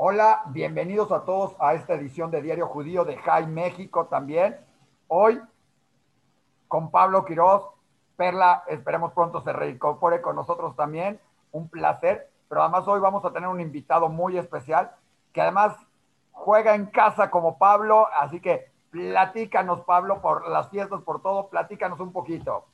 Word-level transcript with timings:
Hola, 0.00 0.42
bienvenidos 0.50 1.10
a 1.10 1.24
todos 1.24 1.56
a 1.58 1.74
esta 1.74 1.94
edición 1.94 2.30
de 2.30 2.40
Diario 2.40 2.68
Judío 2.68 3.04
de 3.04 3.16
Jai 3.16 3.48
México 3.48 4.06
también. 4.06 4.56
Hoy 5.08 5.42
con 6.68 6.92
Pablo 6.92 7.24
Quiroz. 7.24 7.64
Perla, 8.14 8.62
esperemos 8.68 9.12
pronto 9.12 9.40
se 9.40 9.52
reincorpore 9.52 10.22
con 10.22 10.36
nosotros 10.36 10.76
también. 10.76 11.18
Un 11.50 11.68
placer. 11.68 12.30
Pero 12.48 12.62
además 12.62 12.86
hoy 12.86 13.00
vamos 13.00 13.24
a 13.24 13.32
tener 13.32 13.48
un 13.48 13.60
invitado 13.60 14.08
muy 14.08 14.38
especial 14.38 14.92
que 15.32 15.40
además 15.42 15.74
juega 16.30 16.76
en 16.76 16.86
casa 16.86 17.28
como 17.28 17.58
Pablo. 17.58 18.06
Así 18.20 18.38
que 18.40 18.70
platícanos, 18.92 19.80
Pablo, 19.80 20.22
por 20.22 20.48
las 20.48 20.68
fiestas, 20.68 21.02
por 21.02 21.22
todo. 21.22 21.48
Platícanos 21.48 21.98
un 21.98 22.12
poquito. 22.12 22.66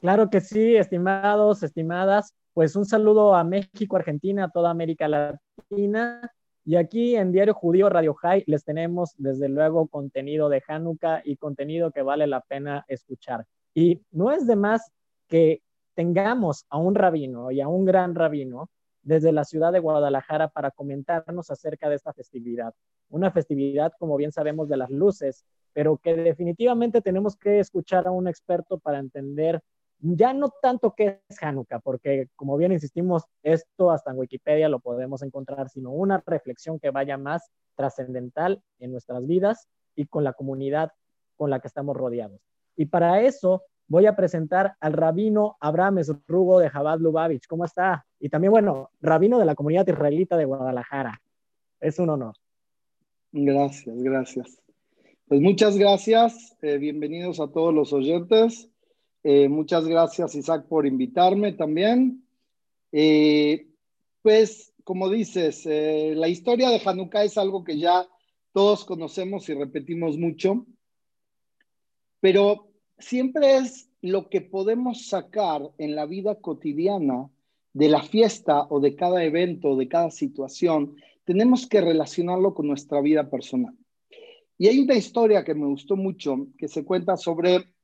Claro 0.00 0.30
que 0.30 0.40
sí, 0.40 0.76
estimados, 0.76 1.62
estimadas. 1.62 2.34
Pues 2.56 2.74
un 2.74 2.86
saludo 2.86 3.34
a 3.34 3.44
México, 3.44 3.96
Argentina, 3.96 4.48
toda 4.48 4.70
América 4.70 5.08
Latina. 5.08 6.32
Y 6.64 6.76
aquí 6.76 7.14
en 7.14 7.30
Diario 7.30 7.52
Judío 7.52 7.90
Radio 7.90 8.14
High 8.14 8.44
les 8.46 8.64
tenemos 8.64 9.12
desde 9.18 9.50
luego 9.50 9.88
contenido 9.88 10.48
de 10.48 10.62
Hanukkah 10.66 11.20
y 11.22 11.36
contenido 11.36 11.90
que 11.90 12.00
vale 12.00 12.26
la 12.26 12.40
pena 12.40 12.86
escuchar. 12.88 13.44
Y 13.74 14.00
no 14.10 14.32
es 14.32 14.46
de 14.46 14.56
más 14.56 14.90
que 15.28 15.60
tengamos 15.92 16.64
a 16.70 16.78
un 16.78 16.94
rabino 16.94 17.50
y 17.50 17.60
a 17.60 17.68
un 17.68 17.84
gran 17.84 18.14
rabino 18.14 18.70
desde 19.02 19.32
la 19.32 19.44
ciudad 19.44 19.70
de 19.70 19.80
Guadalajara 19.80 20.48
para 20.48 20.70
comentarnos 20.70 21.50
acerca 21.50 21.90
de 21.90 21.96
esta 21.96 22.14
festividad. 22.14 22.72
Una 23.10 23.30
festividad, 23.30 23.92
como 23.98 24.16
bien 24.16 24.32
sabemos, 24.32 24.66
de 24.70 24.78
las 24.78 24.88
luces, 24.88 25.44
pero 25.74 25.98
que 25.98 26.14
definitivamente 26.14 27.02
tenemos 27.02 27.36
que 27.36 27.58
escuchar 27.58 28.06
a 28.06 28.12
un 28.12 28.28
experto 28.28 28.78
para 28.78 28.98
entender 28.98 29.60
ya 30.14 30.32
no 30.32 30.52
tanto 30.62 30.94
qué 30.94 31.20
es 31.28 31.42
Hanukkah, 31.42 31.80
porque 31.80 32.28
como 32.36 32.56
bien 32.56 32.72
insistimos, 32.72 33.24
esto 33.42 33.90
hasta 33.90 34.10
en 34.10 34.18
Wikipedia 34.18 34.68
lo 34.68 34.78
podemos 34.78 35.22
encontrar, 35.22 35.68
sino 35.68 35.90
una 35.90 36.22
reflexión 36.24 36.78
que 36.78 36.90
vaya 36.90 37.18
más 37.18 37.50
trascendental 37.74 38.62
en 38.78 38.92
nuestras 38.92 39.26
vidas 39.26 39.68
y 39.94 40.06
con 40.06 40.22
la 40.22 40.34
comunidad 40.34 40.92
con 41.36 41.50
la 41.50 41.60
que 41.60 41.68
estamos 41.68 41.96
rodeados. 41.96 42.40
Y 42.76 42.86
para 42.86 43.22
eso 43.22 43.64
voy 43.88 44.06
a 44.06 44.16
presentar 44.16 44.76
al 44.80 44.92
rabino 44.92 45.56
Abraham 45.60 45.98
Esrugo 45.98 46.60
de 46.60 46.70
Jabad 46.70 46.98
Lubavitch. 46.98 47.46
¿Cómo 47.46 47.64
está? 47.64 48.06
Y 48.20 48.28
también, 48.28 48.52
bueno, 48.52 48.90
rabino 49.00 49.38
de 49.38 49.44
la 49.44 49.54
comunidad 49.54 49.86
israelita 49.86 50.36
de 50.36 50.44
Guadalajara. 50.44 51.20
Es 51.80 51.98
un 51.98 52.10
honor. 52.10 52.34
Gracias, 53.32 54.02
gracias. 54.02 54.62
Pues 55.28 55.40
muchas 55.40 55.76
gracias. 55.76 56.56
Eh, 56.62 56.78
bienvenidos 56.78 57.40
a 57.40 57.48
todos 57.48 57.74
los 57.74 57.92
oyentes. 57.92 58.70
Eh, 59.28 59.48
muchas 59.48 59.88
gracias, 59.88 60.36
Isaac, 60.36 60.68
por 60.68 60.86
invitarme 60.86 61.52
también. 61.52 62.24
Eh, 62.92 63.66
pues, 64.22 64.72
como 64.84 65.10
dices, 65.10 65.66
eh, 65.66 66.12
la 66.14 66.28
historia 66.28 66.70
de 66.70 66.80
Hanukkah 66.84 67.24
es 67.24 67.36
algo 67.36 67.64
que 67.64 67.76
ya 67.76 68.06
todos 68.52 68.84
conocemos 68.84 69.48
y 69.48 69.54
repetimos 69.54 70.16
mucho, 70.16 70.64
pero 72.20 72.68
siempre 73.00 73.56
es 73.56 73.90
lo 74.00 74.28
que 74.28 74.42
podemos 74.42 75.08
sacar 75.08 75.72
en 75.76 75.96
la 75.96 76.06
vida 76.06 76.36
cotidiana 76.36 77.28
de 77.72 77.88
la 77.88 78.04
fiesta 78.04 78.68
o 78.70 78.78
de 78.78 78.94
cada 78.94 79.24
evento, 79.24 79.70
o 79.70 79.76
de 79.76 79.88
cada 79.88 80.12
situación, 80.12 80.94
tenemos 81.24 81.66
que 81.66 81.80
relacionarlo 81.80 82.54
con 82.54 82.68
nuestra 82.68 83.00
vida 83.00 83.28
personal. 83.28 83.74
Y 84.56 84.68
hay 84.68 84.78
una 84.78 84.94
historia 84.94 85.42
que 85.42 85.56
me 85.56 85.66
gustó 85.66 85.96
mucho, 85.96 86.46
que 86.56 86.68
se 86.68 86.84
cuenta 86.84 87.16
sobre 87.16 87.74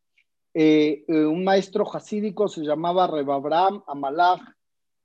eh, 0.55 1.05
eh, 1.08 1.25
un 1.25 1.45
maestro 1.45 1.84
jasídico 1.86 2.47
se 2.47 2.62
llamaba 2.62 3.06
Rebabram 3.06 3.83
Amalach, 3.86 4.42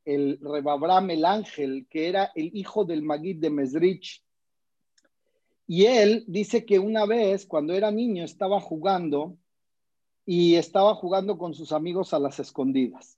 el 0.04 0.40
Rebabram 0.42 1.10
el 1.10 1.26
ángel, 1.26 1.88
que 1.90 2.10
era 2.10 2.32
el 2.36 2.52
hijo 2.54 2.86
del 2.86 3.02
Magid 3.02 3.40
de 3.40 3.50
Mesrich. 3.50 4.24
Y 5.68 5.86
él 5.86 6.24
dice 6.28 6.66
que 6.66 6.80
una 6.80 7.06
vez, 7.06 7.46
cuando 7.46 7.74
era 7.74 7.92
niño, 7.92 8.24
estaba 8.24 8.60
jugando 8.62 9.38
y 10.26 10.56
estaba 10.56 10.96
jugando 10.96 11.38
con 11.38 11.54
sus 11.54 11.72
amigos 11.72 12.14
a 12.14 12.20
las 12.20 12.40
escondidas. 12.40 13.18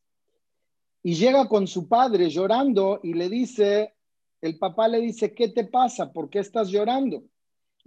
Y 1.02 1.14
llega 1.14 1.48
con 1.48 1.68
su 1.68 1.88
padre 1.88 2.30
llorando 2.30 3.00
y 3.04 3.14
le 3.14 3.30
dice, 3.30 3.96
el 4.42 4.58
papá 4.58 4.88
le 4.88 5.00
dice, 5.00 5.34
¿qué 5.34 5.50
te 5.50 5.66
pasa? 5.66 6.12
¿Por 6.12 6.30
qué 6.30 6.40
estás 6.40 6.70
llorando? 6.70 7.24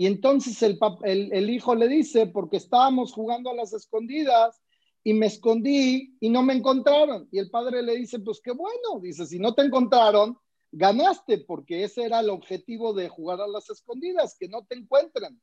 Y 0.03 0.07
entonces 0.07 0.61
el, 0.65 1.49
hijo 1.49 1.77
le 1.77 1.87
dice, 1.87 2.27
porque 2.27 2.57
estábamos 2.57 3.13
jugando 3.13 3.51
a 3.51 3.55
las 3.55 3.73
escondidas 3.73 4.61
y 5.05 5.15
me 5.15 5.27
escondí 5.27 6.17
y 6.19 6.29
no 6.29 6.43
me 6.43 6.55
encontraron. 6.55 7.29
Y 7.31 7.39
el 7.39 7.51
padre 7.51 7.85
le 7.85 7.95
dice, 7.95 8.19
pues 8.19 8.41
qué 8.41 8.51
bueno, 8.51 8.99
dice, 9.01 9.27
si 9.27 9.39
no 9.39 9.55
te 9.55 9.63
encontraron, 9.63 10.37
ganaste, 10.73 11.39
porque 11.39 11.85
ese 11.85 12.03
era 12.03 12.19
el 12.19 12.31
objetivo 12.31 12.93
de 12.93 13.09
jugar 13.09 13.43
a 13.43 13.47
las 13.47 13.71
escondidas, 13.71 14.37
que 14.37 14.49
no 14.49 14.65
te 14.65 14.75
encuentren. 14.75 15.41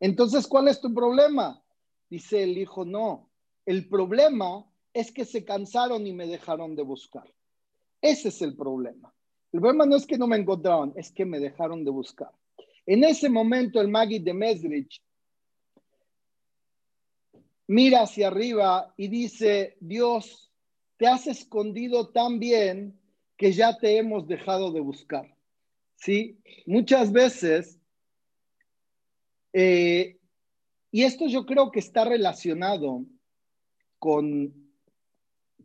Entonces, 0.00 0.46
¿cuál 0.46 0.68
es 0.68 0.80
tu 0.80 0.94
problema? 0.94 1.62
Dice 2.08 2.44
el 2.44 2.56
hijo, 2.56 2.86
no, 2.86 3.28
el 3.66 3.90
problema 3.90 4.64
es 4.94 5.12
que 5.12 5.26
se 5.26 5.44
cansaron 5.44 6.06
y 6.06 6.14
me 6.14 6.26
dejaron 6.26 6.76
de 6.76 6.82
buscar. 6.82 7.30
Ese 8.00 8.28
es 8.28 8.40
el 8.40 8.56
problema. 8.56 9.14
El 9.52 9.60
problema 9.60 9.84
no 9.84 9.96
es 9.96 10.06
que 10.06 10.16
no 10.16 10.26
me 10.26 10.38
encontraron, 10.38 10.94
es 10.96 11.12
que 11.12 11.26
me 11.26 11.40
dejaron 11.40 11.84
de 11.84 11.90
buscar. 11.90 12.32
En 12.88 13.04
ese 13.04 13.28
momento 13.28 13.82
el 13.82 13.88
Magid 13.88 14.22
de 14.22 14.32
Mesrich 14.32 15.02
mira 17.66 18.00
hacia 18.00 18.28
arriba 18.28 18.94
y 18.96 19.08
dice, 19.08 19.76
Dios, 19.78 20.50
te 20.96 21.06
has 21.06 21.26
escondido 21.26 22.08
tan 22.08 22.38
bien 22.38 22.98
que 23.36 23.52
ya 23.52 23.76
te 23.76 23.98
hemos 23.98 24.26
dejado 24.26 24.72
de 24.72 24.80
buscar. 24.80 25.36
¿Sí? 25.96 26.38
Muchas 26.64 27.12
veces, 27.12 27.78
eh, 29.52 30.18
y 30.90 31.02
esto 31.02 31.26
yo 31.26 31.44
creo 31.44 31.70
que 31.70 31.80
está 31.80 32.06
relacionado 32.06 33.04
con, 33.98 34.72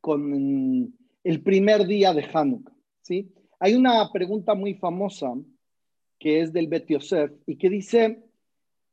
con 0.01 0.93
el 1.23 1.41
primer 1.41 1.87
día 1.87 2.13
de 2.13 2.29
Hanukkah. 2.33 2.75
¿sí? 3.01 3.33
Hay 3.59 3.75
una 3.75 4.11
pregunta 4.11 4.55
muy 4.55 4.73
famosa 4.73 5.33
que 6.23 6.39
es 6.39 6.53
del 6.53 6.67
Bet 6.67 6.87
Yosef, 6.87 7.33
y 7.45 7.57
que 7.57 7.69
dice, 7.69 8.23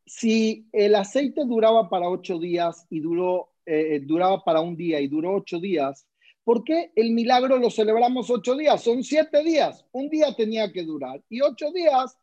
si 0.04 0.66
el 0.72 0.96
aceite 0.96 1.44
duraba 1.44 1.88
para 1.88 2.08
ocho 2.08 2.41
días 2.41 2.88
y 2.91 2.98
duró, 2.98 3.52
eh, 3.66 4.00
duraba 4.02 4.42
para 4.42 4.60
un 4.60 4.76
día 4.76 5.00
y 5.00 5.06
duró 5.06 5.36
ocho 5.36 5.60
días, 5.60 6.08
¿por 6.42 6.64
qué 6.64 6.90
el 6.96 7.12
milagro 7.12 7.56
lo 7.56 7.70
celebramos 7.70 8.30
ocho 8.30 8.56
días? 8.56 8.82
Son 8.82 9.04
siete 9.04 9.44
días, 9.44 9.86
un 9.92 10.08
día 10.10 10.34
tenía 10.34 10.72
que 10.72 10.82
durar, 10.82 11.22
y 11.28 11.40
ocho 11.40 11.70
días, 11.70 12.19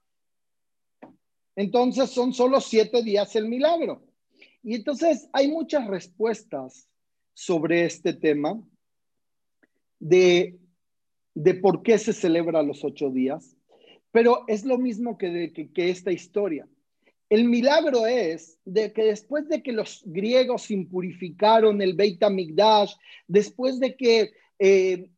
entonces 1.56 2.10
son 2.10 2.34
solo 2.34 2.60
siete 2.60 3.02
días 3.02 3.34
el 3.38 3.48
milagro. 3.48 4.04
Y 4.62 4.76
entonces 4.76 5.30
hay 5.32 5.48
muchas 5.48 5.88
respuestas 5.88 6.90
sobre 7.34 7.86
este 7.86 8.12
tema 8.12 8.62
de, 10.00 10.60
de 11.34 11.54
por 11.54 11.82
qué 11.82 11.98
se 11.98 12.12
celebra 12.12 12.62
los 12.62 12.84
ocho 12.84 13.10
días. 13.10 13.57
Pero 14.12 14.44
es 14.48 14.66
lo 14.66 14.78
mismo 14.78 15.18
que, 15.18 15.52
que, 15.74 15.90
esta 15.90 16.12
historia. 16.12 16.68
El 17.30 17.46
milagro 17.46 18.08
es 18.08 18.58
de 18.64 18.94
que 18.94 19.04
después 19.04 19.48
de 19.50 19.62
que 19.62 19.74
los 19.74 20.02
griegos 20.06 20.72
impurificaron 20.72 21.82
el 21.82 21.94
Beit 21.94 22.24
HaMikdash, 22.24 22.94
después 23.28 23.80
de 23.80 23.98
que 23.98 24.32
eh, 24.60 25.10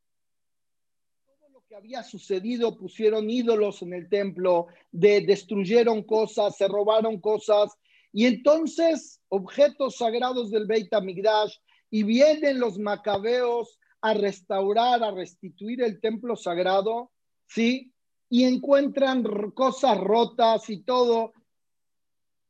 todo 1.23 1.49
lo 1.49 1.61
que 1.67 1.75
había 1.75 2.01
sucedido, 2.01 2.77
pusieron 2.77 3.29
ídolos 3.29 3.83
en 3.83 3.93
el 3.93 4.09
templo, 4.09 4.67
de, 4.91 5.21
destruyeron 5.21 6.03
cosas, 6.03 6.57
se 6.57 6.67
robaron 6.67 7.21
cosas, 7.21 7.71
y 8.11 8.25
entonces 8.25 9.21
objetos 9.29 9.97
sagrados 9.97 10.49
del 10.49 10.65
Beit 10.65 10.91
HaMikdash, 10.91 11.55
y 11.91 12.03
vienen 12.03 12.59
los 12.59 12.77
macabeos 12.77 13.79
a 14.01 14.13
restaurar, 14.13 15.03
a 15.03 15.11
restituir 15.11 15.81
el 15.81 15.99
templo 15.99 16.35
sagrado, 16.35 17.11
¿sí? 17.47 17.91
Y 18.29 18.43
encuentran 18.43 19.23
cosas 19.51 19.97
rotas 19.97 20.69
y 20.69 20.81
todo. 20.81 21.33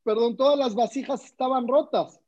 Perdón, 0.03 0.35
todas 0.35 0.59
las 0.59 0.75
vasijas 0.75 1.23
estaban 1.23 1.67
rotas 1.67 2.19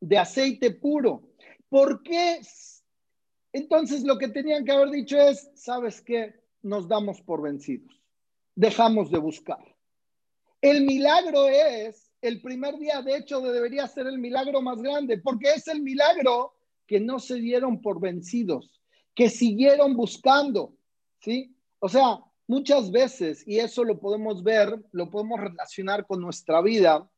de 0.00 0.18
aceite 0.18 0.70
puro. 0.70 1.22
¿Por 1.68 2.02
qué? 2.02 2.40
Entonces 3.52 4.04
lo 4.04 4.18
que 4.18 4.28
tenían 4.28 4.64
que 4.64 4.72
haber 4.72 4.90
dicho 4.90 5.18
es, 5.18 5.50
¿sabes 5.54 6.00
qué? 6.00 6.34
Nos 6.62 6.86
damos 6.86 7.20
por 7.20 7.42
vencidos. 7.42 8.00
Dejamos 8.54 9.10
de 9.10 9.18
buscar. 9.18 9.64
El 10.60 10.84
milagro 10.84 11.48
es, 11.48 12.10
el 12.20 12.40
primer 12.40 12.76
día 12.78 13.00
de 13.02 13.16
hecho 13.16 13.40
debería 13.40 13.86
ser 13.86 14.06
el 14.06 14.18
milagro 14.18 14.60
más 14.60 14.80
grande, 14.82 15.18
porque 15.18 15.50
es 15.50 15.68
el 15.68 15.82
milagro 15.82 16.54
que 16.86 17.00
no 17.00 17.18
se 17.18 17.36
dieron 17.36 17.80
por 17.80 18.00
vencidos, 18.00 18.80
que 19.14 19.30
siguieron 19.30 19.94
buscando, 19.94 20.74
¿sí? 21.20 21.54
O 21.78 21.88
sea, 21.88 22.18
muchas 22.48 22.90
veces, 22.90 23.46
y 23.46 23.60
eso 23.60 23.84
lo 23.84 24.00
podemos 24.00 24.42
ver, 24.42 24.76
lo 24.90 25.08
podemos 25.08 25.38
relacionar 25.38 26.04
con 26.06 26.20
nuestra 26.20 26.60
vida, 26.60 27.08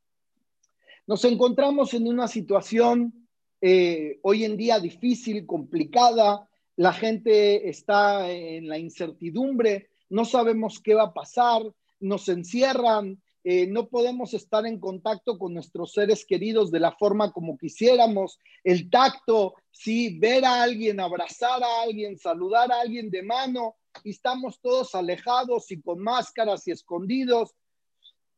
nos 1.07 1.25
encontramos 1.25 1.95
en 1.95 2.07
una 2.07 2.29
situación 2.29 3.27
eh, 3.63 4.19
hoy 4.23 4.45
en 4.45 4.59
día 4.59 4.79
difícil, 4.79 5.47
complicada, 5.47 6.47
la 6.77 6.93
gente 6.93 7.69
está 7.69 8.31
en 8.31 8.69
la 8.69 8.79
incertidumbre 8.79 9.91
no 10.11 10.25
sabemos 10.25 10.81
qué 10.81 10.95
va 10.95 11.05
a 11.05 11.15
pasar, 11.15 11.63
nos 12.01 12.29
encierran, 12.29 13.23
eh, 13.43 13.67
no 13.67 13.89
podemos 13.89 14.35
estar 14.35 14.67
en 14.67 14.79
contacto 14.79 15.39
con 15.39 15.55
nuestros 15.55 15.93
seres 15.93 16.27
queridos 16.27 16.71
de 16.71 16.81
la 16.81 16.93
forma 16.93 17.33
como 17.33 17.57
quisiéramos, 17.57 18.39
el 18.65 18.91
tacto, 18.91 19.55
sí, 19.71 20.19
ver 20.19 20.45
a 20.45 20.63
alguien, 20.63 21.01
abrazar 21.01 21.63
a 21.63 21.83
alguien, 21.83 22.19
saludar 22.19 22.71
a 22.71 22.81
alguien 22.81 23.11
de 23.11 23.23
mano, 23.23 23.77
y 24.05 24.11
estamos 24.11 24.61
todos 24.61 24.95
alejados 24.95 25.71
y 25.71 25.81
con 25.81 26.01
máscaras 26.01 26.67
y 26.69 26.73
escondidos. 26.73 27.55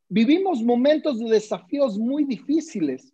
Vivimos 0.08 0.62
momentos 0.62 1.18
de 1.18 1.30
desafíos 1.30 1.98
muy 1.98 2.24
difíciles. 2.24 3.12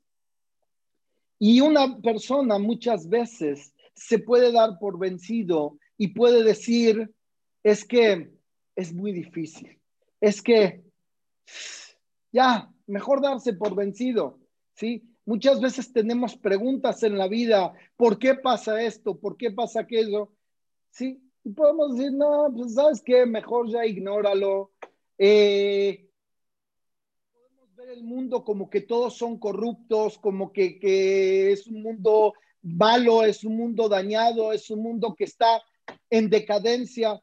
Y 1.38 1.60
una 1.60 2.00
persona 2.00 2.58
muchas 2.58 3.08
veces 3.08 3.72
se 3.94 4.18
puede 4.18 4.52
dar 4.52 4.78
por 4.78 4.98
vencido 4.98 5.78
y 5.96 6.08
puede 6.08 6.42
decir, 6.42 7.12
es 7.62 7.84
que 7.84 8.30
es 8.74 8.92
muy 8.92 9.12
difícil, 9.12 9.80
es 10.20 10.40
que 10.40 10.82
ya, 12.32 12.70
mejor 12.86 13.20
darse 13.20 13.52
por 13.52 13.74
vencido, 13.74 14.38
¿sí? 14.74 15.02
Muchas 15.24 15.60
veces 15.60 15.92
tenemos 15.92 16.36
preguntas 16.36 17.02
en 17.02 17.18
la 17.18 17.28
vida, 17.28 17.74
¿por 17.96 18.18
qué 18.18 18.34
pasa 18.34 18.80
esto? 18.82 19.18
¿Por 19.18 19.36
qué 19.36 19.50
pasa 19.50 19.80
aquello? 19.80 20.32
¿Sí? 20.90 21.20
Podemos 21.54 21.96
decir, 21.96 22.12
no, 22.12 22.52
pues 22.54 22.74
sabes 22.74 23.02
qué, 23.02 23.26
mejor 23.26 23.68
ya 23.70 23.84
ignóralo. 23.86 24.72
Eh, 25.16 26.10
podemos 27.32 27.74
ver 27.74 27.90
el 27.90 28.04
mundo 28.04 28.44
como 28.44 28.68
que 28.68 28.80
todos 28.80 29.14
son 29.16 29.38
corruptos, 29.38 30.18
como 30.18 30.52
que, 30.52 30.78
que 30.78 31.52
es 31.52 31.66
un 31.66 31.82
mundo 31.82 32.34
malo, 32.62 33.24
es 33.24 33.44
un 33.44 33.56
mundo 33.56 33.88
dañado, 33.88 34.52
es 34.52 34.70
un 34.70 34.82
mundo 34.82 35.14
que 35.14 35.24
está 35.24 35.62
en 36.10 36.28
decadencia. 36.28 37.22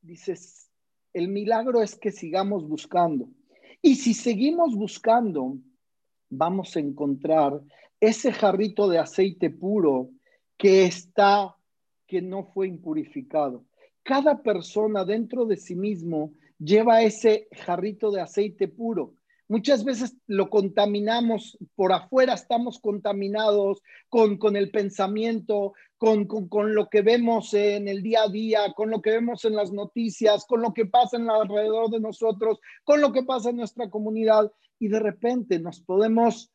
Dices, 0.00 0.70
el 1.12 1.28
milagro 1.28 1.82
es 1.82 1.96
que 1.96 2.10
sigamos 2.10 2.66
buscando. 2.68 3.28
Y 3.80 3.96
si 3.96 4.14
seguimos 4.14 4.74
buscando, 4.74 5.58
vamos 6.28 6.76
a 6.76 6.80
encontrar 6.80 7.60
ese 8.00 8.32
jarrito 8.32 8.88
de 8.88 8.98
aceite 8.98 9.50
puro 9.50 10.10
que 10.56 10.84
está, 10.84 11.56
que 12.06 12.22
no 12.22 12.44
fue 12.44 12.68
impurificado. 12.68 13.64
Cada 14.02 14.42
persona 14.42 15.04
dentro 15.04 15.46
de 15.46 15.56
sí 15.56 15.74
mismo 15.74 16.32
lleva 16.58 17.02
ese 17.02 17.48
jarrito 17.52 18.10
de 18.10 18.20
aceite 18.20 18.68
puro. 18.68 19.14
Muchas 19.46 19.84
veces 19.84 20.16
lo 20.26 20.48
contaminamos 20.48 21.58
por 21.74 21.92
afuera, 21.92 22.32
estamos 22.32 22.78
contaminados 22.78 23.82
con, 24.08 24.38
con 24.38 24.56
el 24.56 24.70
pensamiento, 24.70 25.74
con, 25.98 26.26
con, 26.26 26.48
con, 26.48 26.74
lo 26.74 26.88
que 26.88 27.02
vemos 27.02 27.52
en 27.52 27.86
el 27.86 28.02
día 28.02 28.22
a 28.22 28.28
día, 28.28 28.72
con 28.74 28.90
lo 28.90 29.02
que 29.02 29.10
vemos 29.10 29.44
en 29.44 29.54
las 29.54 29.70
noticias, 29.70 30.46
con 30.46 30.62
lo 30.62 30.72
que 30.72 30.86
pasa 30.86 31.18
en 31.18 31.28
alrededor 31.28 31.90
de 31.90 32.00
nosotros, 32.00 32.58
con 32.84 33.02
lo 33.02 33.12
que 33.12 33.22
pasa 33.22 33.50
en 33.50 33.56
nuestra 33.56 33.90
comunidad. 33.90 34.50
Y 34.78 34.88
de 34.88 34.98
repente 34.98 35.58
nos 35.58 35.80
podemos 35.80 36.50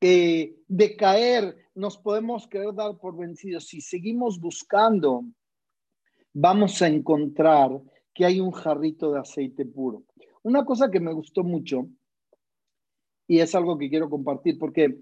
eh, 0.00 0.56
decaer, 0.66 1.56
nos 1.74 1.98
podemos 1.98 2.48
querer 2.48 2.74
dar 2.74 2.96
por 2.98 3.16
vencidos. 3.16 3.66
Si 3.66 3.80
seguimos 3.80 4.40
buscando, 4.40 5.24
vamos 6.32 6.80
a 6.82 6.88
encontrar 6.88 7.70
que 8.14 8.24
hay 8.24 8.40
un 8.40 8.52
jarrito 8.52 9.12
de 9.12 9.20
aceite 9.20 9.64
puro. 9.64 10.04
Una 10.42 10.64
cosa 10.64 10.90
que 10.90 11.00
me 11.00 11.12
gustó 11.12 11.44
mucho 11.44 11.88
y 13.26 13.40
es 13.40 13.54
algo 13.54 13.78
que 13.78 13.88
quiero 13.88 14.10
compartir 14.10 14.58
porque 14.58 14.98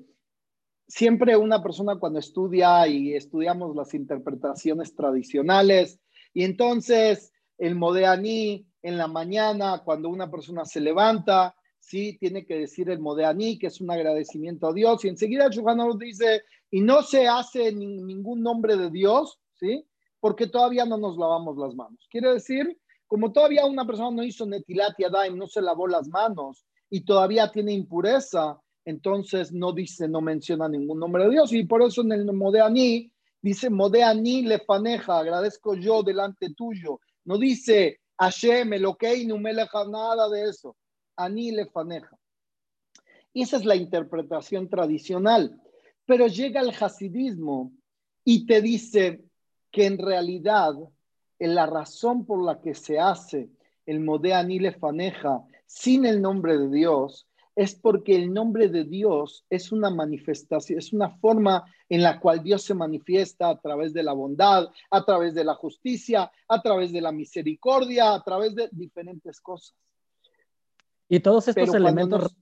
siempre 0.86 1.36
una 1.36 1.62
persona 1.62 1.98
cuando 1.98 2.18
estudia 2.18 2.86
y 2.88 3.14
estudiamos 3.14 3.74
las 3.76 3.94
interpretaciones 3.94 4.94
tradicionales 4.94 6.00
y 6.34 6.44
entonces 6.44 7.32
el 7.56 7.74
Modeaní 7.74 8.66
en 8.82 8.98
la 8.98 9.06
mañana 9.06 9.82
cuando 9.84 10.08
una 10.08 10.30
persona 10.30 10.64
se 10.64 10.80
levanta, 10.80 11.54
sí, 11.88 12.16
tiene 12.18 12.44
que 12.44 12.58
decir 12.58 12.90
el 12.90 13.00
Modeaní, 13.00 13.58
que 13.58 13.68
es 13.68 13.80
un 13.80 13.90
agradecimiento 13.90 14.68
a 14.68 14.72
Dios 14.72 15.04
y 15.04 15.08
enseguida 15.08 15.48
nos 15.48 15.98
dice 15.98 16.42
y 16.70 16.80
no 16.80 17.02
se 17.02 17.26
hace 17.26 17.72
ningún 17.72 18.42
nombre 18.42 18.76
de 18.76 18.90
Dios, 18.90 19.38
sí, 19.54 19.84
porque 20.20 20.46
todavía 20.46 20.84
no 20.84 20.98
nos 20.98 21.16
lavamos 21.16 21.56
las 21.56 21.74
manos. 21.74 22.06
Quiere 22.10 22.34
decir, 22.34 22.78
como 23.06 23.32
todavía 23.32 23.64
una 23.64 23.86
persona 23.86 24.10
no 24.10 24.22
hizo 24.22 24.44
netilat 24.44 24.94
y 24.98 25.34
no 25.34 25.46
se 25.46 25.62
lavó 25.62 25.86
las 25.86 26.08
manos, 26.08 26.66
y 26.90 27.02
todavía 27.02 27.50
tiene 27.50 27.72
impureza, 27.72 28.58
entonces 28.84 29.52
no 29.52 29.72
dice, 29.72 30.08
no 30.08 30.20
menciona 30.20 30.68
ningún 30.68 30.98
nombre 30.98 31.24
de 31.24 31.30
Dios. 31.30 31.52
Y 31.52 31.64
por 31.64 31.82
eso 31.82 32.02
en 32.02 32.12
el 32.12 32.32
Modeani 32.32 33.10
dice, 33.42 33.68
Modeani 33.70 34.42
le 34.42 34.58
faneja, 34.60 35.18
agradezco 35.18 35.74
yo 35.74 36.02
delante 36.02 36.54
tuyo. 36.54 37.00
No 37.24 37.36
dice, 37.36 38.00
Hashem, 38.18 38.70
no 39.26 39.38
me 39.38 39.52
leja 39.52 39.84
nada 39.86 40.28
de 40.30 40.48
eso. 40.48 40.76
Ani 41.18 41.50
le 41.50 41.66
faneja. 41.66 42.16
Y 43.34 43.42
esa 43.42 43.58
es 43.58 43.64
la 43.64 43.76
interpretación 43.76 44.68
tradicional. 44.68 45.60
Pero 46.06 46.26
llega 46.26 46.60
el 46.60 46.70
hasidismo 46.70 47.72
y 48.24 48.46
te 48.46 48.62
dice 48.62 49.22
que 49.70 49.84
en 49.84 49.98
realidad 49.98 50.74
la 51.38 51.66
razón 51.66 52.24
por 52.24 52.42
la 52.42 52.60
que 52.60 52.74
se 52.74 52.98
hace 52.98 53.50
el 53.84 54.00
Modeani 54.00 54.58
le 54.58 54.72
faneja 54.72 55.42
sin 55.66 56.06
el 56.06 56.20
nombre 56.20 56.58
de 56.58 56.68
Dios 56.68 57.26
es 57.58 57.74
porque 57.74 58.14
el 58.14 58.32
nombre 58.32 58.68
de 58.68 58.84
Dios 58.84 59.44
es 59.50 59.72
una 59.72 59.90
manifestación, 59.90 60.78
es 60.78 60.92
una 60.92 61.10
forma 61.18 61.64
en 61.88 62.02
la 62.02 62.20
cual 62.20 62.40
Dios 62.40 62.62
se 62.62 62.72
manifiesta 62.72 63.48
a 63.50 63.60
través 63.60 63.92
de 63.92 64.04
la 64.04 64.12
bondad, 64.12 64.68
a 64.90 65.04
través 65.04 65.34
de 65.34 65.42
la 65.42 65.54
justicia, 65.54 66.30
a 66.46 66.62
través 66.62 66.92
de 66.92 67.00
la 67.00 67.10
misericordia, 67.10 68.14
a 68.14 68.22
través 68.22 68.54
de 68.54 68.68
diferentes 68.70 69.40
cosas. 69.40 69.74
Y 71.08 71.20
todos 71.20 71.48
estos 71.48 71.74
elementos, 71.74 72.36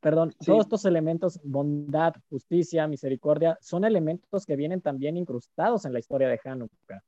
perdón, 0.00 0.34
todos 0.44 0.60
estos 0.60 0.84
elementos, 0.84 1.40
bondad, 1.42 2.14
justicia, 2.30 2.86
misericordia, 2.86 3.58
son 3.60 3.84
elementos 3.84 4.46
que 4.46 4.56
vienen 4.56 4.80
también 4.80 5.16
incrustados 5.16 5.84
en 5.84 5.92
la 5.92 5.98
historia 5.98 6.28
de 6.28 6.40
Hanukkah. 6.42 7.02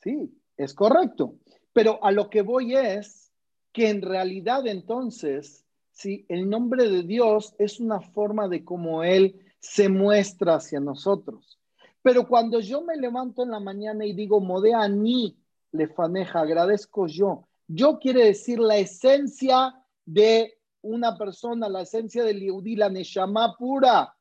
Sí, 0.00 0.32
es 0.56 0.74
correcto. 0.74 1.34
Pero 1.72 2.04
a 2.04 2.10
lo 2.10 2.28
que 2.28 2.42
voy 2.42 2.74
es 2.74 3.32
que 3.72 3.88
en 3.88 4.02
realidad 4.02 4.66
entonces, 4.66 5.64
si 5.92 6.26
el 6.28 6.50
nombre 6.50 6.88
de 6.88 7.02
Dios 7.04 7.54
es 7.58 7.80
una 7.80 8.00
forma 8.00 8.48
de 8.48 8.64
cómo 8.64 9.04
Él 9.04 9.40
se 9.60 9.88
muestra 9.88 10.56
hacia 10.56 10.80
nosotros. 10.80 11.60
Pero 12.02 12.26
cuando 12.26 12.58
yo 12.58 12.82
me 12.82 12.96
levanto 12.96 13.44
en 13.44 13.52
la 13.52 13.60
mañana 13.60 14.04
y 14.04 14.12
digo, 14.12 14.40
modea 14.40 14.88
ni 14.88 15.38
le 15.70 15.86
faneja, 15.86 16.40
agradezco 16.40 17.06
yo. 17.06 17.46
Yo 17.68 17.98
quiere 18.00 18.26
decir 18.26 18.58
la 18.58 18.76
esencia 18.76 19.81
de 20.04 20.58
una 20.82 21.16
persona, 21.16 21.68
la 21.68 21.82
esencia 21.82 22.24
del 22.24 22.40
Yehudi, 22.40 22.76
la 22.76 22.88
Neshama 22.88 23.56
pura 23.56 24.14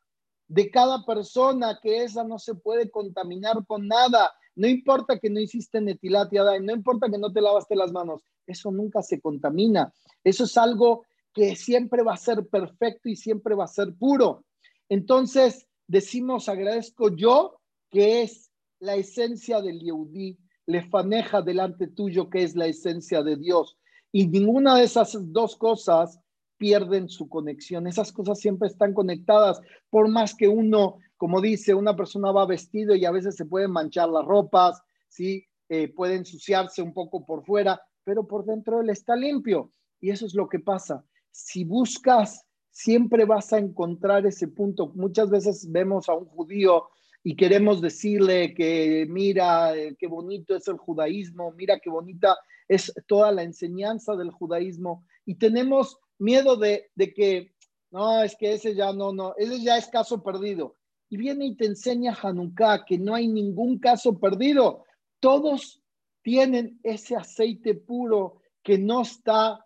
de 0.48 0.70
cada 0.70 1.06
persona, 1.06 1.80
que 1.82 2.04
esa 2.04 2.24
no 2.24 2.38
se 2.38 2.56
puede 2.56 2.92
contaminar 2.92 3.66
con 3.66 3.88
nada. 3.88 4.34
No 4.56 4.68
importa 4.68 5.18
que 5.18 5.30
no 5.30 5.40
hiciste 5.40 5.80
netilat 5.80 6.32
no 6.62 6.74
importa 6.74 7.10
que 7.10 7.18
no 7.18 7.32
te 7.32 7.42
lavaste 7.42 7.76
las 7.76 7.92
manos, 7.92 8.22
eso 8.46 8.70
nunca 8.70 9.02
se 9.02 9.22
contamina. 9.22 9.94
Eso 10.24 10.44
es 10.44 10.58
algo 10.58 11.06
que 11.34 11.56
siempre 11.56 12.04
va 12.04 12.14
a 12.14 12.18
ser 12.18 12.48
perfecto 12.48 13.08
y 13.10 13.16
siempre 13.16 13.56
va 13.56 13.64
a 13.64 13.68
ser 13.68 13.96
puro. 13.96 14.44
Entonces, 14.90 15.68
decimos, 15.88 16.50
agradezco 16.50 17.16
yo, 17.16 17.62
que 17.90 18.24
es 18.24 18.52
la 18.80 18.96
esencia 18.96 19.62
del 19.62 19.80
Yehudi, 19.80 20.38
le 20.66 20.84
faneja 20.90 21.42
delante 21.42 21.88
tuyo, 21.88 22.30
que 22.30 22.44
es 22.44 22.56
la 22.56 22.68
esencia 22.68 23.24
de 23.24 23.38
Dios. 23.38 23.78
Y 24.12 24.28
ninguna 24.28 24.76
de 24.76 24.84
esas 24.84 25.16
dos 25.32 25.56
cosas 25.56 26.20
pierden 26.58 27.10
su 27.10 27.28
conexión. 27.28 27.88
Esas 27.88 28.12
cosas 28.12 28.40
siempre 28.40 28.68
están 28.68 28.94
conectadas, 28.94 29.60
por 29.90 30.08
más 30.10 30.36
que 30.36 30.48
uno, 30.48 30.98
como 31.18 31.42
dice, 31.42 31.74
una 31.74 31.96
persona 31.96 32.32
va 32.32 32.46
vestido 32.46 32.96
y 32.96 33.06
a 33.06 33.12
veces 33.12 33.36
se 33.36 33.46
pueden 33.46 33.72
manchar 33.72 34.10
las 34.10 34.26
ropas, 34.26 34.82
¿sí? 35.08 35.46
Eh, 35.70 35.88
puede 35.88 36.16
ensuciarse 36.16 36.82
un 36.82 36.94
poco 36.94 37.26
por 37.26 37.46
fuera, 37.46 37.82
pero 38.04 38.28
por 38.28 38.46
dentro 38.46 38.82
él 38.82 38.90
está 38.90 39.16
limpio. 39.16 39.72
Y 40.00 40.10
eso 40.10 40.26
es 40.26 40.36
lo 40.36 40.50
que 40.50 40.60
pasa. 40.60 41.04
Si 41.32 41.64
buscas, 41.64 42.46
siempre 42.70 43.26
vas 43.26 43.54
a 43.54 43.60
encontrar 43.60 44.26
ese 44.26 44.48
punto. 44.48 44.92
Muchas 44.96 45.30
veces 45.30 45.72
vemos 45.72 46.10
a 46.10 46.14
un 46.14 46.26
judío 46.26 46.90
y 47.24 47.36
queremos 47.36 47.82
decirle 47.82 48.54
que 48.54 49.06
mira 49.08 49.76
eh, 49.78 49.96
qué 49.98 50.08
bonito 50.08 50.56
es 50.56 50.68
el 50.68 50.78
judaísmo, 50.78 51.52
mira 51.52 51.80
qué 51.80 51.90
bonita 51.90 52.38
es 52.68 52.92
toda 53.08 53.32
la 53.32 53.44
enseñanza 53.44 54.16
del 54.16 54.32
judaísmo. 54.32 55.06
Y 55.26 55.36
tenemos 55.36 55.98
miedo 56.18 56.56
de, 56.56 56.90
de 56.96 57.14
que, 57.14 57.54
no, 57.92 58.24
es 58.24 58.36
que 58.36 58.54
ese 58.54 58.74
ya 58.74 58.94
no, 58.94 59.14
no, 59.14 59.36
ese 59.38 59.62
ya 59.62 59.78
es 59.78 59.88
caso 59.88 60.24
perdido. 60.24 60.78
Y 61.10 61.18
viene 61.18 61.46
y 61.46 61.56
te 61.56 61.66
enseña 61.66 62.18
Hanukkah 62.20 62.86
que 62.86 62.98
no 62.98 63.14
hay 63.14 63.28
ningún 63.28 63.78
caso 63.80 64.18
perdido. 64.18 64.86
Todos 65.20 65.84
tienen 66.24 66.80
ese 66.84 67.16
aceite 67.16 67.76
puro 67.76 68.42
que 68.64 68.78
no 68.78 69.02
está 69.02 69.64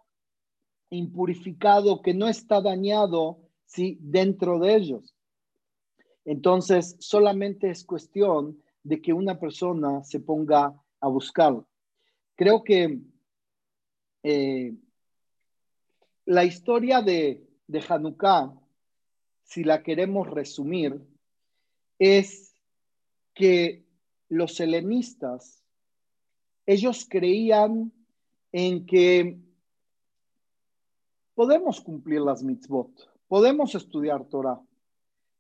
impurificado, 0.90 2.02
que 2.02 2.14
no 2.14 2.28
está 2.28 2.62
dañado 2.62 3.40
¿sí? 3.66 3.98
dentro 4.02 4.60
de 4.60 4.76
ellos. 4.76 5.15
Entonces, 6.26 6.96
solamente 7.00 7.70
es 7.70 7.86
cuestión 7.86 8.62
de 8.84 9.02
que 9.02 9.14
una 9.14 9.40
persona 9.40 10.04
se 10.04 10.20
ponga 10.20 10.74
a 11.00 11.08
buscarlo. 11.08 11.68
Creo 12.36 12.64
que 12.64 13.00
eh, 14.24 14.76
la 16.26 16.44
historia 16.44 17.02
de, 17.02 17.48
de 17.68 17.84
Hanukkah, 17.88 18.54
si 19.44 19.64
la 19.64 19.84
queremos 19.84 20.28
resumir, 20.30 21.00
es 22.00 22.56
que 23.36 23.86
los 24.30 24.60
helenistas, 24.60 25.64
ellos 26.66 27.06
creían 27.08 27.92
en 28.52 28.86
que 28.88 29.38
podemos 31.36 31.82
cumplir 31.82 32.22
las 32.22 32.42
mitzvot, 32.42 32.90
podemos 33.28 33.76
estudiar 33.76 34.26
Torah, 34.26 34.60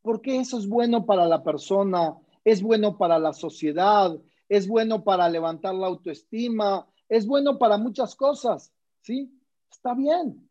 porque 0.06 0.38
eso 0.38 0.60
es 0.60 0.68
bueno 0.68 1.04
para 1.04 1.26
la 1.26 1.44
persona, 1.44 2.16
es 2.44 2.62
bueno 2.62 2.96
para 2.96 3.18
la 3.18 3.34
sociedad, 3.34 4.16
es 4.48 4.68
bueno 4.68 5.04
para 5.04 5.28
levantar 5.28 5.74
la 5.74 5.88
autoestima, 5.88 6.88
es 7.10 7.26
bueno 7.26 7.58
para 7.58 7.80
muchas 7.80 8.16
cosas, 8.16 8.72
¿sí? 9.02 9.32
Está 9.72 9.96
bien. 9.96 10.48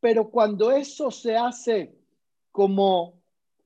Pero 0.00 0.30
cuando 0.30 0.72
eso 0.72 1.10
se 1.10 1.36
hace 1.36 1.94
como 2.50 3.20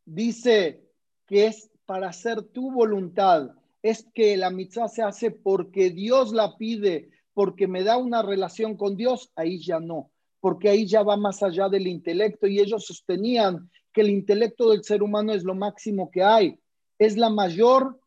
dice 0.04 0.84
que 1.24 1.46
es 1.46 1.70
para 1.86 2.08
hacer 2.08 2.42
tu 2.42 2.72
voluntad, 2.72 3.52
es 3.82 4.08
que 4.12 4.36
la 4.36 4.50
mitzvah 4.50 4.88
se 4.88 5.02
hace 5.02 5.30
porque 5.30 5.90
Dios 5.90 6.32
la 6.32 6.56
pide, 6.56 7.10
porque 7.32 7.68
me 7.68 7.84
da 7.84 7.96
una 7.96 8.22
relación 8.22 8.76
con 8.76 8.96
Dios, 8.96 9.30
ahí 9.36 9.62
ya 9.62 9.78
no, 9.78 10.10
porque 10.40 10.68
ahí 10.68 10.84
ya 10.84 11.04
va 11.04 11.16
más 11.16 11.44
allá 11.44 11.68
del 11.68 11.86
intelecto 11.86 12.48
y 12.48 12.58
ellos 12.58 12.86
sostenían 12.86 13.70
que 13.96 14.02
el 14.02 14.10
intelecto 14.10 14.68
del 14.68 14.84
ser 14.84 15.02
humano 15.02 15.32
es 15.32 15.42
lo 15.42 15.54
máximo 15.54 16.10
que 16.10 16.22
hay, 16.22 16.60
es 16.98 17.16
la 17.16 17.30
mayor 17.30 17.98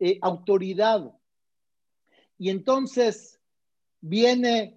eh, 0.00 0.18
autoridad. 0.20 1.14
Y 2.36 2.50
entonces 2.50 3.38
viene 4.00 4.76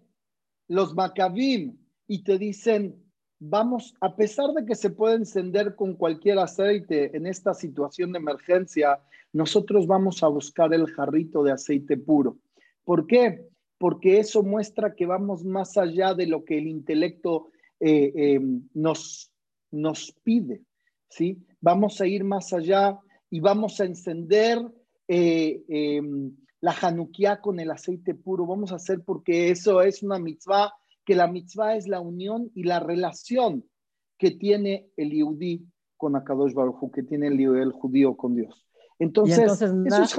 los 0.68 0.94
Maccabim 0.94 1.76
y 2.06 2.24
te 2.24 2.38
dicen, 2.38 3.04
vamos, 3.40 3.96
a 4.00 4.16
pesar 4.16 4.52
de 4.52 4.64
que 4.64 4.76
se 4.76 4.92
puede 4.92 5.16
encender 5.16 5.76
con 5.76 5.96
cualquier 5.96 6.38
aceite 6.38 7.18
en 7.18 7.26
esta 7.26 7.56
situación 7.56 8.12
de 8.12 8.20
emergencia, 8.20 9.00
nosotros 9.34 9.88
vamos 9.88 10.22
a 10.22 10.28
buscar 10.28 10.72
el 10.72 10.86
jarrito 10.92 11.42
de 11.42 11.52
aceite 11.52 11.98
puro. 11.98 12.38
¿Por 12.84 13.08
qué? 13.08 13.44
Porque 13.80 14.20
eso 14.20 14.44
muestra 14.44 14.94
que 14.94 15.08
vamos 15.08 15.44
más 15.44 15.78
allá 15.78 16.14
de 16.14 16.28
lo 16.28 16.46
que 16.46 16.60
el 16.60 16.68
intelecto 16.68 17.48
eh, 17.80 18.14
eh, 18.16 18.40
nos, 18.76 19.29
nos 19.72 20.12
pide, 20.24 20.64
¿sí? 21.10 21.46
Vamos 21.62 22.02
a 22.02 22.08
ir 22.08 22.24
más 22.24 22.54
allá 22.54 23.00
y 23.30 23.40
vamos 23.40 23.80
a 23.80 23.86
encender 23.86 24.60
eh, 25.08 25.64
em, 25.68 26.36
la 26.62 26.76
Hanukkah 26.80 27.42
con 27.42 27.60
el 27.60 27.72
aceite 27.72 28.16
puro. 28.16 28.46
Vamos 28.46 28.72
a 28.72 28.76
hacer 28.76 29.04
porque 29.04 29.50
eso 29.50 29.82
es 29.82 30.04
una 30.04 30.20
mitzvah, 30.20 30.74
que 31.06 31.16
la 31.16 31.28
mitzvah 31.28 31.76
es 31.76 31.88
la 31.88 32.00
unión 32.00 32.52
y 32.54 32.64
la 32.64 32.80
relación 32.80 33.66
que 34.18 34.32
tiene 34.32 34.90
el 34.98 35.12
yudí 35.12 35.66
con 35.98 36.16
Akadosh 36.16 36.54
Baruj 36.54 36.92
que 36.94 37.04
tiene 37.04 37.28
el, 37.28 37.40
el 37.40 37.72
judío 37.72 38.16
con 38.16 38.36
Dios. 38.36 38.66
Entonces, 39.00 39.74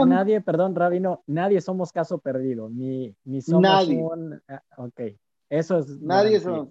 nadie, 0.07 0.41
perdón, 0.41 0.75
Rabino, 0.75 1.23
nadie 1.27 1.61
somos 1.61 1.93
caso 1.93 2.19
perdido, 2.19 2.71
ni, 2.71 3.15
ni 3.25 3.43
somos 3.43 3.63
nadie. 3.63 4.03
un... 4.03 4.41
Ah, 4.49 4.63
ok, 4.79 5.01
eso 5.51 5.79
es... 5.79 6.01
Nadie 6.01 6.41
somos... 6.41 6.69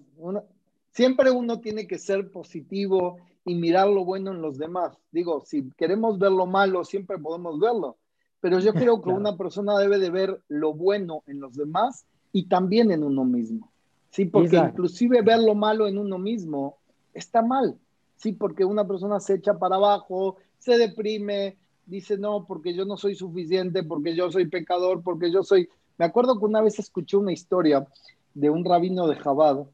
siempre 1.00 1.32
uno 1.32 1.62
tiene 1.62 1.88
que 1.88 1.98
ser 1.98 2.30
positivo 2.30 3.20
y 3.46 3.56
mirar 3.56 3.88
lo 3.88 4.04
bueno 4.04 4.32
en 4.32 4.42
los 4.42 4.58
demás. 4.58 4.98
Digo, 5.14 5.40
si 5.46 5.72
queremos 5.78 6.20
ver 6.20 6.34
lo 6.34 6.46
malo, 6.46 6.84
siempre 6.84 7.18
podemos 7.18 7.58
verlo, 7.58 7.96
pero 8.42 8.60
yo 8.60 8.74
creo 8.74 9.02
que 9.02 9.08
una 9.08 9.38
persona 9.38 9.78
debe 9.78 9.98
de 9.98 10.10
ver 10.10 10.42
lo 10.50 10.74
bueno 10.74 11.24
en 11.26 11.40
los 11.40 11.56
demás 11.56 12.06
y 12.34 12.50
también 12.50 12.92
en 12.92 13.06
uno 13.06 13.24
mismo. 13.24 13.72
Sí, 14.10 14.26
porque 14.26 14.58
inclusive 14.58 15.22
ver 15.22 15.40
lo 15.40 15.56
malo 15.56 15.88
en 15.88 15.98
uno 15.98 16.18
mismo 16.18 16.80
está 17.14 17.42
mal. 17.42 17.78
Sí, 18.18 18.34
porque 18.34 18.66
una 18.66 18.86
persona 18.86 19.22
se 19.22 19.36
echa 19.36 19.58
para 19.58 19.78
abajo, 19.78 20.36
se 20.58 20.78
deprime, 20.78 21.56
dice, 21.86 22.18
no, 22.18 22.44
porque 22.46 22.74
yo 22.74 22.84
no 22.84 22.98
soy 22.98 23.16
suficiente, 23.16 23.84
porque 23.84 24.18
yo 24.18 24.30
soy 24.30 24.50
pecador, 24.50 25.02
porque 25.02 25.32
yo 25.32 25.44
soy... 25.44 25.70
Me 25.98 26.04
acuerdo 26.04 26.38
que 26.38 26.44
una 26.44 26.62
vez 26.62 26.78
escuché 26.78 27.16
una 27.16 27.32
historia 27.32 27.88
de 28.34 28.50
un 28.50 28.66
rabino 28.66 29.08
de 29.08 29.16
Jabad 29.16 29.66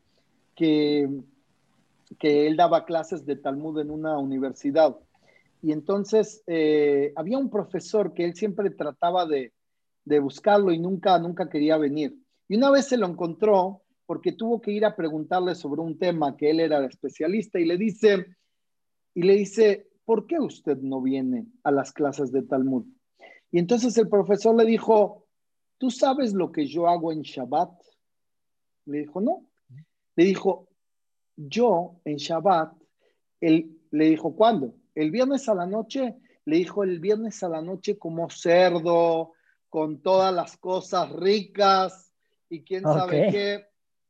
que, 0.56 1.10
que 2.18 2.48
él 2.48 2.58
daba 2.58 2.86
clases 2.86 3.26
de 3.26 3.36
Talmud 3.36 3.80
en 3.80 3.92
una 3.92 4.18
universidad 4.18 4.96
y 5.66 5.72
entonces 5.72 6.44
eh, 6.46 7.12
había 7.16 7.40
un 7.40 7.50
profesor 7.50 8.14
que 8.14 8.24
él 8.24 8.36
siempre 8.36 8.70
trataba 8.70 9.26
de, 9.26 9.52
buscarlo 10.22 10.72
y 10.72 10.78
nunca, 10.78 11.18
nunca 11.18 11.50
quería 11.50 11.76
venir. 11.78 12.16
Y 12.48 12.58
una 12.58 12.70
vez 12.70 12.86
se 12.86 12.98
lo 12.98 13.08
encontró 13.08 13.82
porque 14.06 14.34
tuvo 14.34 14.62
que 14.62 14.70
ir 14.70 14.86
a 14.86 14.96
preguntarle 14.96 15.56
sobre 15.56 15.82
un 15.82 15.98
tema 15.98 16.38
que 16.38 16.52
él 16.52 16.60
era 16.60 16.86
especialista 16.86 17.60
y 17.60 17.66
le 17.66 17.78
dice, 17.78 18.28
y 19.16 19.24
le 19.24 19.34
dice, 19.34 19.90
¿por 20.06 20.28
qué 20.28 20.40
usted 20.40 20.78
no 20.78 21.02
viene 21.02 21.48
a 21.64 21.72
las 21.72 21.92
clases 21.92 22.32
de 22.32 22.44
Talmud? 22.44 22.86
Y 23.52 23.58
entonces 23.58 23.98
el 23.98 24.08
profesor 24.08 24.56
le 24.56 24.66
dijo, 24.66 25.26
¿tú 25.80 25.90
sabes 25.90 26.36
lo 26.36 26.52
que 26.52 26.68
yo 26.68 26.88
hago 26.88 27.12
en 27.12 27.24
Shabbat? 27.24 27.72
Le 28.86 29.00
dijo, 29.00 29.20
no. 29.20 29.50
Le 30.16 30.26
dijo, 30.26 30.68
yo 31.36 31.96
en 32.06 32.18
Shabbat, 32.18 32.74
él 33.42 33.78
le 33.92 34.06
dijo, 34.06 34.36
¿cuándo? 34.36 34.74
el 34.96 35.12
viernes 35.12 35.48
a 35.50 35.54
la 35.54 35.66
noche, 35.66 36.16
le 36.46 36.58
dijo 36.58 36.84
el 36.84 37.00
viernes 37.00 37.44
a 37.44 37.50
la 37.50 37.62
noche 37.62 37.98
como 37.98 38.30
cerdo, 38.30 39.34
con 39.70 40.02
todas 40.02 40.34
las 40.34 40.58
cosas 40.58 41.12
ricas 41.12 42.14
y 42.50 42.64
quién 42.64 42.84
sabe 42.84 43.28
qué. 43.30 43.66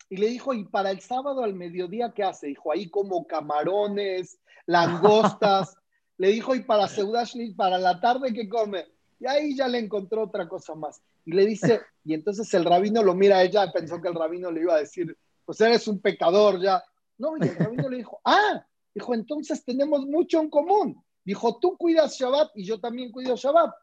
Y 0.10 0.18
le 0.18 0.28
dijo, 0.28 0.54
¿y 0.54 0.66
para 0.66 0.92
el 0.92 1.00
sábado 1.00 1.44
al 1.44 1.56
mediodía 1.56 2.14
qué 2.16 2.24
hace? 2.24 2.48
Dijo, 2.48 2.72
ahí 2.72 2.90
como 2.90 3.26
camarones, 3.26 4.40
langostas. 4.68 5.76
le 6.18 6.30
dijo, 6.30 6.54
¿y 6.54 6.62
para 6.62 6.88
Seudashli, 6.88 7.56
para 7.56 7.80
la 7.80 8.00
tarde 8.00 8.32
qué 8.32 8.48
come? 8.48 8.86
Y 9.20 9.26
ahí 9.26 9.56
ya 9.56 9.68
le 9.68 9.80
encontró 9.80 10.24
otra 10.24 10.48
cosa 10.48 10.76
más. 10.76 11.02
Y 11.26 11.32
le 11.32 11.48
dice, 11.48 11.82
y 12.04 12.14
entonces 12.14 12.54
el 12.54 12.66
rabino 12.66 13.02
lo 13.02 13.16
mira 13.16 13.42
ella, 13.42 13.72
pensó 13.72 14.00
que 14.00 14.10
el 14.10 14.14
rabino 14.14 14.52
le 14.52 14.62
iba 14.62 14.76
a 14.76 14.80
decir, 14.80 15.18
pues 15.46 15.62
eres 15.62 15.88
un 15.88 16.00
pecador 16.00 16.62
ya. 16.62 16.84
No, 17.18 17.38
y 17.38 17.48
el 17.48 17.56
rabino 17.58 17.90
le 17.90 17.98
dijo, 17.98 18.20
ah, 18.26 18.66
Dijo, 18.96 19.14
entonces 19.14 19.66
tenemos 19.66 20.06
mucho 20.08 20.40
en 20.40 20.50
común. 20.50 21.04
Dijo, 21.26 21.60
tú 21.60 21.78
cuidas 21.78 22.18
Shabbat 22.18 22.52
y 22.56 22.64
yo 22.64 22.80
también 22.80 23.12
cuido 23.12 23.36
Shabbat. 23.36 23.76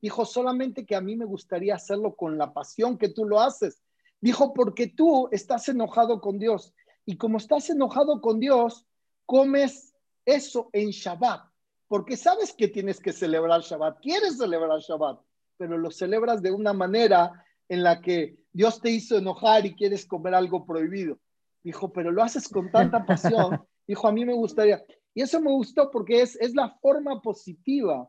Dijo, 0.00 0.26
solamente 0.26 0.84
que 0.84 0.94
a 0.94 1.00
mí 1.00 1.16
me 1.16 1.24
gustaría 1.24 1.74
hacerlo 1.74 2.14
con 2.14 2.36
la 2.36 2.52
pasión 2.52 2.98
que 2.98 3.08
tú 3.08 3.24
lo 3.24 3.40
haces. 3.40 3.82
Dijo, 4.20 4.52
porque 4.52 4.88
tú 4.88 5.28
estás 5.32 5.70
enojado 5.70 6.20
con 6.20 6.38
Dios. 6.38 6.74
Y 7.06 7.16
como 7.16 7.38
estás 7.38 7.70
enojado 7.70 8.20
con 8.20 8.40
Dios, 8.40 8.86
comes 9.24 9.94
eso 10.26 10.68
en 10.74 10.90
Shabbat. 10.90 11.48
Porque 11.88 12.18
sabes 12.18 12.52
que 12.52 12.68
tienes 12.68 13.00
que 13.00 13.14
celebrar 13.14 13.62
Shabbat. 13.62 14.00
Quieres 14.00 14.36
celebrar 14.36 14.80
Shabbat, 14.80 15.18
pero 15.56 15.78
lo 15.78 15.90
celebras 15.90 16.42
de 16.42 16.50
una 16.50 16.74
manera 16.74 17.42
en 17.68 17.82
la 17.82 18.00
que 18.00 18.36
Dios 18.52 18.80
te 18.80 18.90
hizo 18.90 19.18
enojar 19.18 19.66
y 19.66 19.74
quieres 19.74 20.06
comer 20.06 20.34
algo 20.34 20.64
prohibido. 20.64 21.18
Dijo, 21.62 21.92
pero 21.92 22.10
lo 22.10 22.22
haces 22.22 22.48
con 22.48 22.70
tanta 22.70 23.04
pasión 23.04 23.60
Dijo, 23.88 24.06
a 24.06 24.12
mí 24.12 24.24
me 24.26 24.34
gustaría. 24.34 24.84
Y 25.14 25.22
eso 25.22 25.40
me 25.40 25.50
gustó 25.50 25.90
porque 25.90 26.20
es, 26.20 26.36
es 26.36 26.54
la 26.54 26.76
forma 26.82 27.22
positiva 27.22 28.08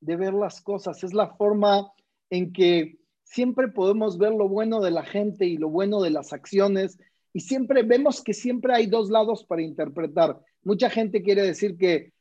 de 0.00 0.16
ver 0.16 0.32
las 0.32 0.62
cosas, 0.62 1.04
es 1.04 1.12
la 1.12 1.36
forma 1.36 1.92
en 2.30 2.52
que 2.52 2.98
siempre 3.24 3.68
podemos 3.68 4.16
ver 4.16 4.32
lo 4.32 4.48
bueno 4.48 4.80
de 4.80 4.90
la 4.90 5.04
gente 5.04 5.44
y 5.44 5.58
lo 5.58 5.68
bueno 5.68 6.00
de 6.00 6.10
las 6.10 6.32
acciones 6.32 6.98
y 7.34 7.40
siempre 7.40 7.82
vemos 7.82 8.22
que 8.22 8.32
siempre 8.32 8.74
hay 8.74 8.86
dos 8.86 9.10
lados 9.10 9.44
para 9.44 9.60
interpretar. 9.60 10.40
Mucha 10.62 10.88
gente 10.88 11.22
quiere 11.22 11.42
decir 11.42 11.76
que, 11.76 12.12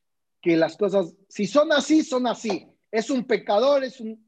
que 0.42 0.58
las 0.58 0.76
cosas, 0.76 1.16
si 1.30 1.48
son 1.48 1.72
así, 1.72 2.04
son 2.04 2.28
así. 2.28 2.68
Es 2.92 3.10
un 3.10 3.24
pecador, 3.24 3.86
es 3.86 4.02
un... 4.02 4.27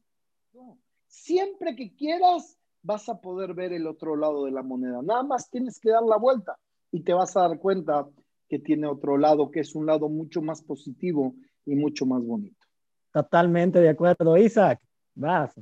Siempre 1.09 1.75
que 1.75 1.91
quieras, 1.95 2.55
vas 2.83 3.09
a 3.09 3.19
poder 3.19 3.55
ver 3.55 3.73
el 3.73 3.87
otro 3.87 4.15
lado 4.15 4.45
de 4.45 4.51
la 4.51 4.61
moneda. 4.61 5.01
Nada 5.01 5.23
más 5.23 5.49
tienes 5.49 5.79
que 5.79 5.89
dar 5.89 6.03
la 6.03 6.17
vuelta 6.17 6.57
y 6.91 7.01
te 7.01 7.13
vas 7.13 7.35
a 7.35 7.47
dar 7.47 7.57
cuenta 7.57 8.07
que 8.47 8.59
tiene 8.59 8.87
otro 8.87 9.17
lado, 9.17 9.49
que 9.49 9.61
es 9.61 9.73
un 9.73 9.87
lado 9.87 10.07
mucho 10.07 10.41
más 10.41 10.61
positivo 10.61 11.33
y 11.65 11.75
mucho 11.75 12.05
más 12.05 12.23
bonito. 12.23 12.63
Totalmente 13.11 13.79
de 13.79 13.89
acuerdo, 13.89 14.37
Isaac. 14.37 14.79
Vas. 15.15 15.59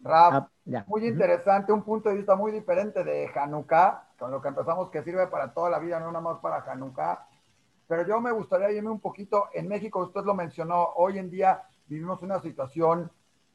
Rap, 0.00 0.32
ah, 0.34 0.50
muy 0.88 1.06
interesante, 1.06 1.72
un 1.72 1.82
punto 1.82 2.08
de 2.08 2.16
vista 2.16 2.34
muy 2.34 2.52
diferente 2.52 3.04
de 3.04 3.30
Hanukkah, 3.34 4.10
con 4.18 4.32
lo 4.32 4.42
que 4.42 4.48
empezamos 4.48 4.90
que 4.90 5.02
sirve 5.02 5.28
para 5.28 5.54
toda 5.54 5.70
la 5.70 5.78
vida, 5.78 5.98
no 6.00 6.08
nada 6.08 6.20
más 6.20 6.40
para 6.40 6.56
Hanukkah. 6.56 7.26
Pero 7.86 8.06
yo 8.06 8.20
me 8.20 8.32
gustaría 8.32 8.72
irme 8.72 8.90
un 8.90 9.00
poquito, 9.00 9.44
en 9.54 9.68
México 9.68 10.00
usted 10.00 10.22
lo 10.24 10.34
mencionó, 10.34 10.90
hoy 10.96 11.18
en 11.18 11.30
día 11.30 11.62
vivimos 11.86 12.22
una 12.22 12.40
situación 12.40 13.10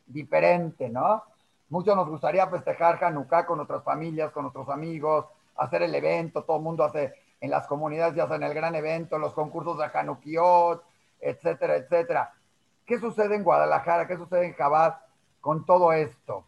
diferente, 0.05 0.89
¿no? 0.89 1.23
Muchos 1.69 1.95
nos 1.95 2.09
gustaría 2.09 2.47
festejar 2.47 3.03
Hanukkah 3.03 3.45
con 3.45 3.57
nuestras 3.57 3.83
familias, 3.83 4.31
con 4.31 4.43
nuestros 4.43 4.69
amigos, 4.69 5.25
hacer 5.55 5.83
el 5.83 5.93
evento, 5.93 6.43
todo 6.43 6.57
el 6.57 6.63
mundo 6.63 6.83
hace 6.83 7.13
en 7.41 7.51
las 7.51 7.67
comunidades, 7.67 8.15
ya 8.15 8.23
hacen 8.23 8.43
el 8.43 8.53
gran 8.53 8.75
evento, 8.75 9.17
los 9.17 9.33
concursos 9.33 9.77
de 9.77 9.85
Hanukiot, 9.93 10.83
etcétera, 11.19 11.75
etcétera. 11.77 12.33
¿Qué 12.85 12.99
sucede 12.99 13.35
en 13.35 13.43
Guadalajara? 13.43 14.07
¿Qué 14.07 14.17
sucede 14.17 14.47
en 14.47 14.53
Jabal 14.53 14.95
con 15.39 15.65
todo 15.65 15.93
esto? 15.93 16.45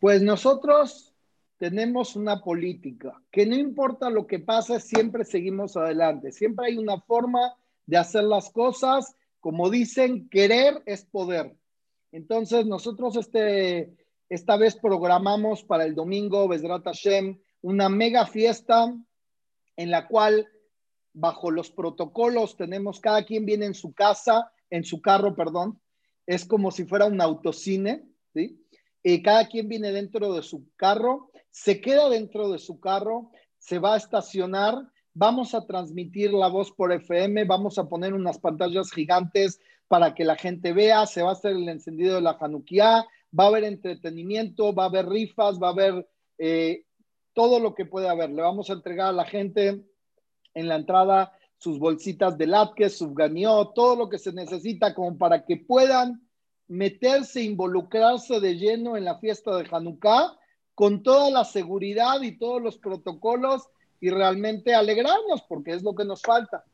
Pues 0.00 0.20
nosotros 0.22 1.14
tenemos 1.58 2.16
una 2.16 2.42
política 2.42 3.22
que 3.30 3.46
no 3.46 3.54
importa 3.54 4.10
lo 4.10 4.26
que 4.26 4.40
pase, 4.40 4.80
siempre 4.80 5.24
seguimos 5.24 5.76
adelante. 5.76 6.32
Siempre 6.32 6.66
hay 6.66 6.78
una 6.78 7.00
forma 7.00 7.54
de 7.86 7.96
hacer 7.96 8.24
las 8.24 8.50
cosas. 8.50 9.16
Como 9.46 9.70
dicen, 9.70 10.28
querer 10.28 10.82
es 10.86 11.04
poder. 11.04 11.56
Entonces, 12.10 12.66
nosotros 12.66 13.14
este, 13.14 13.96
esta 14.28 14.56
vez 14.56 14.74
programamos 14.74 15.62
para 15.62 15.84
el 15.84 15.94
domingo, 15.94 16.48
Besrat 16.48 16.82
Hashem, 16.82 17.38
una 17.62 17.88
mega 17.88 18.26
fiesta 18.26 18.92
en 19.76 19.90
la 19.92 20.08
cual, 20.08 20.48
bajo 21.12 21.52
los 21.52 21.70
protocolos, 21.70 22.56
tenemos, 22.56 22.98
cada 22.98 23.24
quien 23.24 23.46
viene 23.46 23.66
en 23.66 23.74
su 23.74 23.94
casa, 23.94 24.50
en 24.68 24.82
su 24.82 25.00
carro, 25.00 25.36
perdón, 25.36 25.80
es 26.26 26.44
como 26.44 26.72
si 26.72 26.84
fuera 26.84 27.06
un 27.06 27.20
autocine, 27.20 28.02
¿sí? 28.34 28.60
Y 29.04 29.22
cada 29.22 29.46
quien 29.46 29.68
viene 29.68 29.92
dentro 29.92 30.34
de 30.34 30.42
su 30.42 30.74
carro, 30.74 31.30
se 31.52 31.80
queda 31.80 32.08
dentro 32.08 32.50
de 32.50 32.58
su 32.58 32.80
carro, 32.80 33.30
se 33.58 33.78
va 33.78 33.94
a 33.94 33.98
estacionar, 33.98 34.90
vamos 35.18 35.54
a 35.54 35.66
transmitir 35.66 36.30
la 36.34 36.48
voz 36.48 36.70
por 36.70 36.92
FM, 36.92 37.44
vamos 37.44 37.78
a 37.78 37.88
poner 37.88 38.12
unas 38.12 38.38
pantallas 38.38 38.92
gigantes 38.92 39.58
para 39.88 40.14
que 40.14 40.24
la 40.24 40.36
gente 40.36 40.74
vea, 40.74 41.06
se 41.06 41.22
va 41.22 41.30
a 41.30 41.32
hacer 41.32 41.52
el 41.52 41.66
encendido 41.70 42.16
de 42.16 42.20
la 42.20 42.36
Hanukkah, 42.38 43.06
va 43.38 43.44
a 43.44 43.46
haber 43.46 43.64
entretenimiento, 43.64 44.74
va 44.74 44.84
a 44.84 44.88
haber 44.88 45.08
rifas, 45.08 45.58
va 45.58 45.68
a 45.68 45.70
haber 45.70 46.06
eh, 46.36 46.84
todo 47.32 47.60
lo 47.60 47.74
que 47.74 47.86
puede 47.86 48.10
haber. 48.10 48.28
Le 48.28 48.42
vamos 48.42 48.68
a 48.68 48.74
entregar 48.74 49.08
a 49.08 49.12
la 49.12 49.24
gente 49.24 49.86
en 50.52 50.68
la 50.68 50.76
entrada 50.76 51.32
sus 51.56 51.78
bolsitas 51.78 52.36
de 52.36 52.46
latke, 52.46 52.90
su 52.90 53.14
ganió, 53.14 53.68
todo 53.68 53.96
lo 53.96 54.10
que 54.10 54.18
se 54.18 54.34
necesita 54.34 54.94
como 54.94 55.16
para 55.16 55.46
que 55.46 55.56
puedan 55.56 56.28
meterse, 56.68 57.42
involucrarse 57.42 58.38
de 58.40 58.58
lleno 58.58 58.98
en 58.98 59.06
la 59.06 59.18
fiesta 59.18 59.56
de 59.56 59.66
Hanukkah 59.70 60.36
con 60.74 61.02
toda 61.02 61.30
la 61.30 61.44
seguridad 61.44 62.20
y 62.20 62.36
todos 62.36 62.60
los 62.60 62.76
protocolos 62.76 63.70
y 64.00 64.10
realmente 64.10 64.74
alegrarnos 64.74 65.42
porque 65.48 65.72
es 65.72 65.82
lo 65.82 65.94
que 65.94 66.04
nos 66.04 66.22
falta. 66.22 66.64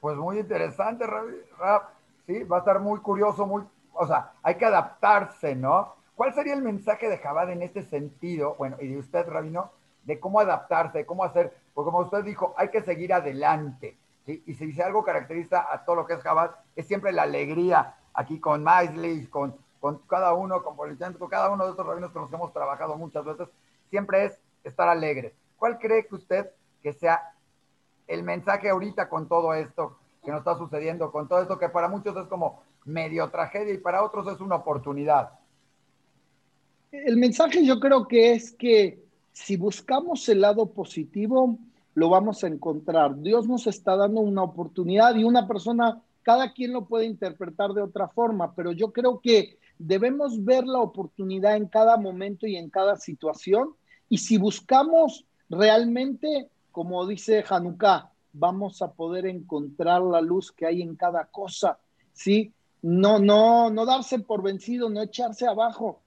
Pues 0.00 0.16
muy 0.16 0.38
interesante, 0.38 1.06
Rap. 1.06 1.90
Sí, 2.26 2.42
va 2.44 2.56
a 2.56 2.60
estar 2.60 2.80
muy 2.80 3.00
curioso, 3.00 3.46
muy, 3.46 3.62
o 3.92 4.06
sea, 4.06 4.32
hay 4.42 4.56
que 4.56 4.64
adaptarse, 4.64 5.54
¿no? 5.54 5.94
¿Cuál 6.14 6.32
sería 6.34 6.54
el 6.54 6.62
mensaje 6.62 7.08
de 7.08 7.18
Jabad 7.18 7.50
en 7.50 7.62
este 7.62 7.82
sentido? 7.82 8.54
Bueno, 8.56 8.76
y 8.80 8.88
de 8.88 8.98
usted, 8.98 9.26
Rabino, 9.28 9.72
de 10.04 10.20
cómo 10.20 10.40
adaptarse, 10.40 10.98
de 10.98 11.06
cómo 11.06 11.24
hacer, 11.24 11.56
porque 11.74 11.90
como 11.90 12.04
usted 12.04 12.24
dijo, 12.24 12.54
hay 12.56 12.68
que 12.68 12.82
seguir 12.82 13.12
adelante. 13.12 13.96
Y 14.26 14.54
si 14.54 14.66
dice 14.66 14.82
algo 14.82 15.04
caracteriza 15.04 15.66
a 15.70 15.84
todo 15.84 15.96
lo 15.96 16.06
que 16.06 16.14
es 16.14 16.22
Jabad, 16.22 16.52
es 16.76 16.86
siempre 16.86 17.12
la 17.12 17.22
alegría. 17.22 17.96
Aquí 18.14 18.40
con 18.40 18.62
Maisley, 18.62 19.26
con, 19.26 19.56
con 19.80 19.98
cada 20.06 20.32
uno, 20.32 20.62
con 20.62 20.76
con 20.76 21.28
cada 21.28 21.50
uno 21.50 21.64
de 21.64 21.70
estos 21.70 21.86
rabinos 21.86 22.10
con 22.10 22.22
los 22.22 22.30
que 22.30 22.36
hemos 22.36 22.52
trabajado 22.52 22.96
muchas 22.96 23.24
veces, 23.24 23.48
siempre 23.90 24.24
es 24.24 24.40
estar 24.62 24.88
alegre. 24.88 25.34
¿Cuál 25.56 25.78
cree 25.78 26.06
que 26.06 26.14
usted 26.14 26.50
que 26.82 26.92
sea 26.92 27.34
el 28.06 28.22
mensaje 28.22 28.68
ahorita 28.68 29.08
con 29.08 29.28
todo 29.28 29.54
esto 29.54 29.98
que 30.22 30.30
nos 30.30 30.40
está 30.40 30.56
sucediendo, 30.56 31.10
con 31.10 31.28
todo 31.28 31.40
esto 31.42 31.58
que 31.58 31.68
para 31.68 31.88
muchos 31.88 32.16
es 32.16 32.26
como 32.26 32.62
medio 32.84 33.30
tragedia 33.30 33.72
y 33.74 33.78
para 33.78 34.02
otros 34.02 34.26
es 34.32 34.40
una 34.40 34.56
oportunidad? 34.56 35.30
El 36.92 37.16
mensaje 37.16 37.64
yo 37.64 37.80
creo 37.80 38.06
que 38.06 38.32
es 38.32 38.52
que 38.52 39.02
si 39.32 39.56
buscamos 39.56 40.28
el 40.28 40.40
lado 40.40 40.66
positivo, 40.66 41.58
lo 41.94 42.08
vamos 42.08 42.44
a 42.44 42.48
encontrar. 42.48 43.20
Dios 43.20 43.48
nos 43.48 43.66
está 43.66 43.96
dando 43.96 44.20
una 44.20 44.42
oportunidad 44.42 45.14
y 45.16 45.24
una 45.24 45.46
persona, 45.46 46.02
cada 46.22 46.52
quien 46.52 46.72
lo 46.72 46.86
puede 46.86 47.06
interpretar 47.06 47.72
de 47.72 47.82
otra 47.82 48.08
forma, 48.08 48.54
pero 48.54 48.72
yo 48.72 48.92
creo 48.92 49.20
que 49.20 49.58
debemos 49.78 50.44
ver 50.44 50.64
la 50.64 50.80
oportunidad 50.80 51.56
en 51.56 51.66
cada 51.66 51.96
momento 51.96 52.46
y 52.46 52.56
en 52.56 52.70
cada 52.70 52.96
situación. 52.96 53.74
Y 54.08 54.18
si 54.18 54.38
buscamos 54.38 55.26
realmente, 55.48 56.48
como 56.72 57.06
dice 57.06 57.44
Hanukkah, 57.48 58.10
vamos 58.32 58.82
a 58.82 58.92
poder 58.92 59.26
encontrar 59.26 60.02
la 60.02 60.20
luz 60.20 60.52
que 60.52 60.66
hay 60.66 60.82
en 60.82 60.96
cada 60.96 61.26
cosa, 61.26 61.78
¿sí? 62.12 62.52
No, 62.82 63.18
no, 63.18 63.70
no 63.70 63.86
darse 63.86 64.18
por 64.18 64.42
vencido, 64.42 64.90
no 64.90 65.00
echarse 65.00 65.46
abajo. 65.46 66.02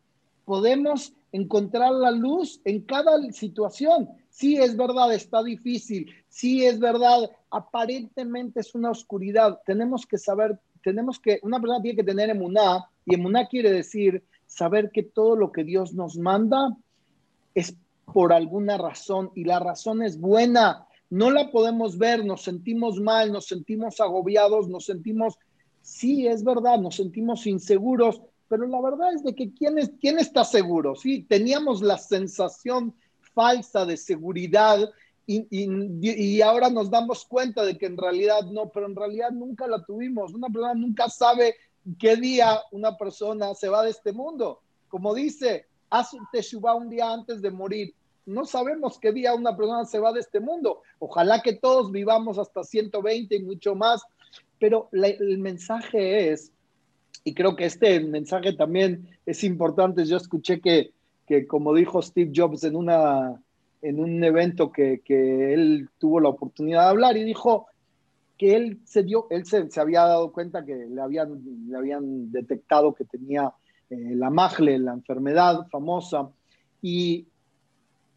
Podemos 0.46 1.14
encontrar 1.32 1.92
la 1.92 2.12
luz 2.12 2.62
en 2.66 2.82
cada 2.82 3.20
situación. 3.32 4.10
Sí, 4.30 4.58
es 4.58 4.78
verdad, 4.78 5.14
está 5.14 5.42
difícil. 5.42 6.14
Sí, 6.30 6.66
es 6.66 6.80
verdad, 6.80 7.32
aparentemente 7.50 8.60
es 8.60 8.76
una 8.76 8.92
oscuridad. 8.92 9.60
Tenemos 9.66 10.06
que 10.06 10.18
saber, 10.18 10.60
tenemos 10.84 11.20
que, 11.20 11.40
una 11.44 11.60
persona 11.60 11.82
tiene 11.82 11.98
que 11.98 12.04
tener 12.04 12.30
emuná, 12.30 12.88
y 13.06 13.16
emuná 13.16 13.48
quiere 13.48 13.72
decir 13.72 14.24
saber 14.46 14.92
que 14.92 15.04
todo 15.04 15.36
lo 15.36 15.52
que 15.52 15.64
Dios 15.64 15.94
nos 15.94 16.18
manda 16.18 16.76
es 17.56 17.76
por 18.14 18.34
alguna 18.34 18.78
razón 18.78 19.32
y 19.36 19.44
la 19.44 19.60
razón 19.60 20.02
es 20.02 20.20
buena. 20.20 20.88
No 21.10 21.30
la 21.30 21.52
podemos 21.52 21.98
ver, 21.98 22.26
nos 22.26 22.44
sentimos 22.44 23.00
mal, 23.00 23.32
nos 23.32 23.46
sentimos 23.48 24.00
agobiados, 24.00 24.68
nos 24.68 24.86
sentimos, 24.86 25.38
sí, 25.82 26.28
es 26.28 26.44
verdad, 26.44 26.80
nos 26.80 26.96
sentimos 26.96 27.48
inseguros, 27.48 28.22
pero 28.50 28.66
la 28.68 28.82
verdad 28.82 29.14
es 29.14 29.24
de 29.24 29.36
que 29.36 29.54
¿quién, 29.54 29.78
es, 29.78 29.92
quién 30.00 30.20
está 30.20 30.44
seguro? 30.44 30.96
Sí, 30.96 31.24
teníamos 31.24 31.82
la 31.82 31.98
sensación 31.98 32.94
falsa 33.34 33.86
de 33.86 33.98
seguridad 33.98 34.80
y, 35.26 35.46
y, 35.52 36.42
ahora 36.42 36.70
nos 36.70 36.90
damos 36.90 37.26
cuenta 37.26 37.66
de 37.66 37.78
que 37.78 37.86
en 37.86 37.98
realidad 37.98 38.44
no, 38.46 38.70
pero 38.70 38.86
en 38.86 38.96
realidad 38.96 39.32
nunca 39.32 39.68
la 39.68 39.84
tuvimos. 39.84 40.34
Una 40.34 40.48
persona 40.48 40.74
nunca 40.74 41.10
sabe 41.10 41.56
qué 42.00 42.16
día 42.16 42.62
una 42.72 42.96
persona 42.96 43.54
se 43.54 43.68
va 43.68 43.84
de 43.84 43.90
este 43.90 44.14
mundo. 44.14 44.62
Como 44.88 45.14
dice, 45.14 45.66
haz 45.90 46.14
un 46.14 46.26
teshuva 46.32 46.76
un 46.76 46.90
día 46.90 47.12
antes 47.12 47.42
de 47.42 47.52
morir. 47.52 47.94
No 48.26 48.46
sabemos 48.46 49.00
qué 49.00 49.12
día 49.12 49.34
una 49.34 49.56
persona 49.56 49.86
se 49.86 50.00
va 50.00 50.12
de 50.12 50.20
este 50.20 50.40
mundo. 50.40 50.82
Ojalá 51.00 51.42
que 51.42 51.54
todos 51.54 51.92
vivamos 51.92 52.38
hasta 52.38 52.64
120 52.64 53.36
y 53.36 53.44
mucho 53.44 53.74
más, 53.76 54.04
pero 54.60 54.90
el 54.92 55.38
mensaje 55.38 56.32
es 56.32 56.52
y 57.28 57.34
creo 57.34 57.58
que 57.58 57.66
este 57.66 58.00
mensaje 58.00 58.54
también 58.54 59.06
es 59.26 59.44
importante. 59.44 60.06
Yo 60.06 60.16
escuché 60.16 60.62
que, 60.62 60.92
que 61.28 61.46
como 61.46 61.74
dijo 61.74 62.02
Steve 62.02 62.32
Jobs 62.34 62.64
en, 62.64 62.78
una, 62.78 63.44
en 63.82 64.00
un 64.00 64.24
evento 64.24 64.72
que, 64.72 65.02
que, 65.04 65.54
él 65.54 65.90
tuvo 65.98 66.22
la 66.22 66.30
oportunidad 66.30 66.84
de 66.84 66.90
hablar 66.90 67.18
y 67.18 67.26
dijo 67.26 67.68
que 68.38 68.56
él 68.56 68.80
se 68.86 69.04
dio, 69.04 69.28
él 69.30 69.46
se, 69.46 69.70
se 69.70 69.82
había 69.82 70.04
dado 70.04 70.32
cuenta 70.32 70.64
que 70.64 70.74
le 70.74 71.02
habían, 71.02 71.44
le 71.68 71.76
habían 71.76 72.32
detectado 72.32 72.94
que 72.94 73.04
tenía 73.04 73.52
eh, 73.90 74.16
la 74.16 74.30
magle, 74.30 74.80
la 74.80 74.94
enfermedad 74.94 75.68
famosa, 75.70 76.30
y 76.82 77.28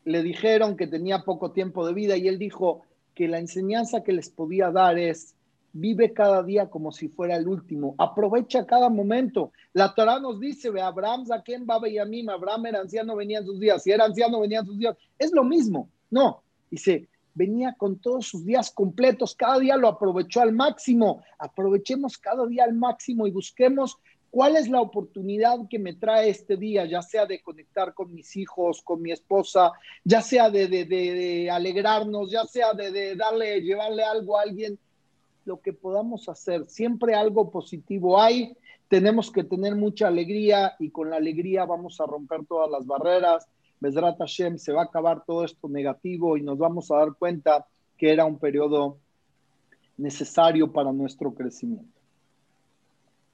le 0.05 0.23
dijeron 0.23 0.77
que 0.77 0.87
tenía 0.87 1.25
poco 1.25 1.53
tiempo 1.53 1.87
de 1.87 1.95
vida 1.95 2.17
y 2.17 2.29
él 2.29 2.39
dijo 2.39 2.83
que 3.15 3.29
la 3.29 3.39
enseñanza 3.39 4.03
que 4.03 4.13
les 4.13 4.31
podía 4.31 4.71
dar 4.71 4.99
es 4.99 5.35
Vive 5.73 6.13
cada 6.13 6.43
día 6.43 6.69
como 6.69 6.91
si 6.91 7.09
fuera 7.09 7.37
el 7.37 7.47
último. 7.47 7.95
Aprovecha 7.99 8.67
cada 8.67 8.89
momento. 8.89 9.53
La 9.73 9.95
Torah 9.95 10.19
nos 10.19 10.41
dice, 10.41 10.71
ve 10.71 10.81
Abraham, 10.81 11.25
Baba 11.61 11.89
y 11.89 11.99
Amim. 11.99 12.29
Abraham 12.29 12.67
era 12.67 12.81
anciano, 12.81 13.15
venían 13.15 13.45
sus 13.45 13.61
días. 13.61 13.83
Si 13.83 13.93
era 13.93 14.05
anciano, 14.05 14.41
venían 14.41 14.67
sus 14.67 14.79
días. 14.79 14.97
Es 15.17 15.33
lo 15.33 15.45
mismo. 15.45 15.89
No. 16.11 16.43
Dice, 16.71 17.09
venía 17.35 17.75
con 17.79 18.01
todos 18.01 18.27
sus 18.27 18.45
días 18.45 18.73
completos. 18.73 19.37
Cada 19.37 19.61
día 19.61 19.77
lo 19.77 19.87
aprovechó 19.87 20.41
al 20.41 20.53
máximo. 20.53 21.23
Aprovechemos 21.39 22.19
cada 22.19 22.47
día 22.47 22.65
al 22.65 22.75
máximo 22.75 23.29
y 23.29 23.31
busquemos 23.31 23.97
cuál 24.31 24.57
es 24.57 24.69
la 24.69 24.81
oportunidad 24.81 25.59
que 25.69 25.79
me 25.79 25.95
trae 25.95 26.31
este 26.31 26.57
día, 26.57 26.85
ya 26.85 27.03
sea 27.03 27.27
de 27.27 27.43
conectar 27.43 27.95
con 27.95 28.15
mis 28.15 28.37
hijos, 28.37 28.81
con 28.83 29.03
mi 29.03 29.11
esposa, 29.11 29.73
ya 30.05 30.23
sea 30.23 30.51
de, 30.51 30.69
de, 30.69 31.51
alegrarnos, 31.51 32.31
ya 32.31 32.45
sea 32.45 32.73
de, 32.73 33.17
darle, 33.17 33.61
llevarle 33.61 34.05
algo 34.05 34.39
a 34.39 34.43
alguien 34.43 34.79
lo 35.45 35.61
que 35.61 35.73
podamos 35.73 36.29
hacer. 36.29 36.67
Siempre 36.69 37.15
algo 37.15 37.51
positivo 37.51 38.21
hay. 38.21 38.57
Tenemos 38.89 39.31
que 39.31 39.45
tener 39.45 39.75
mucha 39.75 40.09
alegría 40.09 40.75
y 40.79 40.91
con 40.91 41.11
la 41.11 41.17
alegría 41.17 41.65
vamos 41.65 42.01
a 42.01 42.07
romper 42.07 42.45
todas 42.47 42.71
las 42.71 42.87
barreras. 42.87 43.47
Besrat 43.81 44.19
Hashem, 44.19 44.59
se 44.59 44.73
va 44.73 44.83
a 44.83 44.85
acabar 44.85 45.25
todo 45.25 45.45
esto 45.45 45.69
negativo 45.69 46.37
y 46.37 46.43
nos 46.43 46.59
vamos 46.59 46.91
a 46.91 46.97
dar 46.97 47.15
cuenta 47.15 47.67
que 47.97 48.13
era 48.13 48.25
un 48.25 48.39
periodo 48.39 48.99
necesario 49.97 50.73
para 50.73 50.93
nuestro 50.93 51.33
crecimiento. 51.35 52.00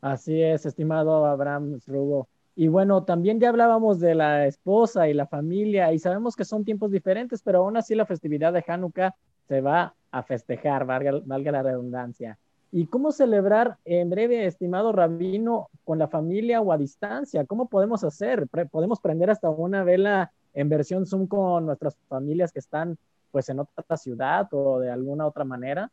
Así 0.00 0.40
es, 0.42 0.66
estimado 0.66 1.26
Abraham 1.26 1.80
Rubo. 1.86 2.28
Y 2.54 2.68
bueno, 2.68 3.04
también 3.04 3.38
ya 3.38 3.50
hablábamos 3.50 4.00
de 4.00 4.14
la 4.14 4.46
esposa 4.46 5.08
y 5.08 5.14
la 5.14 5.26
familia 5.26 5.92
y 5.92 5.98
sabemos 5.98 6.36
que 6.36 6.44
son 6.44 6.64
tiempos 6.64 6.90
diferentes, 6.90 7.42
pero 7.42 7.58
aún 7.58 7.76
así 7.76 7.94
la 7.94 8.06
festividad 8.06 8.52
de 8.52 8.64
Hanukkah 8.66 9.14
se 9.46 9.60
va 9.60 9.94
a 10.10 10.22
festejar, 10.22 10.86
valga, 10.86 11.52
la 11.52 11.62
redundancia. 11.62 12.38
¿Y 12.72 12.86
cómo 12.86 13.12
celebrar 13.12 13.76
en 13.84 14.08
breve, 14.10 14.46
estimado 14.46 14.92
rabino, 14.92 15.68
con 15.84 15.98
la 15.98 16.08
familia 16.08 16.60
o 16.60 16.72
a 16.72 16.78
distancia? 16.78 17.44
¿Cómo 17.44 17.68
podemos 17.68 18.04
hacer? 18.04 18.48
¿Podemos 18.70 19.00
prender 19.00 19.30
hasta 19.30 19.50
una 19.50 19.84
vela 19.84 20.32
en 20.54 20.68
versión 20.68 21.06
Zoom 21.06 21.26
con 21.26 21.66
nuestras 21.66 21.96
familias 22.08 22.52
que 22.52 22.58
están 22.58 22.96
pues 23.30 23.48
en 23.50 23.60
otra 23.60 23.96
ciudad 23.98 24.48
o 24.52 24.80
de 24.80 24.90
alguna 24.90 25.26
otra 25.26 25.44
manera? 25.44 25.90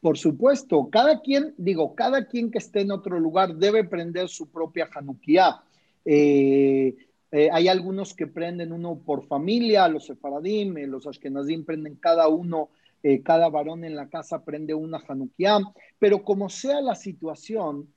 Por 0.00 0.16
supuesto, 0.16 0.88
cada 0.90 1.20
quien, 1.20 1.54
digo, 1.56 1.94
cada 1.94 2.26
quien 2.26 2.50
que 2.50 2.58
esté 2.58 2.82
en 2.82 2.92
otro 2.92 3.18
lugar 3.18 3.56
debe 3.56 3.84
prender 3.84 4.28
su 4.28 4.48
propia 4.48 4.88
Hanukkah. 4.94 5.62
Eh, 6.04 6.96
eh, 7.30 7.48
hay 7.52 7.68
algunos 7.68 8.14
que 8.14 8.26
prenden 8.26 8.72
uno 8.72 9.00
por 9.04 9.26
familia, 9.26 9.88
los 9.88 10.06
sefaradim, 10.06 10.74
los 10.86 11.06
ashkenazim 11.06 11.64
prenden 11.64 11.96
cada 11.96 12.28
uno, 12.28 12.70
cada 13.22 13.48
varón 13.48 13.84
en 13.84 13.94
la 13.94 14.08
casa 14.08 14.44
prende 14.44 14.74
una 14.74 15.00
Hanukkah, 15.06 15.60
pero 15.98 16.24
como 16.24 16.48
sea 16.48 16.80
la 16.80 16.94
situación, 16.94 17.88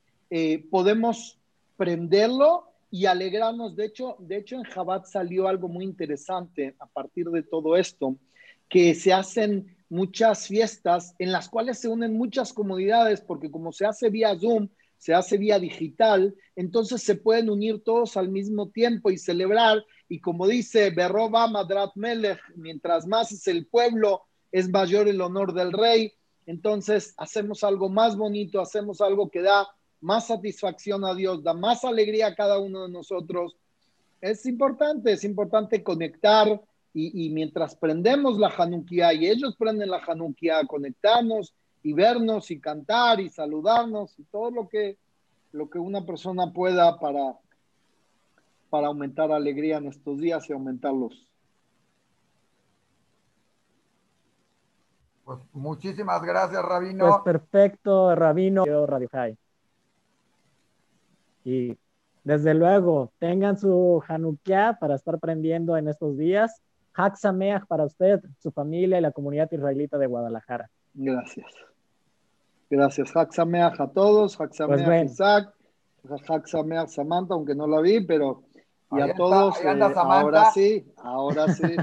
podemos 0.70 1.40
prenderlo 1.76 2.72
y 2.92 3.06
alegrarnos. 3.06 3.76
De 3.76 3.86
hecho, 3.86 4.18
de 4.20 4.38
hecho, 4.38 4.58
en 4.58 4.64
Jabat 4.64 5.06
salió 5.06 5.48
algo 5.48 5.68
muy 5.68 5.86
interesante 5.86 6.76
a 6.78 6.86
partir 6.86 7.30
de 7.32 7.42
todo 7.42 7.78
esto, 7.78 8.18
que 8.70 8.94
se 8.94 9.14
hacen 9.14 9.76
muchas 9.92 10.48
fiestas 10.48 11.16
en 11.20 11.34
las 11.34 11.50
cuales 11.50 11.78
se 11.78 11.90
unen 11.90 12.14
muchas 12.14 12.54
comunidades, 12.54 13.20
porque 13.20 13.52
como 13.52 13.74
se 13.74 13.86
hace 13.86 14.10
vía 14.10 14.40
Zoom, 14.40 14.70
se 14.98 15.14
hace 15.14 15.38
vía 15.38 15.60
digital, 15.60 16.34
entonces 16.56 17.04
se 17.04 17.16
pueden 17.16 17.50
unir 17.50 17.84
todos 17.84 18.16
al 18.16 18.30
mismo 18.30 18.70
tiempo 18.70 19.12
y 19.12 19.18
celebrar. 19.18 19.84
Y 20.08 20.22
como 20.22 20.48
dice 20.48 20.92
Berroba 20.92 21.48
Madrat 21.48 21.92
Melech, 21.96 22.40
mientras 22.56 23.06
más 23.06 23.34
es 23.34 23.46
el 23.48 23.66
pueblo, 23.66 24.22
es 24.54 24.70
mayor 24.70 25.10
el 25.10 25.20
honor 25.20 25.54
del 25.54 25.74
rey. 25.74 26.14
Entonces 26.46 27.14
hacemos 27.18 27.62
algo 27.66 27.90
más 27.90 28.16
bonito, 28.16 28.62
hacemos 28.62 29.02
algo 29.02 29.30
que 29.30 29.42
da 29.42 29.68
más 30.00 30.28
satisfacción 30.28 31.04
a 31.04 31.14
Dios, 31.14 31.44
da 31.44 31.54
más 31.54 31.84
alegría 31.84 32.28
a 32.28 32.36
cada 32.36 32.60
uno 32.60 32.84
de 32.84 32.94
nosotros. 32.94 33.58
Es 34.22 34.46
importante, 34.46 35.12
es 35.12 35.26
importante 35.26 35.84
conectar 35.84 36.62
y, 36.94 37.30
mientras 37.30 37.76
prendemos 37.76 38.38
la 38.38 38.50
Hanukkah 38.50 39.14
y 39.14 39.28
ellos 39.28 39.56
prenden 39.56 39.90
la 39.90 40.02
Hanukkah, 40.06 40.66
conectarnos 40.68 41.54
y 41.84 41.94
vernos 41.94 42.52
y 42.52 42.60
cantar 42.60 43.20
y 43.20 43.30
saludarnos 43.30 44.18
y 44.20 44.24
todo 44.26 44.52
lo 44.52 44.68
que, 44.68 44.98
lo 45.54 45.70
que 45.70 45.80
una 45.80 46.06
persona 46.06 46.52
pueda 46.52 47.00
para, 47.00 47.38
para 48.70 48.88
aumentar 48.88 49.32
alegría 49.32 49.78
en 49.78 49.88
estos 49.88 50.20
días 50.20 50.50
y 50.50 50.54
aumentarlos. 50.54 51.28
Pues 55.24 55.40
muchísimas 55.54 56.22
gracias, 56.24 56.62
Rabino. 56.62 57.08
Pues 57.08 57.22
perfecto, 57.24 58.14
Rabino, 58.16 58.66
Radio 58.86 59.08
High. 59.14 59.38
Y 61.46 61.78
desde 62.24 62.54
luego, 62.54 63.14
tengan 63.18 63.58
su 63.58 64.04
Hanukkah 64.08 64.78
para 64.80 64.96
estar 64.96 65.20
prendiendo 65.20 65.78
en 65.78 65.88
estos 65.88 66.18
días. 66.18 66.62
Hak 66.94 67.16
para 67.68 67.86
usted, 67.86 68.20
su 68.40 68.52
familia 68.52 68.98
y 68.98 69.02
la 69.02 69.12
comunidad 69.12 69.50
israelita 69.52 69.98
de 69.98 70.08
Guadalajara. 70.08 70.70
Gracias. 70.94 71.48
Gracias. 72.70 73.12
Hak 73.16 73.32
a 73.40 73.88
todos. 73.94 74.38
Hak 74.38 74.52
pues 74.68 75.12
Isaac. 75.12 75.54
Hak 76.28 76.48
Samantha, 76.88 77.34
aunque 77.34 77.56
no 77.56 77.68
la 77.68 77.80
vi, 77.80 78.06
pero 78.06 78.44
y 78.92 79.02
a 79.02 79.14
todos. 79.14 79.60
Eh, 79.64 79.94
ahora 79.96 80.52
sí, 80.52 80.92
ahora 80.98 81.48
sí. 81.50 81.76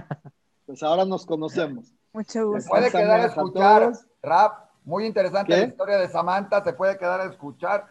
pues 0.66 0.82
ahora 0.82 1.04
nos 1.04 1.24
conocemos. 1.24 1.94
Mucho 2.12 2.48
gusto. 2.48 2.62
Se 2.62 2.68
puede 2.68 2.90
quedar 2.90 3.20
a 3.20 3.26
escuchar, 3.26 3.92
Rap, 4.22 4.70
muy 4.84 5.06
interesante 5.06 5.56
la 5.56 5.66
historia 5.66 5.98
de 5.98 6.08
Samantha, 6.08 6.62
se 6.64 6.72
puede 6.72 6.98
quedar 6.98 7.20
a 7.20 7.26
escuchar 7.26 7.86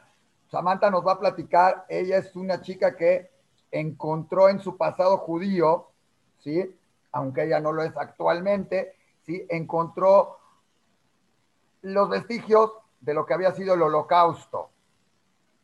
Samantha 0.50 0.90
nos 0.90 1.06
va 1.06 1.14
a 1.14 1.20
platicar, 1.20 1.86
ella 1.90 2.18
es 2.18 2.36
una 2.36 2.62
chica 2.62 2.96
que 2.96 3.30
encontró 3.72 4.50
en 4.50 4.60
su 4.60 4.78
pasado 4.78 5.18
judío, 5.18 5.88
¿sí? 6.40 6.74
Aunque 7.18 7.46
ella 7.46 7.60
no 7.60 7.72
lo 7.72 7.82
es 7.82 7.98
actualmente, 7.98 8.94
¿sí? 9.24 9.44
Encontró 9.50 10.38
los 11.82 12.10
vestigios 12.10 12.74
de 13.02 13.16
lo 13.16 13.26
que 13.26 13.34
había 13.34 13.52
sido 13.54 13.74
el 13.74 13.82
holocausto. 13.82 14.70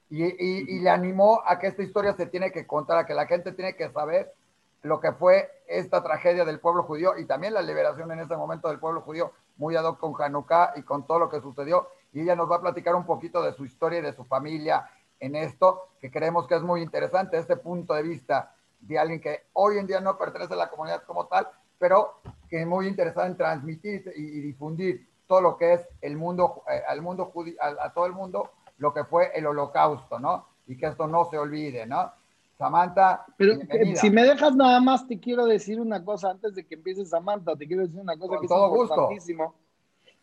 Y, 0.09 0.79
le 0.79 0.89
animó 0.89 1.43
a 1.45 1.59
que 1.59 1.67
esta 1.67 1.83
historia 1.83 2.13
se 2.13 2.25
tiene 2.25 2.51
que 2.51 2.65
contar, 2.65 2.97
a 2.97 3.05
que 3.05 3.13
la 3.13 3.27
gente 3.27 3.51
tiene 3.51 3.75
que 3.75 3.91
saber 3.91 4.33
lo 4.81 4.99
que 4.99 5.11
fue 5.11 5.47
esta 5.67 6.01
tragedia 6.01 6.43
del 6.43 6.59
pueblo 6.59 6.83
judío 6.83 7.17
y 7.17 7.25
también 7.25 7.53
la 7.53 7.61
liberación 7.61 8.11
en 8.11 8.19
ese 8.19 8.35
momento 8.35 8.69
del 8.69 8.79
pueblo 8.79 9.01
judío, 9.01 9.31
muy 9.57 9.75
ad 9.75 9.85
hoc 9.85 9.99
con 9.99 10.19
Hanukkah 10.19 10.73
y 10.75 10.81
con 10.81 11.05
todo 11.05 11.19
lo 11.19 11.29
que 11.29 11.39
sucedió 11.39 11.87
y 12.11 12.21
ella 12.21 12.35
nos 12.35 12.49
va 12.49 12.57
a 12.57 12.61
platicar 12.61 12.95
un 12.95 13.05
poquito 13.05 13.43
de 13.43 13.53
su 13.53 13.63
historia 13.63 13.99
y 13.99 14.03
de 14.03 14.13
su 14.13 14.23
familia 14.25 14.89
en 15.19 15.35
esto, 15.35 15.89
que 15.99 16.11
creemos 16.11 16.47
que 16.47 16.55
es 16.55 16.61
muy 16.63 16.81
interesante, 16.81 17.37
este 17.37 17.57
punto 17.57 17.93
de 17.93 18.03
vista 18.03 18.55
de 18.87 18.99
alguien 18.99 19.21
que 19.21 19.43
hoy 19.53 19.77
en 19.77 19.87
día 19.87 19.99
no 19.99 20.17
pertenece 20.17 20.53
a 20.53 20.57
la 20.57 20.69
comunidad 20.69 21.03
como 21.03 21.25
tal, 21.27 21.47
pero 21.77 22.21
que 22.49 22.61
es 22.61 22.67
muy 22.67 22.87
interesado 22.87 23.27
en 23.27 23.37
transmitir 23.37 24.11
y, 24.15 24.39
difundir 24.41 25.07
todo 25.27 25.41
lo 25.41 25.57
que 25.57 25.73
es 25.73 25.87
el 26.01 26.15
mundo, 26.15 26.63
eh, 26.69 26.81
al 26.87 27.01
mundo 27.01 27.25
judío, 27.25 27.55
a, 27.61 27.91
todo 27.93 28.05
el 28.05 28.13
mundo, 28.13 28.51
lo 28.77 28.93
que 28.93 29.03
fue 29.03 29.31
el 29.33 29.45
holocausto, 29.45 30.19
¿no? 30.19 30.47
Y 30.67 30.77
que 30.77 30.87
esto 30.87 31.07
no 31.07 31.25
se 31.25 31.37
olvide, 31.37 31.85
¿no? 31.85 32.11
Samantha. 32.57 33.25
Pero 33.37 33.55
si 33.95 34.09
me 34.09 34.23
dejas 34.23 34.55
nada 34.55 34.79
más, 34.79 35.07
te 35.07 35.19
quiero 35.19 35.45
decir 35.45 35.81
una 35.81 36.03
cosa 36.03 36.29
antes 36.29 36.53
de 36.53 36.65
que 36.65 36.75
empiece 36.75 37.05
Samantha, 37.05 37.55
te 37.55 37.67
quiero 37.67 37.83
decir 37.83 37.99
una 37.99 38.17
cosa 38.17 38.37
que 38.39 38.45
es 38.45 38.51
importantísimo 38.51 39.55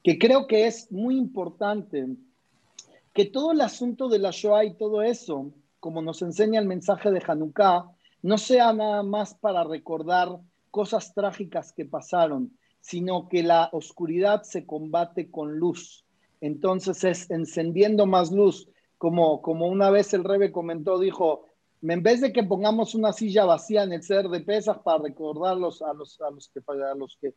que 0.03 0.18
creo 0.18 0.46
que 0.46 0.66
es 0.66 0.90
muy 0.90 1.16
importante 1.16 2.07
que 3.12 3.27
todo 3.27 3.53
el 3.53 3.61
asunto 3.61 4.09
de 4.09 4.18
la 4.18 4.31
Shoah 4.31 4.64
y 4.64 4.75
todo 4.75 5.03
eso, 5.03 5.51
como 5.79 6.01
nos 6.01 6.23
enseña 6.23 6.61
el 6.61 6.66
mensaje 6.66 7.11
de 7.11 7.23
Hanukkah, 7.27 7.90
no 8.23 8.39
sea 8.39 8.73
nada 8.73 9.03
más 9.03 9.35
para 9.35 9.65
recordar 9.65 10.41
cosas 10.71 11.15
trágicas 11.15 11.73
que 11.73 11.85
pasaron, 11.85 12.57
sino 12.81 13.29
que 13.29 13.43
la 13.43 13.69
oscuridad 13.73 14.43
se 14.43 14.67
combate 14.67 15.31
con 15.31 15.59
luz. 15.59 16.05
Entonces 16.41 17.05
es 17.05 17.31
encendiendo 17.31 18.07
más 18.07 18.31
luz, 18.31 18.69
como, 18.99 19.43
como 19.43 19.67
una 19.69 19.91
vez 19.91 20.13
el 20.15 20.25
Rebe 20.25 20.53
comentó, 20.53 20.99
dijo, 20.99 21.47
en 21.83 22.03
vez 22.03 22.21
de 22.21 22.33
que 22.33 22.43
pongamos 22.43 22.95
una 22.95 23.13
silla 23.13 23.45
vacía 23.45 23.83
en 23.83 23.93
el 23.93 24.03
ser 24.03 24.29
de 24.29 24.41
pesas 24.41 24.79
para 24.79 25.03
recordarlos 25.03 25.83
a 25.83 25.95
los, 25.95 26.21
a 26.21 26.31
los, 26.31 26.49
que, 26.49 26.61
a 26.61 26.95
los 26.95 27.17
que 27.21 27.35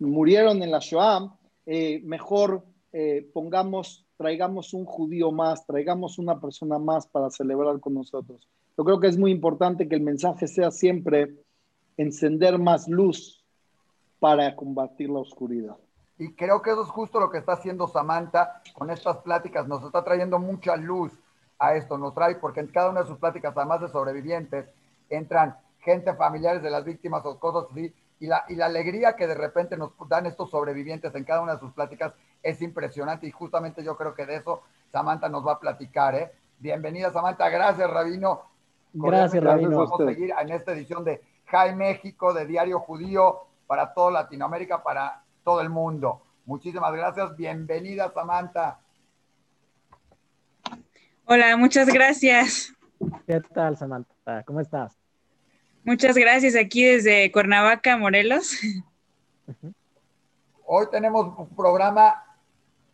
murieron 0.00 0.62
en 0.62 0.70
la 0.70 0.80
Shoah, 0.80 1.36
eh, 1.66 2.00
mejor 2.04 2.64
eh, 2.92 3.28
pongamos, 3.32 4.04
traigamos 4.16 4.74
un 4.74 4.84
judío 4.84 5.30
más, 5.30 5.66
traigamos 5.66 6.18
una 6.18 6.40
persona 6.40 6.78
más 6.78 7.06
para 7.06 7.30
celebrar 7.30 7.78
con 7.80 7.94
nosotros. 7.94 8.48
Yo 8.76 8.84
creo 8.84 9.00
que 9.00 9.06
es 9.06 9.16
muy 9.16 9.30
importante 9.30 9.88
que 9.88 9.94
el 9.94 10.02
mensaje 10.02 10.46
sea 10.46 10.70
siempre 10.70 11.34
encender 11.96 12.58
más 12.58 12.88
luz 12.88 13.42
para 14.20 14.54
combatir 14.54 15.08
la 15.08 15.20
oscuridad. 15.20 15.76
Y 16.18 16.34
creo 16.34 16.60
que 16.60 16.70
eso 16.70 16.82
es 16.82 16.88
justo 16.88 17.20
lo 17.20 17.30
que 17.30 17.38
está 17.38 17.52
haciendo 17.52 17.88
Samantha 17.88 18.62
con 18.74 18.90
estas 18.90 19.18
pláticas. 19.18 19.66
Nos 19.66 19.82
está 19.82 20.04
trayendo 20.04 20.38
mucha 20.38 20.76
luz 20.76 21.12
a 21.58 21.74
esto. 21.74 21.96
Nos 21.96 22.14
trae, 22.14 22.36
porque 22.36 22.60
en 22.60 22.68
cada 22.68 22.90
una 22.90 23.02
de 23.02 23.08
sus 23.08 23.18
pláticas, 23.18 23.54
además 23.56 23.80
de 23.80 23.88
sobrevivientes, 23.88 24.66
entran 25.08 25.56
gente, 25.80 26.14
familiares 26.14 26.62
de 26.62 26.70
las 26.70 26.84
víctimas 26.84 27.24
o 27.24 27.38
cosas 27.38 27.70
así, 27.70 27.94
y 28.18 28.26
la, 28.26 28.44
y 28.48 28.56
la 28.56 28.66
alegría 28.66 29.14
que 29.14 29.26
de 29.26 29.34
repente 29.34 29.76
nos 29.76 29.92
dan 30.08 30.26
estos 30.26 30.50
sobrevivientes 30.50 31.14
en 31.14 31.24
cada 31.24 31.42
una 31.42 31.54
de 31.54 31.60
sus 31.60 31.72
pláticas 31.72 32.14
es 32.42 32.62
impresionante 32.62 33.26
y 33.26 33.30
justamente 33.30 33.84
yo 33.84 33.96
creo 33.96 34.14
que 34.14 34.24
de 34.24 34.36
eso 34.36 34.62
Samantha 34.90 35.28
nos 35.28 35.46
va 35.46 35.52
a 35.52 35.60
platicar. 35.60 36.14
¿eh? 36.14 36.32
Bienvenida 36.58 37.12
Samantha, 37.12 37.48
gracias 37.50 37.90
Rabino. 37.90 38.55
Gracias 38.98 39.44
Rabino. 39.44 39.76
Vamos 39.76 40.00
a 40.00 40.06
seguir 40.06 40.32
en 40.40 40.50
esta 40.50 40.72
edición 40.72 41.04
de 41.04 41.20
Jai 41.46 41.74
México, 41.74 42.32
de 42.32 42.46
Diario 42.46 42.80
Judío, 42.80 43.40
para 43.66 43.92
toda 43.92 44.10
Latinoamérica, 44.10 44.82
para 44.82 45.22
todo 45.44 45.60
el 45.60 45.68
mundo. 45.68 46.22
Muchísimas 46.46 46.92
gracias, 46.92 47.36
bienvenida 47.36 48.10
Samantha. 48.12 48.80
Hola, 51.26 51.56
muchas 51.56 51.88
gracias. 51.88 52.72
¿Qué 53.26 53.40
tal 53.40 53.76
Samantha? 53.76 54.42
¿Cómo 54.44 54.60
estás? 54.60 54.96
Muchas 55.84 56.16
gracias 56.16 56.56
aquí 56.56 56.84
desde 56.84 57.30
Cuernavaca, 57.30 57.96
Morelos. 57.98 58.56
Hoy 60.64 60.86
tenemos 60.90 61.38
un 61.38 61.54
programa 61.54 62.24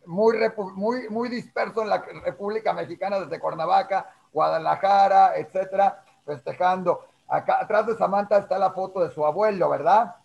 muy, 0.05 0.35
muy, 0.75 1.09
muy 1.09 1.29
disperso 1.29 1.81
en 1.81 1.89
la 1.89 2.03
República 2.25 2.73
Mexicana, 2.73 3.21
desde 3.21 3.39
Cuernavaca, 3.39 4.13
Guadalajara, 4.33 5.37
etcétera, 5.37 6.03
festejando. 6.25 7.05
Acá 7.27 7.59
atrás 7.61 7.87
de 7.87 7.95
Samantha 7.95 8.37
está 8.37 8.57
la 8.57 8.71
foto 8.71 8.99
de 9.01 9.11
su 9.11 9.25
abuelo, 9.25 9.69
¿verdad? 9.69 10.15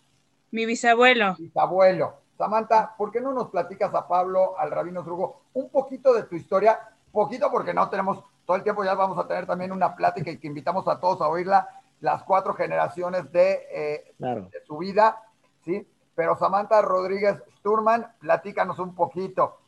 Mi 0.51 0.65
bisabuelo. 0.65 1.35
Bisabuelo. 1.37 2.15
Samantha, 2.37 2.95
¿por 2.97 3.11
qué 3.11 3.19
no 3.19 3.33
nos 3.33 3.49
platicas 3.49 3.93
a 3.93 4.07
Pablo, 4.07 4.57
al 4.57 4.71
rabino 4.71 5.03
Drugo, 5.03 5.41
un 5.53 5.69
poquito 5.69 6.13
de 6.13 6.23
tu 6.23 6.35
historia? 6.35 6.79
Poquito 7.11 7.51
porque 7.51 7.73
no 7.73 7.89
tenemos 7.89 8.23
todo 8.45 8.57
el 8.57 8.63
tiempo, 8.63 8.83
ya 8.83 8.93
vamos 8.95 9.17
a 9.17 9.27
tener 9.27 9.45
también 9.45 9.71
una 9.71 9.95
plática 9.95 10.31
y 10.31 10.37
que 10.37 10.47
invitamos 10.47 10.87
a 10.87 10.99
todos 10.99 11.21
a 11.21 11.27
oírla 11.27 11.67
las 12.01 12.23
cuatro 12.23 12.53
generaciones 12.53 13.25
eh, 13.33 14.13
de, 14.17 14.49
su 14.65 14.77
vida, 14.77 15.21
¿sí? 15.65 15.85
Pero 16.15 16.37
Samantha 16.37 16.81
Rodríguez 16.81 17.35
Sturman, 17.57 18.13
platícanos 18.19 18.79
un 18.79 18.95
poquito. 18.95 19.59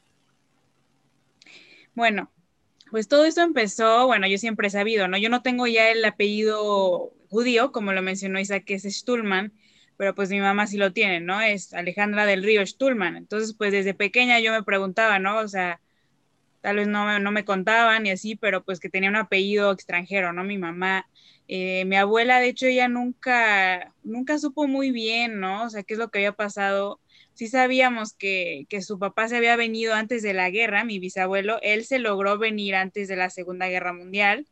Bueno, 1.93 2.29
pues 2.91 3.07
todo 3.07 3.25
esto 3.25 3.41
empezó, 3.41 4.07
bueno, 4.07 4.27
yo 4.27 4.37
siempre 4.37 4.67
he 4.67 4.71
sabido, 4.71 5.07
¿no? 5.07 5.17
Yo 5.17 5.29
no 5.29 5.41
tengo 5.43 5.67
ya 5.67 5.91
el 5.91 6.05
apellido 6.05 7.13
judío, 7.29 7.71
como 7.71 7.93
lo 7.93 8.01
mencionó 8.03 8.39
Isaac, 8.39 8.65
que 8.65 8.75
es 8.75 8.83
Stulman, 8.83 9.53
pero 9.97 10.15
pues 10.15 10.29
mi 10.29 10.39
mamá 10.41 10.67
sí 10.67 10.77
lo 10.77 10.93
tiene, 10.93 11.21
¿no? 11.21 11.41
Es 11.41 11.73
Alejandra 11.73 12.25
del 12.25 12.43
Río 12.43 12.65
Stulman. 12.65 13.17
Entonces, 13.17 13.55
pues 13.57 13.71
desde 13.71 13.93
pequeña 13.95 14.39
yo 14.41 14.51
me 14.51 14.63
preguntaba, 14.63 15.19
¿no? 15.19 15.39
O 15.39 15.47
sea, 15.47 15.81
tal 16.61 16.77
vez 16.77 16.87
no, 16.87 17.19
no 17.19 17.31
me 17.31 17.45
contaban 17.45 18.05
y 18.05 18.11
así, 18.11 18.35
pero 18.35 18.63
pues 18.63 18.79
que 18.79 18.89
tenía 18.89 19.09
un 19.09 19.15
apellido 19.17 19.71
extranjero, 19.71 20.33
¿no? 20.33 20.43
Mi 20.43 20.57
mamá 20.57 21.07
Eh, 21.47 21.85
mi 21.85 21.97
abuela, 21.97 22.39
de 22.39 22.47
hecho, 22.49 22.65
ella 22.67 22.87
nunca, 22.87 23.93
nunca 24.03 24.37
supo 24.39 24.67
muy 24.67 24.91
bien, 24.91 25.39
¿no? 25.41 25.65
O 25.65 25.69
sea, 25.69 25.83
qué 25.83 25.93
es 25.95 25.99
lo 25.99 26.09
que 26.11 26.19
había 26.19 26.31
pasado. 26.33 27.01
Sí 27.41 27.47
sabíamos 27.47 28.13
que, 28.13 28.67
que 28.69 28.83
su 28.83 28.99
papá 28.99 29.27
se 29.27 29.35
había 29.35 29.55
venido 29.55 29.95
antes 29.95 30.21
de 30.21 30.35
la 30.35 30.51
guerra, 30.51 30.83
mi 30.83 30.99
bisabuelo, 30.99 31.57
él 31.63 31.85
se 31.85 31.97
logró 31.97 32.37
venir 32.37 32.75
antes 32.75 33.07
de 33.07 33.15
la 33.15 33.31
Segunda 33.31 33.67
Guerra 33.67 33.93
Mundial 33.93 34.45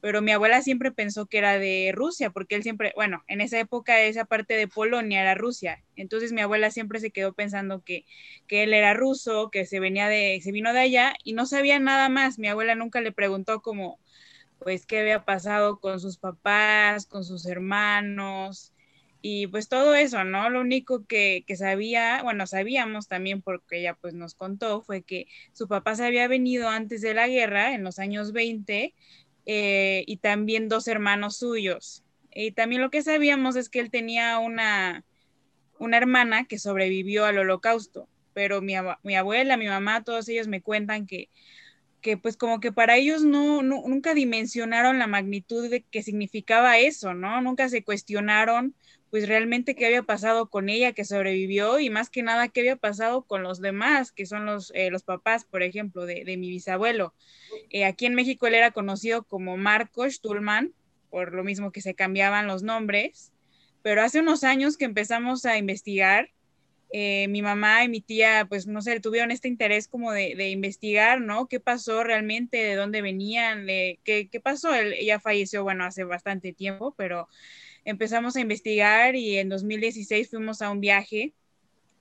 pero 0.00 0.22
mi 0.22 0.30
abuela 0.30 0.62
siempre 0.62 0.92
pensó 0.92 1.26
que 1.26 1.38
era 1.38 1.58
de 1.58 1.90
Rusia, 1.92 2.30
porque 2.30 2.54
él 2.54 2.62
siempre, 2.62 2.92
bueno, 2.94 3.24
en 3.26 3.40
esa 3.40 3.58
época 3.58 4.00
esa 4.00 4.26
parte 4.26 4.54
de 4.54 4.68
Polonia 4.68 5.22
era 5.22 5.34
Rusia, 5.34 5.82
entonces 5.96 6.32
mi 6.32 6.40
abuela 6.40 6.70
siempre 6.70 7.00
se 7.00 7.10
quedó 7.10 7.32
pensando 7.34 7.82
que, 7.82 8.06
que 8.46 8.62
él 8.62 8.74
era 8.74 8.94
ruso, 8.94 9.50
que 9.50 9.66
se 9.66 9.80
venía 9.80 10.06
de, 10.08 10.40
se 10.40 10.52
vino 10.52 10.72
de 10.72 10.78
allá 10.80 11.14
y 11.24 11.32
no 11.32 11.46
sabía 11.46 11.80
nada 11.80 12.08
más, 12.08 12.38
mi 12.38 12.46
abuela 12.46 12.76
nunca 12.76 13.00
le 13.00 13.10
preguntó 13.10 13.60
como, 13.60 13.98
pues, 14.60 14.86
qué 14.86 15.00
había 15.00 15.24
pasado 15.24 15.80
con 15.80 15.98
sus 15.98 16.18
papás, 16.18 17.06
con 17.06 17.24
sus 17.24 17.46
hermanos, 17.46 18.72
y 19.22 19.46
pues 19.48 19.68
todo 19.68 19.94
eso, 19.94 20.24
¿no? 20.24 20.48
Lo 20.48 20.60
único 20.60 21.04
que, 21.06 21.44
sabía, 21.56 22.22
bueno, 22.22 22.46
sabíamos 22.46 23.06
también 23.06 23.42
porque 23.42 23.80
ella 23.80 23.94
pues 24.00 24.14
nos 24.14 24.34
contó, 24.34 24.80
fue 24.82 25.02
que 25.02 25.26
su 25.52 25.68
papá 25.68 25.94
se 25.94 26.06
había 26.06 26.26
venido 26.26 26.68
antes 26.68 27.02
de 27.02 27.14
la 27.14 27.28
guerra, 27.28 27.74
en 27.74 27.84
los 27.84 27.98
años 27.98 28.32
20, 28.32 28.94
eh, 29.46 30.04
y 30.06 30.16
también 30.18 30.68
dos 30.68 30.88
hermanos 30.88 31.36
suyos. 31.36 32.02
Y 32.34 32.52
también 32.52 32.80
lo 32.80 32.90
que 32.90 33.02
sabíamos 33.02 33.56
es 33.56 33.68
que 33.68 33.80
él 33.80 33.90
tenía 33.90 34.38
una, 34.38 35.04
una 35.78 35.96
hermana 35.98 36.46
que 36.46 36.58
sobrevivió 36.58 37.26
al 37.26 37.38
holocausto, 37.38 38.08
pero 38.32 38.62
mi, 38.62 38.74
mi, 39.02 39.16
abuela, 39.16 39.56
mi 39.58 39.66
mamá, 39.66 40.02
todos 40.02 40.28
ellos 40.28 40.48
me 40.48 40.62
cuentan 40.62 41.06
que, 41.06 41.28
que 42.00 42.16
pues 42.16 42.36
como 42.38 42.60
que 42.60 42.72
para 42.72 42.96
ellos 42.96 43.22
no, 43.22 43.62
no, 43.62 43.82
nunca 43.86 44.14
dimensionaron 44.14 44.98
la 44.98 45.06
magnitud 45.06 45.68
de 45.68 45.82
que 45.82 46.02
significaba 46.02 46.78
eso, 46.78 47.12
¿no? 47.12 47.40
Nunca 47.42 47.68
se 47.68 47.84
cuestionaron 47.84 48.74
pues 49.10 49.28
realmente 49.28 49.74
qué 49.74 49.86
había 49.86 50.02
pasado 50.02 50.48
con 50.48 50.68
ella 50.68 50.92
que 50.92 51.04
sobrevivió 51.04 51.80
y 51.80 51.90
más 51.90 52.10
que 52.10 52.22
nada 52.22 52.48
qué 52.48 52.60
había 52.60 52.76
pasado 52.76 53.22
con 53.22 53.42
los 53.42 53.60
demás, 53.60 54.12
que 54.12 54.24
son 54.24 54.46
los, 54.46 54.72
eh, 54.74 54.90
los 54.90 55.02
papás, 55.02 55.44
por 55.44 55.62
ejemplo, 55.62 56.06
de, 56.06 56.24
de 56.24 56.36
mi 56.36 56.48
bisabuelo. 56.48 57.14
Eh, 57.70 57.84
aquí 57.84 58.06
en 58.06 58.14
México 58.14 58.46
él 58.46 58.54
era 58.54 58.70
conocido 58.70 59.24
como 59.24 59.56
Marcos 59.56 60.14
Stulman, 60.14 60.72
por 61.10 61.34
lo 61.34 61.42
mismo 61.42 61.72
que 61.72 61.80
se 61.80 61.94
cambiaban 61.94 62.46
los 62.46 62.62
nombres, 62.62 63.32
pero 63.82 64.02
hace 64.02 64.20
unos 64.20 64.44
años 64.44 64.76
que 64.76 64.84
empezamos 64.84 65.44
a 65.44 65.58
investigar, 65.58 66.30
eh, 66.92 67.28
mi 67.28 67.40
mamá 67.40 67.84
y 67.84 67.88
mi 67.88 68.00
tía, 68.00 68.46
pues 68.48 68.66
no 68.66 68.82
sé, 68.82 68.98
tuvieron 68.98 69.30
este 69.30 69.46
interés 69.46 69.86
como 69.86 70.10
de, 70.12 70.34
de 70.36 70.50
investigar, 70.50 71.20
¿no? 71.20 71.46
¿Qué 71.46 71.60
pasó 71.60 72.02
realmente? 72.02 72.56
¿De 72.58 72.74
dónde 72.74 73.00
venían? 73.00 73.66
De, 73.66 74.00
¿qué, 74.02 74.28
¿Qué 74.28 74.40
pasó? 74.40 74.74
Él, 74.74 74.94
ella 74.94 75.20
falleció, 75.20 75.62
bueno, 75.62 75.84
hace 75.84 76.02
bastante 76.02 76.52
tiempo, 76.52 76.92
pero 76.96 77.28
empezamos 77.90 78.36
a 78.36 78.40
investigar 78.40 79.16
y 79.16 79.38
en 79.38 79.48
2016 79.48 80.30
fuimos 80.30 80.62
a 80.62 80.70
un 80.70 80.80
viaje 80.80 81.34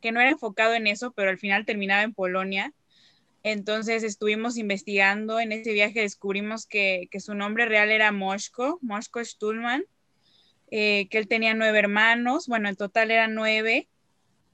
que 0.01 0.11
no 0.11 0.21
era 0.21 0.31
enfocado 0.31 0.73
en 0.75 0.87
eso, 0.87 1.11
pero 1.11 1.29
al 1.29 1.37
final 1.37 1.65
terminaba 1.65 2.03
en 2.03 2.13
Polonia. 2.13 2.73
Entonces 3.43 4.03
estuvimos 4.03 4.57
investigando, 4.57 5.39
en 5.39 5.51
ese 5.51 5.73
viaje 5.73 6.01
descubrimos 6.01 6.65
que, 6.65 7.07
su 7.19 7.33
nombre 7.33 7.65
real 7.65 7.89
era 7.91 8.11
Moshko, 8.11 8.79
Moshko 8.81 9.23
Stulman, 9.23 9.83
eh, 10.71 11.07
que 11.09 11.17
él 11.17 11.27
tenía 11.27 11.53
nueve 11.53 11.79
hermanos, 11.79 12.47
bueno, 12.47 12.69
en 12.69 12.75
total 12.75 13.11
eran 13.11 13.33
nueve. 13.33 13.87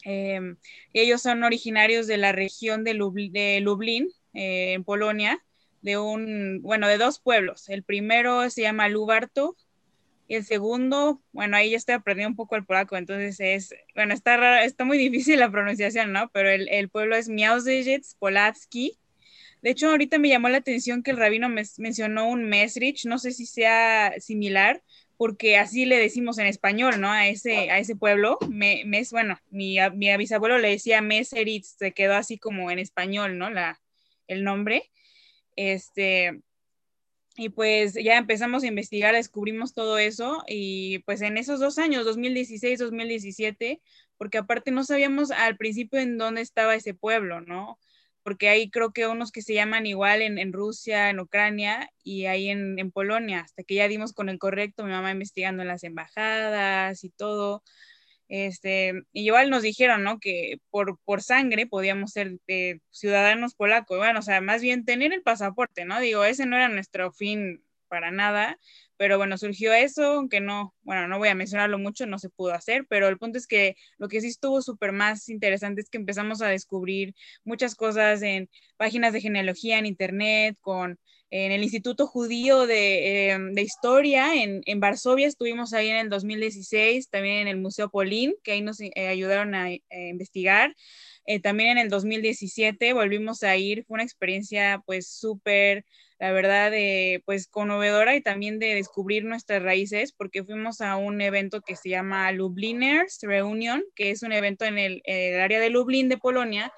Eh, 0.05 0.55
ellos 0.93 1.21
son 1.21 1.43
originarios 1.43 2.07
de 2.07 2.17
la 2.17 2.31
región 2.31 2.83
de 2.83 2.93
Lublin 2.93 4.09
eh, 4.33 4.73
en 4.73 4.83
Polonia, 4.83 5.43
de 5.81 5.97
un, 5.97 6.61
bueno, 6.61 6.87
de 6.87 6.97
dos 6.97 7.19
pueblos. 7.19 7.69
El 7.69 7.83
primero 7.83 8.49
se 8.49 8.61
llama 8.61 8.87
Lubarto 8.87 9.55
y 10.27 10.35
el 10.35 10.45
segundo, 10.45 11.21
bueno, 11.31 11.57
ahí 11.57 11.71
ya 11.71 11.77
estoy 11.77 11.95
aprendiendo 11.95 12.31
un 12.31 12.35
poco 12.35 12.55
el 12.55 12.65
polaco, 12.65 12.97
entonces 12.97 13.39
es, 13.39 13.75
bueno, 13.93 14.13
está, 14.13 14.63
está 14.63 14.85
muy 14.85 14.97
difícil 15.09 15.39
la 15.39 15.51
pronunciación, 15.51 16.11
¿no? 16.11 16.29
Pero 16.31 16.49
el, 16.49 16.67
el 16.69 16.89
pueblo 16.89 17.15
es 17.15 17.29
Miauzyjec 17.29 18.03
Polacki. 18.19 18.97
De 19.61 19.71
hecho, 19.71 19.89
ahorita 19.89 20.19
me 20.19 20.29
llamó 20.29 20.49
la 20.49 20.57
atención 20.57 21.01
que 21.03 21.11
el 21.11 21.17
rabino 21.17 21.49
me, 21.49 21.63
mencionó 21.77 22.29
un 22.29 22.45
Mesrich, 22.45 23.05
no 23.05 23.17
sé 23.17 23.31
si 23.31 23.45
sea 23.45 24.13
similar, 24.19 24.83
porque 25.17 25.57
así 25.57 25.85
le 25.85 25.97
decimos 25.97 26.37
en 26.37 26.47
español, 26.47 26.99
¿no? 26.99 27.11
A 27.11 27.27
ese, 27.27 27.71
a 27.71 27.79
ese 27.79 27.95
pueblo. 27.95 28.37
Me, 28.49 28.83
mes, 28.85 29.11
bueno, 29.11 29.39
mi, 29.49 29.77
mi 29.93 30.15
bisabuelo 30.17 30.57
le 30.57 30.69
decía 30.69 31.01
Meserich, 31.01 31.63
se 31.63 31.93
quedó 31.93 32.15
así 32.15 32.37
como 32.37 32.69
en 32.69 32.79
español, 32.79 33.37
¿no? 33.37 33.49
La, 33.49 33.81
el 34.27 34.43
nombre. 34.43 34.91
Este, 35.55 36.41
y 37.37 37.49
pues 37.49 37.93
ya 37.93 38.17
empezamos 38.17 38.63
a 38.63 38.67
investigar, 38.67 39.13
descubrimos 39.13 39.73
todo 39.73 39.97
eso 39.97 40.43
y 40.47 40.99
pues 40.99 41.21
en 41.21 41.37
esos 41.37 41.59
dos 41.59 41.77
años, 41.77 42.05
2016, 42.05 42.79
2017, 42.79 43.81
porque 44.17 44.37
aparte 44.37 44.71
no 44.71 44.83
sabíamos 44.83 45.31
al 45.31 45.57
principio 45.57 45.99
en 45.99 46.17
dónde 46.17 46.41
estaba 46.41 46.75
ese 46.75 46.93
pueblo, 46.93 47.41
¿no? 47.41 47.77
Porque 48.23 48.49
hay 48.49 48.69
creo 48.71 48.91
que 48.93 49.07
unos 49.07 49.31
que 49.31 49.41
se 49.41 49.53
llaman 49.53 49.85
igual 49.85 50.21
en, 50.21 50.37
en 50.39 50.53
Rusia, 50.53 51.09
en 51.09 51.19
Ucrania 51.19 51.89
y 52.03 52.25
ahí 52.25 52.49
en, 52.49 52.79
en 52.79 52.91
Polonia, 52.91 53.41
hasta 53.41 53.63
que 53.63 53.75
ya 53.75 53.87
dimos 53.87 54.13
con 54.13 54.29
el 54.29 54.39
correcto, 54.39 54.83
mi 54.85 54.91
mamá 54.91 55.11
investigando 55.11 55.61
en 55.61 55.67
las 55.67 55.83
embajadas 55.83 57.03
y 57.03 57.09
todo. 57.09 57.63
Este, 58.27 58.93
igual 59.13 59.49
nos 59.49 59.61
dijeron, 59.63 60.03
¿no? 60.03 60.19
Que 60.19 60.59
por, 60.69 60.99
por 61.05 61.21
sangre 61.21 61.67
podíamos 61.67 62.11
ser 62.11 62.39
eh, 62.47 62.79
ciudadanos 62.91 63.55
polacos. 63.55 63.97
Bueno, 63.97 64.19
o 64.19 64.23
sea, 64.23 64.41
más 64.41 64.61
bien 64.61 64.85
tener 64.85 65.13
el 65.13 65.21
pasaporte, 65.21 65.85
¿no? 65.85 65.99
Digo, 65.99 66.23
ese 66.25 66.45
no 66.45 66.55
era 66.55 66.69
nuestro 66.69 67.11
fin 67.11 67.63
para 67.87 68.11
nada, 68.11 68.59
pero 68.97 69.17
bueno, 69.17 69.37
surgió 69.37 69.73
eso, 69.73 70.03
aunque 70.13 70.41
no, 70.41 70.73
bueno, 70.81 71.07
no 71.07 71.17
voy 71.17 71.29
a 71.29 71.35
mencionarlo 71.35 71.77
mucho, 71.77 72.05
no 72.05 72.19
se 72.19 72.29
pudo 72.29 72.53
hacer, 72.53 72.85
pero 72.89 73.07
el 73.07 73.17
punto 73.17 73.37
es 73.37 73.47
que 73.47 73.75
lo 73.97 74.07
que 74.07 74.21
sí 74.21 74.27
estuvo 74.27 74.61
súper 74.61 74.91
más 74.91 75.29
interesante 75.29 75.81
es 75.81 75.89
que 75.89 75.97
empezamos 75.97 76.41
a 76.41 76.47
descubrir 76.47 77.13
muchas 77.43 77.75
cosas 77.75 78.21
en 78.21 78.49
páginas 78.77 79.13
de 79.13 79.21
genealogía 79.21 79.77
en 79.79 79.85
internet, 79.85 80.57
con 80.61 80.99
en 81.43 81.51
el 81.51 81.63
Instituto 81.63 82.07
Judío 82.07 82.65
de, 82.65 83.31
eh, 83.31 83.37
de 83.51 83.61
Historia 83.61 84.41
en, 84.41 84.61
en, 84.65 84.79
Varsovia, 84.79 85.27
estuvimos 85.27 85.73
ahí 85.73 85.89
en 85.89 85.97
el 85.97 86.09
2016, 86.09 87.09
también 87.09 87.39
en 87.39 87.47
el 87.49 87.57
Museo 87.57 87.89
Polín, 87.89 88.35
que 88.41 88.53
ahí 88.53 88.61
nos 88.61 88.79
eh, 88.79 88.91
ayudaron 88.95 89.53
a, 89.53 89.65
a 89.65 89.79
investigar. 89.89 90.73
Eh, 91.25 91.41
también 91.41 91.71
en 91.71 91.77
el 91.79 91.89
2017 91.89 92.93
volvimos 92.93 93.43
a 93.43 93.57
ir, 93.57 93.83
fue 93.83 93.95
una 93.95 94.03
experiencia 94.03 94.81
pues 94.85 95.09
súper, 95.09 95.83
la 96.19 96.31
verdad, 96.31 96.71
de, 96.71 97.21
pues 97.25 97.47
conmovedora 97.47 98.15
y 98.15 98.21
también 98.21 98.57
de 98.57 98.73
descubrir 98.73 99.25
nuestras 99.25 99.61
raíces, 99.61 100.13
porque 100.13 100.45
fuimos 100.45 100.79
a 100.79 100.95
un 100.95 101.19
evento 101.19 101.59
que 101.59 101.75
se 101.75 101.89
llama 101.89 102.31
Lubliners 102.31 103.19
Reunion, 103.23 103.83
que 103.93 104.11
es 104.11 104.23
un 104.23 104.31
evento 104.31 104.63
en 104.63 104.77
el, 104.77 105.01
el 105.03 105.41
área 105.41 105.59
de 105.59 105.69
Lublin 105.69 106.07
de 106.07 106.17
Polonia, 106.17 106.71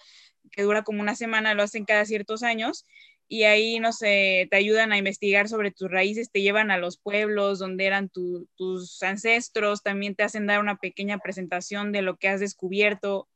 que 0.51 0.63
dura 0.63 0.81
como 0.81 1.01
una 1.01 1.15
semana, 1.15 1.53
lo 1.53 1.61
hacen 1.61 1.85
cada 1.85 2.05
ciertos 2.05 2.41
años, 2.41 2.85
y 3.27 3.43
ahí, 3.43 3.79
no 3.79 3.91
sé, 3.91 4.47
te 4.49 4.57
ayudan 4.57 4.91
a 4.93 4.97
investigar 4.97 5.49
sobre 5.49 5.71
tus 5.71 5.91
raíces, 5.91 6.31
te 6.31 6.41
llevan 6.41 6.71
a 6.71 6.77
los 6.77 6.97
pueblos 6.97 7.59
donde 7.59 7.85
eran 7.85 8.09
tu, 8.09 8.47
tus 8.55 9.01
ancestros, 9.03 9.83
también 9.83 10.15
te 10.15 10.23
hacen 10.23 10.47
dar 10.47 10.59
una 10.59 10.77
pequeña 10.77 11.17
presentación 11.19 11.91
de 11.91 12.01
lo 12.01 12.17
que 12.17 12.29
has 12.29 12.39
descubierto. 12.39 13.27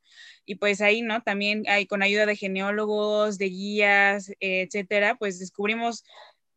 Y 0.44 0.56
pues 0.56 0.80
ahí, 0.80 1.02
¿no? 1.02 1.22
También 1.22 1.64
hay 1.68 1.86
con 1.86 2.02
ayuda 2.02 2.26
de 2.26 2.36
geneólogos, 2.36 3.38
de 3.38 3.48
guías, 3.48 4.32
etcétera, 4.40 5.16
pues 5.16 5.38
descubrimos 5.38 6.04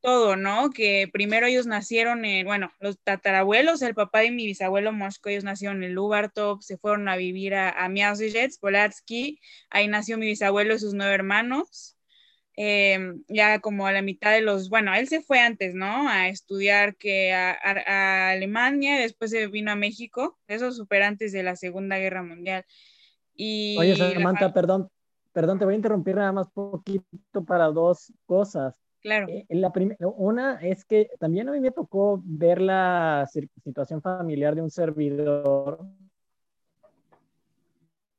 todo, 0.01 0.35
¿no? 0.37 0.69
Que 0.69 1.09
primero 1.11 1.47
ellos 1.47 1.67
nacieron 1.67 2.25
en, 2.25 2.45
bueno, 2.45 2.71
los 2.79 2.99
tatarabuelos, 2.99 3.81
el 3.81 3.95
papá 3.95 4.19
de 4.19 4.31
mi 4.31 4.45
bisabuelo 4.45 4.91
Mosco, 4.93 5.29
ellos 5.29 5.43
nacieron 5.43 5.83
en 5.83 5.93
Lubartov, 5.93 6.61
se 6.61 6.77
fueron 6.77 7.09
a 7.09 7.17
vivir 7.17 7.55
a, 7.55 7.71
a 7.71 7.89
Miauzyjec, 7.89 8.59
Polatsky, 8.59 9.39
ahí 9.69 9.87
nació 9.87 10.17
mi 10.17 10.27
bisabuelo 10.27 10.75
y 10.75 10.79
sus 10.79 10.93
nueve 10.93 11.15
hermanos 11.15 11.94
eh, 12.57 13.15
ya 13.27 13.59
como 13.59 13.87
a 13.87 13.91
la 13.91 14.01
mitad 14.01 14.31
de 14.31 14.41
los, 14.41 14.69
bueno, 14.69 14.93
él 14.93 15.07
se 15.07 15.21
fue 15.21 15.39
antes, 15.39 15.75
¿no? 15.75 16.07
A 16.07 16.27
estudiar 16.29 16.95
que 16.95 17.33
a, 17.33 17.51
a, 17.51 17.71
a 17.87 18.29
Alemania, 18.31 18.97
después 18.97 19.31
se 19.31 19.47
vino 19.47 19.71
a 19.71 19.75
México, 19.75 20.37
eso 20.47 20.71
super 20.71 21.03
antes 21.03 21.31
de 21.31 21.43
la 21.43 21.55
Segunda 21.55 21.97
Guerra 21.97 22.23
Mundial. 22.23 22.65
Y 23.35 23.77
Oye, 23.77 23.95
Samantha, 23.95 24.47
la... 24.47 24.53
perdón, 24.53 24.89
perdón, 25.33 25.59
te 25.59 25.65
voy 25.65 25.73
a 25.73 25.77
interrumpir 25.77 26.15
nada 26.15 26.31
más 26.31 26.47
poquito 26.49 27.43
para 27.45 27.65
dos 27.65 28.13
cosas. 28.25 28.81
Claro. 29.01 29.27
Eh, 29.29 29.45
la 29.49 29.71
una 30.15 30.59
es 30.61 30.83
que 30.83 31.09
también 31.19 31.47
a 31.47 31.51
mí 31.51 31.59
me 31.59 31.71
tocó 31.71 32.21
ver 32.23 32.59
la 32.59 33.27
situación 33.63 34.01
familiar 34.01 34.55
de 34.55 34.63
un 34.63 34.71
servidor 34.71 35.85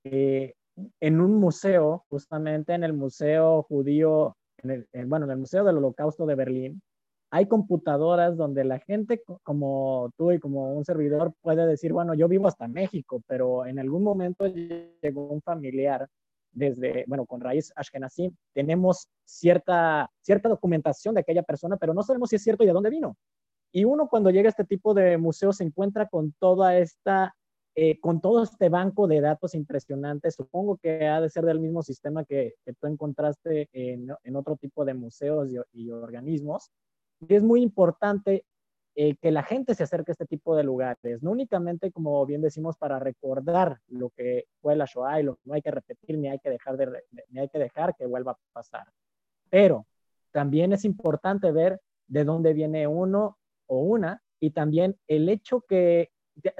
eh, 0.05 0.55
en 1.00 1.20
un 1.20 1.34
museo, 1.34 2.04
justamente 2.08 2.74
en 2.74 2.84
el 2.84 2.92
Museo 2.92 3.62
Judío, 3.62 4.36
en 4.58 4.70
el, 4.70 4.88
en, 4.92 5.08
bueno, 5.08 5.26
en 5.26 5.32
el 5.32 5.38
Museo 5.38 5.64
del 5.64 5.78
Holocausto 5.78 6.26
de 6.26 6.34
Berlín, 6.34 6.82
hay 7.30 7.46
computadoras 7.46 8.36
donde 8.36 8.64
la 8.64 8.78
gente 8.78 9.22
como 9.42 10.10
tú 10.16 10.32
y 10.32 10.38
como 10.38 10.72
un 10.72 10.84
servidor 10.84 11.34
puede 11.42 11.66
decir, 11.66 11.92
bueno, 11.92 12.14
yo 12.14 12.28
vivo 12.28 12.46
hasta 12.46 12.68
México, 12.68 13.22
pero 13.26 13.66
en 13.66 13.78
algún 13.78 14.02
momento 14.02 14.46
llegó 14.46 15.28
un 15.28 15.42
familiar 15.42 16.08
desde, 16.52 17.04
bueno, 17.06 17.26
con 17.26 17.40
raíz 17.40 17.72
Ashkenazi, 17.76 18.32
tenemos 18.54 19.08
cierta, 19.24 20.10
cierta 20.22 20.48
documentación 20.48 21.14
de 21.14 21.20
aquella 21.20 21.42
persona, 21.42 21.76
pero 21.76 21.92
no 21.92 22.02
sabemos 22.02 22.30
si 22.30 22.36
es 22.36 22.42
cierto 22.42 22.64
y 22.64 22.66
de 22.66 22.72
dónde 22.72 22.90
vino. 22.90 23.16
Y 23.72 23.84
uno 23.84 24.08
cuando 24.08 24.30
llega 24.30 24.48
a 24.48 24.50
este 24.50 24.64
tipo 24.64 24.94
de 24.94 25.18
museos 25.18 25.58
se 25.58 25.64
encuentra 25.64 26.08
con 26.08 26.32
toda 26.38 26.78
esta, 26.78 27.34
eh, 27.78 28.00
con 28.00 28.22
todo 28.22 28.42
este 28.42 28.70
banco 28.70 29.06
de 29.06 29.20
datos 29.20 29.54
impresionantes. 29.54 30.34
Supongo 30.34 30.78
que 30.78 31.06
ha 31.06 31.20
de 31.20 31.28
ser 31.28 31.44
del 31.44 31.60
mismo 31.60 31.82
sistema 31.82 32.24
que, 32.24 32.54
que 32.64 32.72
tú 32.72 32.86
encontraste 32.86 33.68
en, 33.72 34.08
en, 34.24 34.36
otro 34.36 34.56
tipo 34.56 34.86
de 34.86 34.94
museos 34.94 35.50
y, 35.52 35.58
y 35.72 35.90
organismos. 35.90 36.70
Y 37.20 37.34
es 37.34 37.42
muy 37.42 37.60
importante 37.60 38.46
eh, 38.94 39.16
que 39.16 39.30
la 39.30 39.42
gente 39.42 39.74
se 39.74 39.82
acerque 39.82 40.12
a 40.12 40.14
este 40.14 40.24
tipo 40.24 40.56
de 40.56 40.64
lugares, 40.64 41.22
no 41.22 41.32
únicamente, 41.32 41.92
como 41.92 42.24
bien 42.24 42.40
decimos, 42.40 42.78
para 42.78 42.98
recordar 42.98 43.78
lo 43.88 44.08
que 44.08 44.46
fue 44.62 44.74
la 44.74 44.86
Shoah 44.86 45.20
y 45.20 45.24
lo 45.24 45.34
que 45.34 45.42
no 45.44 45.52
hay 45.52 45.60
que 45.60 45.70
repetir 45.70 46.16
ni 46.16 46.28
hay 46.28 46.38
que 46.38 46.48
dejar, 46.48 46.78
de, 46.78 47.02
ni 47.28 47.40
hay 47.40 47.50
que, 47.50 47.58
dejar 47.58 47.94
que 47.94 48.06
vuelva 48.06 48.32
a 48.32 48.38
pasar. 48.54 48.86
Pero 49.50 49.86
también 50.32 50.72
es 50.72 50.86
importante 50.86 51.52
ver 51.52 51.78
de 52.06 52.24
dónde 52.24 52.54
viene 52.54 52.86
uno 52.86 53.36
o 53.66 53.80
una 53.80 54.22
y 54.40 54.52
también 54.52 54.96
el 55.08 55.28
hecho 55.28 55.60
que 55.60 56.08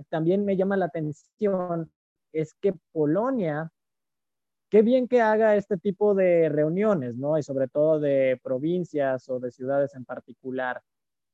también 0.09 0.45
me 0.45 0.57
llama 0.57 0.77
la 0.77 0.87
atención 0.87 1.91
es 2.33 2.55
que 2.55 2.75
Polonia, 2.93 3.71
qué 4.71 4.83
bien 4.83 5.09
que 5.09 5.21
haga 5.21 5.57
este 5.57 5.77
tipo 5.79 6.15
de 6.15 6.49
reuniones, 6.49 7.17
¿no? 7.17 7.39
Y 7.39 7.43
sobre 7.43 7.69
todo 7.69 8.01
de 8.01 8.41
provincias 8.43 9.29
o 9.29 9.39
de 9.41 9.51
ciudades 9.51 9.95
en 9.95 10.05
particular 10.05 10.83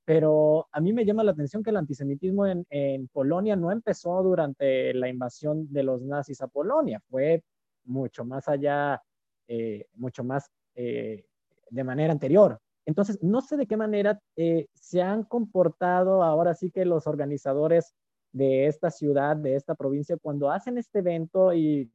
pero 0.05 0.69
a 0.73 0.81
mí 0.81 0.93
me 0.93 1.05
llama 1.05 1.23
la 1.23 1.33
atención 1.33 1.63
que 1.63 1.71
el 1.71 1.77
antisemitismo 1.77 2.47
en, 2.47 2.67
en, 2.71 3.09
Polonia 3.09 3.55
no 3.55 3.71
empezó 3.71 4.23
durante 4.23 4.93
la 4.95 5.09
invasión 5.09 5.73
de 5.73 5.85
los 5.85 6.03
nazis 6.03 6.41
a 6.43 6.49
Polonia, 6.49 7.01
fue 7.09 7.45
mucho 7.85 8.25
más 8.25 8.49
allá, 8.49 9.01
eh, 9.47 9.87
mucho 9.95 10.25
más 10.25 10.51
eh, 10.75 11.25
de 11.71 11.85
manera 11.85 12.13
anterior. 12.13 12.59
Entonces, 12.85 13.23
no 13.23 13.41
sé 13.43 13.57
de 13.57 13.67
qué 13.67 13.77
manera 13.77 14.21
eh, 14.37 14.67
se 14.75 15.03
han 15.03 15.23
comportado 15.23 16.25
ahora 16.25 16.55
sí 16.55 16.71
que 16.73 16.85
los 16.85 17.07
organizadores 17.07 17.95
de 18.33 18.67
esta 18.67 18.91
ciudad, 18.91 19.37
de 19.37 19.57
esta 19.57 19.75
provincia, 19.75 20.17
cuando 20.21 20.51
hacen 20.51 20.79
este 20.79 21.01
evento 21.01 21.53
y 21.53 21.91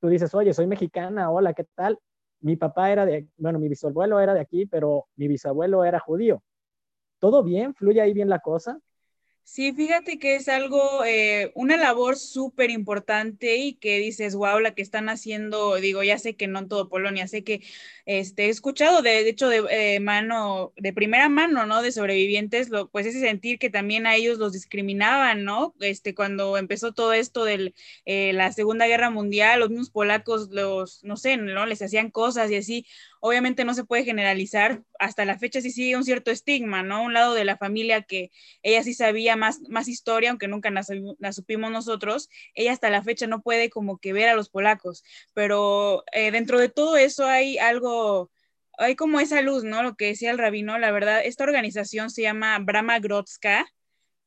tú 0.00 0.08
dices, 0.08 0.34
oye, 0.34 0.52
soy 0.54 0.66
mexicana, 0.66 1.30
hola, 1.30 1.54
¿qué 1.54 1.64
tal? 1.74 1.98
Mi 2.40 2.56
papá 2.56 2.90
era 2.92 3.06
de, 3.06 3.28
bueno, 3.36 3.58
mi 3.58 3.68
bisabuelo 3.68 4.20
era 4.20 4.34
de 4.34 4.40
aquí, 4.40 4.66
pero 4.66 5.06
mi 5.16 5.28
bisabuelo 5.28 5.84
era 5.84 6.00
judío 6.00 6.42
¿Todo 7.20 7.42
bien? 7.44 7.74
¿Fluye 7.74 8.00
ahí 8.00 8.12
bien 8.12 8.28
la 8.28 8.40
cosa? 8.40 8.80
Sí, 9.44 9.72
fíjate 9.72 10.18
que 10.18 10.36
es 10.36 10.48
algo, 10.48 11.04
eh, 11.04 11.52
una 11.54 11.76
labor 11.76 12.16
súper 12.16 12.70
importante 12.70 13.56
y 13.56 13.74
que 13.74 13.98
dices, 13.98 14.34
wow, 14.34 14.60
la 14.60 14.74
que 14.74 14.80
están 14.82 15.08
haciendo, 15.10 15.74
digo, 15.74 16.02
ya 16.02 16.16
sé 16.18 16.36
que 16.36 16.46
no 16.46 16.60
en 16.60 16.68
todo 16.68 16.88
Polonia, 16.88 17.26
sé 17.28 17.44
que 17.44 17.60
este, 18.06 18.46
he 18.46 18.48
escuchado, 18.48 19.02
de, 19.02 19.28
hecho, 19.28 19.48
de 19.48 19.64
eh, 19.96 20.00
mano, 20.00 20.72
de 20.76 20.92
primera 20.94 21.28
mano, 21.28 21.66
¿no? 21.66 21.82
De 21.82 21.92
sobrevivientes, 21.92 22.70
lo, 22.70 22.88
pues 22.88 23.04
ese 23.04 23.20
sentir 23.20 23.58
que 23.58 23.68
también 23.68 24.06
a 24.06 24.14
ellos 24.14 24.38
los 24.38 24.52
discriminaban, 24.52 25.44
¿no? 25.44 25.74
Este, 25.80 26.14
cuando 26.14 26.56
empezó 26.56 26.92
todo 26.94 27.12
esto 27.12 27.44
de 27.44 27.74
eh, 28.06 28.32
la 28.32 28.52
Segunda 28.52 28.86
Guerra 28.86 29.10
Mundial, 29.10 29.60
los 29.60 29.70
mismos 29.70 29.90
polacos, 29.90 30.48
los, 30.50 31.04
no 31.04 31.16
sé, 31.16 31.36
¿no? 31.36 31.66
Les 31.66 31.82
hacían 31.82 32.10
cosas 32.10 32.50
y 32.50 32.56
así, 32.56 32.86
obviamente 33.24 33.64
no 33.64 33.72
se 33.72 33.84
puede 33.84 34.02
generalizar, 34.04 34.82
hasta 34.98 35.24
la 35.24 35.38
fecha 35.38 35.60
sí 35.60 35.70
sigue 35.70 35.96
un 35.96 36.02
cierto 36.02 36.32
estigma, 36.32 36.82
¿no? 36.82 37.04
Un 37.04 37.12
lado 37.14 37.34
de 37.34 37.44
la 37.44 37.56
familia 37.56 38.02
que 38.02 38.32
ella 38.64 38.82
sí 38.82 38.94
sabía 38.94 39.36
más, 39.36 39.60
más 39.68 39.86
historia, 39.86 40.30
aunque 40.30 40.48
nunca 40.48 40.70
la, 40.72 41.32
supimos 41.32 41.70
nosotros, 41.70 42.28
ella 42.54 42.72
hasta 42.72 42.90
la 42.90 43.00
fecha 43.04 43.28
no 43.28 43.40
puede 43.40 43.70
como 43.70 43.98
que 43.98 44.12
ver 44.12 44.28
a 44.28 44.34
los 44.34 44.50
polacos, 44.50 45.04
pero 45.34 46.02
eh, 46.12 46.32
dentro 46.32 46.58
de 46.58 46.68
todo 46.68 46.96
eso 46.96 47.24
hay 47.26 47.58
algo 47.58 48.32
hay 48.76 48.96
como 48.96 49.20
esa 49.20 49.40
luz, 49.40 49.62
¿no? 49.62 49.84
Lo 49.84 49.94
que 49.94 50.06
decía 50.06 50.32
el 50.32 50.38
rabino, 50.38 50.76
la 50.78 50.90
verdad, 50.90 51.20
esta 51.24 51.44
organización 51.44 52.10
se 52.10 52.22
llama 52.22 52.58
Brahma 52.58 52.98
Grotska 52.98 53.66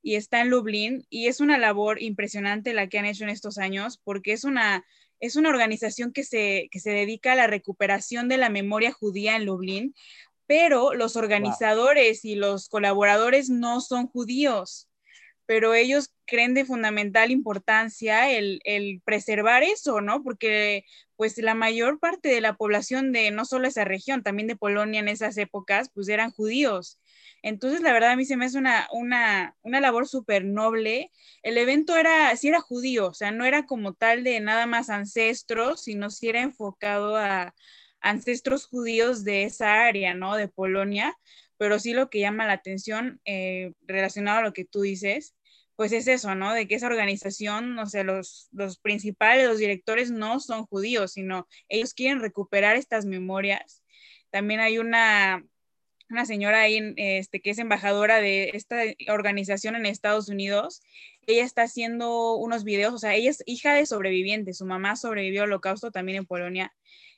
y 0.01 0.15
está 0.15 0.39
en 0.39 0.49
Lublin 0.49 1.05
y 1.09 1.27
es 1.27 1.41
una 1.41 1.57
labor 1.57 2.01
impresionante 2.01 2.73
la 2.73 2.87
que 2.87 2.99
han 2.99 3.05
hecho 3.05 3.25
en 3.25 3.31
estos 3.31 3.57
años 3.57 3.99
porque 4.05 4.31
es 4.31 4.45
una 4.45 4.85
es 5.25 5.35
una 5.35 5.49
organización 5.49 6.11
que 6.11 6.23
se, 6.23 6.69
se 6.71 6.91
dedica 6.91 7.33
a 7.33 7.35
la 7.35 7.47
recuperación 7.47 8.27
de 8.29 8.37
la 8.37 8.49
memoria 8.49 8.91
judía 8.91 9.35
en 9.35 9.45
Lublin, 9.45 9.95
pero 10.47 10.93
los 10.93 11.15
organizadores 11.15 12.23
y 12.23 12.35
los 12.35 12.69
colaboradores 12.69 13.49
no 13.49 13.81
son 13.81 14.07
judíos, 14.07 14.87
pero 15.45 15.73
ellos 15.73 16.13
creen 16.25 16.53
de 16.53 16.65
fundamental 16.65 17.31
importancia 17.31 18.31
el, 18.31 18.59
el, 18.63 19.01
preservar 19.03 19.63
eso, 19.63 20.01
¿no? 20.01 20.23
Porque 20.23 20.85
pues 21.15 21.37
la 21.37 21.55
mayor 21.55 21.99
parte 21.99 22.29
de 22.29 22.41
la 22.41 22.55
población 22.55 23.11
de 23.11 23.31
no 23.31 23.45
solo 23.45 23.67
esa 23.67 23.85
región, 23.85 24.23
también 24.23 24.47
de 24.47 24.55
Polonia 24.55 24.99
en 24.99 25.07
esas 25.07 25.37
épocas, 25.37 25.89
pues 25.93 26.09
eran 26.09 26.31
judíos. 26.31 26.99
Entonces, 27.45 27.81
la 27.81 27.93
verdad, 27.93 28.11
a 28.11 28.15
mí 28.15 28.25
se 28.25 28.37
me 28.37 28.45
hace 28.45 28.57
una, 28.57 28.87
una, 28.91 29.55
una 29.61 29.79
labor 29.79 30.07
súper 30.07 30.43
noble. 30.45 31.11
El 31.43 31.59
evento 31.59 31.95
era, 31.95 32.35
sí 32.37 32.47
era 32.47 32.59
judío, 32.59 33.09
o 33.09 33.13
sea, 33.13 33.29
no 33.31 33.45
era 33.45 33.67
como 33.67 33.93
tal 33.93 34.23
de 34.23 34.39
nada 34.39 34.65
más 34.65 34.89
ancestros, 34.89 35.83
sino 35.83 36.09
sí 36.09 36.27
era 36.29 36.41
enfocado 36.41 37.15
a 37.17 37.53
ancestros 38.01 38.65
judíos 38.65 39.23
de 39.23 39.43
esa 39.43 39.85
área, 39.85 40.15
¿no? 40.15 40.35
De 40.35 40.47
Polonia, 40.47 41.15
pero 41.57 41.77
sí 41.79 41.93
lo 41.93 42.09
que 42.09 42.19
llama 42.19 42.47
la 42.47 42.53
atención 42.53 43.21
eh, 43.25 43.73
relacionado 43.81 44.39
a 44.39 44.41
lo 44.43 44.53
que 44.53 44.65
tú 44.65 44.81
dices, 44.81 45.35
pues 45.75 45.91
es 45.91 46.07
eso, 46.07 46.33
¿no? 46.33 46.51
De 46.53 46.67
que 46.67 46.73
esa 46.75 46.87
organización, 46.87 47.77
o 47.77 47.85
sea, 47.85 48.03
los, 48.03 48.47
los 48.53 48.79
principales, 48.79 49.47
los 49.47 49.59
directores 49.59 50.09
no 50.09 50.39
son 50.39 50.65
judíos, 50.65 51.13
sino 51.13 51.47
ellos 51.69 51.93
quieren 51.93 52.21
recuperar 52.21 52.75
estas 52.75 53.05
memorias. 53.05 53.83
También 54.31 54.61
hay 54.61 54.79
una, 54.79 55.45
una 56.09 56.25
señora 56.25 56.61
ahí 56.61 56.93
este, 56.97 57.41
que 57.41 57.51
es 57.51 57.59
embajadora 57.59 58.21
de 58.21 58.51
esta 58.53 58.77
organización 59.07 59.75
en 59.75 59.85
Estados 59.85 60.29
Unidos. 60.29 60.81
Ella 61.27 61.43
está 61.43 61.63
haciendo 61.63 62.35
unos 62.35 62.63
videos, 62.63 62.93
o 62.93 62.97
sea, 62.99 63.15
ella 63.15 63.31
es 63.31 63.43
hija 63.45 63.73
de 63.73 63.85
sobrevivientes, 63.85 64.57
su 64.57 64.65
mamá 64.65 64.95
sobrevivió 64.95 65.43
al 65.43 65.49
holocausto 65.49 65.91
también 65.91 66.19
en 66.19 66.25
Polonia. 66.25 66.73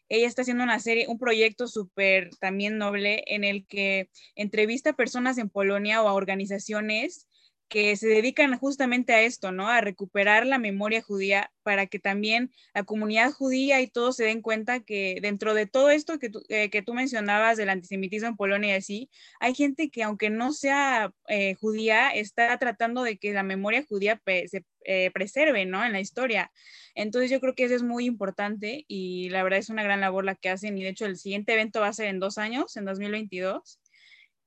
Ella 0.09 0.27
está 0.27 0.43
haciendo 0.43 0.63
una 0.63 0.79
serie, 0.79 1.07
un 1.07 1.19
proyecto 1.19 1.67
súper 1.67 2.29
también 2.37 2.77
noble 2.77 3.23
en 3.27 3.43
el 3.43 3.65
que 3.67 4.09
entrevista 4.35 4.91
a 4.91 4.95
personas 4.95 5.37
en 5.37 5.49
Polonia 5.49 6.01
o 6.01 6.07
a 6.07 6.13
organizaciones 6.13 7.27
que 7.67 7.95
se 7.97 8.07
dedican 8.07 8.57
justamente 8.57 9.13
a 9.13 9.21
esto, 9.21 9.51
¿no? 9.51 9.67
A 9.67 9.81
recuperar 9.81 10.45
la 10.45 10.57
memoria 10.57 11.01
judía 11.01 11.51
para 11.63 11.87
que 11.87 11.99
también 11.99 12.51
la 12.73 12.83
comunidad 12.83 13.31
judía 13.31 13.81
y 13.81 13.87
todos 13.87 14.15
se 14.15 14.23
den 14.23 14.41
cuenta 14.41 14.79
que 14.79 15.19
dentro 15.21 15.53
de 15.53 15.67
todo 15.67 15.89
esto 15.89 16.17
que 16.19 16.29
tú, 16.29 16.41
eh, 16.49 16.69
que 16.69 16.81
tú 16.81 16.93
mencionabas 16.93 17.57
del 17.57 17.69
antisemitismo 17.69 18.29
en 18.29 18.37
Polonia 18.37 18.75
y 18.75 18.77
así, 18.77 19.09
hay 19.39 19.53
gente 19.53 19.89
que 19.89 20.03
aunque 20.03 20.29
no 20.29 20.53
sea 20.53 21.13
eh, 21.27 21.55
judía, 21.55 22.09
está 22.11 22.57
tratando 22.57 23.03
de 23.03 23.17
que 23.17 23.33
la 23.33 23.43
memoria 23.43 23.83
judía 23.87 24.21
se 24.25 24.65
eh, 24.85 25.11
preserve, 25.11 25.65
¿no? 25.65 25.83
En 25.83 25.91
la 25.91 25.99
historia. 25.99 26.51
Entonces 26.95 27.29
yo 27.29 27.41
creo 27.41 27.53
que 27.53 27.65
eso 27.65 27.75
es 27.75 27.83
muy 27.83 28.05
importante 28.05 28.85
y 28.87 29.29
la 29.29 29.43
verdad 29.43 29.59
es 29.59 29.69
una 29.69 29.83
gran 29.83 29.99
labor 29.99 30.23
la 30.23 30.35
que 30.35 30.49
hacen 30.49 30.77
y 30.77 30.83
de 30.83 30.89
hecho 30.89 31.05
el 31.05 31.17
siguiente 31.17 31.53
evento 31.53 31.81
va 31.81 31.87
a 31.89 31.93
ser 31.93 32.07
en 32.07 32.19
dos 32.19 32.37
años, 32.37 32.77
en 32.77 32.85
2022 32.85 33.79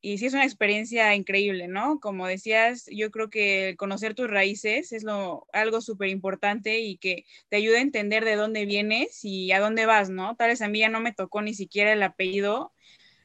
y 0.02 0.18
sí 0.18 0.26
es 0.26 0.34
una 0.34 0.44
experiencia 0.44 1.14
increíble, 1.14 1.68
¿no? 1.68 2.00
Como 2.00 2.26
decías, 2.26 2.86
yo 2.90 3.10
creo 3.10 3.28
que 3.28 3.74
conocer 3.78 4.14
tus 4.14 4.30
raíces 4.30 4.92
es 4.92 5.04
lo, 5.04 5.46
algo 5.52 5.80
súper 5.80 6.08
importante 6.08 6.80
y 6.80 6.96
que 6.96 7.24
te 7.48 7.56
ayuda 7.56 7.78
a 7.78 7.82
entender 7.82 8.24
de 8.24 8.36
dónde 8.36 8.64
vienes 8.64 9.24
y 9.24 9.52
a 9.52 9.60
dónde 9.60 9.86
vas, 9.86 10.08
¿no? 10.10 10.36
Tal 10.36 10.48
vez 10.48 10.62
a 10.62 10.68
mí 10.68 10.80
ya 10.80 10.88
no 10.88 11.00
me 11.00 11.12
tocó 11.12 11.42
ni 11.42 11.54
siquiera 11.54 11.92
el 11.92 12.02
apellido, 12.02 12.72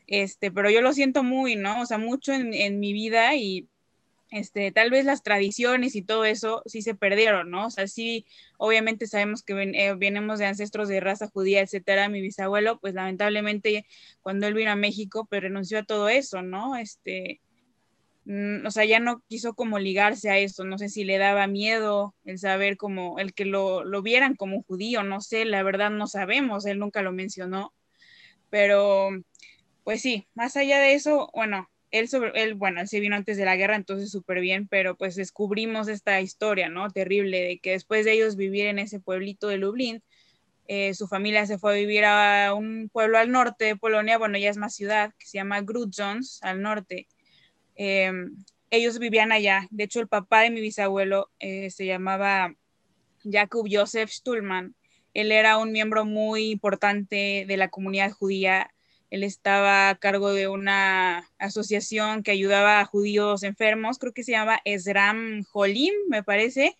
este, 0.07 0.51
pero 0.51 0.69
yo 0.69 0.81
lo 0.81 0.93
siento 0.93 1.23
muy, 1.23 1.55
¿no? 1.55 1.81
O 1.81 1.85
sea, 1.85 1.97
mucho 1.97 2.33
en, 2.33 2.53
en 2.53 2.79
mi 2.79 2.93
vida 2.93 3.35
y 3.35 3.69
este, 4.35 4.73
tal 4.73 4.89
vez 4.91 5.05
las 5.05 5.23
tradiciones 5.23 5.95
y 5.95 6.01
todo 6.01 6.25
eso 6.25 6.61
sí 6.65 6.81
se 6.81 6.93
perdieron, 6.93 7.49
¿no? 7.51 7.67
O 7.67 7.69
sea, 7.69 7.87
sí, 7.87 8.25
obviamente 8.57 9.07
sabemos 9.07 9.43
que 9.43 9.53
ven, 9.53 9.73
eh, 9.75 9.95
venimos 9.95 10.39
de 10.39 10.45
ancestros 10.45 10.89
de 10.89 10.99
raza 10.99 11.29
judía, 11.29 11.61
etcétera. 11.61 12.09
Mi 12.09 12.19
bisabuelo, 12.19 12.77
pues 12.81 12.93
lamentablemente, 12.93 13.85
cuando 14.21 14.45
él 14.47 14.53
vino 14.53 14.71
a 14.71 14.75
México, 14.75 15.25
pues 15.29 15.41
renunció 15.41 15.79
a 15.79 15.83
todo 15.83 16.09
eso, 16.09 16.41
¿no? 16.41 16.75
Este, 16.75 17.39
mm, 18.25 18.65
o 18.65 18.71
sea, 18.71 18.83
ya 18.83 18.99
no 18.99 19.23
quiso 19.29 19.53
como 19.53 19.79
ligarse 19.79 20.29
a 20.29 20.37
eso, 20.37 20.65
no 20.65 20.77
sé 20.77 20.89
si 20.89 21.05
le 21.05 21.17
daba 21.17 21.47
miedo 21.47 22.13
el 22.25 22.37
saber 22.37 22.75
como, 22.75 23.19
el 23.19 23.33
que 23.33 23.45
lo, 23.45 23.85
lo 23.85 24.01
vieran 24.01 24.35
como 24.35 24.63
judío, 24.63 25.03
no 25.03 25.21
sé, 25.21 25.45
la 25.45 25.63
verdad 25.63 25.91
no 25.91 26.07
sabemos, 26.07 26.65
él 26.65 26.79
nunca 26.79 27.01
lo 27.01 27.13
mencionó, 27.13 27.73
pero 28.49 29.11
pues 29.85 30.01
sí, 30.01 30.27
más 30.35 30.57
allá 30.57 30.79
de 30.79 30.93
eso, 30.95 31.29
bueno, 31.33 31.69
él, 31.91 32.07
sobre, 32.07 32.31
él, 32.41 32.55
bueno, 32.55 32.81
él 32.81 32.87
se 32.87 32.99
vino 32.99 33.15
antes 33.15 33.37
de 33.37 33.45
la 33.45 33.55
guerra, 33.55 33.75
entonces 33.75 34.11
súper 34.11 34.39
bien, 34.39 34.67
pero 34.67 34.95
pues 34.95 35.15
descubrimos 35.15 35.87
esta 35.87 36.21
historia, 36.21 36.69
¿no? 36.69 36.89
Terrible, 36.89 37.41
de 37.41 37.59
que 37.59 37.71
después 37.71 38.05
de 38.05 38.13
ellos 38.13 38.35
vivir 38.35 38.65
en 38.67 38.79
ese 38.79 38.99
pueblito 38.99 39.47
de 39.47 39.57
Lublin, 39.57 40.03
eh, 40.67 40.93
su 40.93 41.07
familia 41.07 41.45
se 41.45 41.57
fue 41.59 41.73
a 41.73 41.75
vivir 41.75 42.05
a 42.05 42.53
un 42.53 42.89
pueblo 42.91 43.17
al 43.17 43.31
norte 43.31 43.65
de 43.65 43.75
Polonia, 43.75 44.17
bueno, 44.17 44.37
ya 44.37 44.49
es 44.49 44.57
más 44.57 44.75
ciudad, 44.75 45.13
que 45.17 45.27
se 45.27 45.37
llama 45.37 45.61
Grudzons, 45.61 46.41
al 46.43 46.61
norte. 46.61 47.07
Eh, 47.75 48.11
ellos 48.71 48.99
vivían 48.99 49.31
allá, 49.31 49.67
de 49.69 49.83
hecho 49.83 49.99
el 49.99 50.07
papá 50.07 50.41
de 50.41 50.49
mi 50.49 50.61
bisabuelo 50.61 51.29
eh, 51.39 51.69
se 51.69 51.85
llamaba 51.85 52.55
Jakub 53.23 53.67
Josef 53.71 54.09
Stulman, 54.11 54.75
él 55.15 55.31
era 55.31 55.57
un 55.57 55.71
miembro 55.71 56.03
muy 56.03 56.51
importante 56.51 57.45
de 57.47 57.57
la 57.57 57.69
comunidad 57.69 58.11
judía 58.11 58.74
Él 59.09 59.23
estaba 59.23 59.89
a 59.89 59.95
cargo 59.95 60.33
de 60.33 60.47
una 60.47 61.29
asociación 61.37 62.23
que 62.23 62.31
ayudaba 62.31 62.79
a 62.79 62.85
judíos 62.85 63.43
enfermos, 63.43 63.99
creo 63.99 64.13
que 64.13 64.23
se 64.23 64.31
llama 64.31 64.59
Esram 64.65 65.43
Jolim, 65.43 65.93
me 66.09 66.23
parece. 66.23 66.77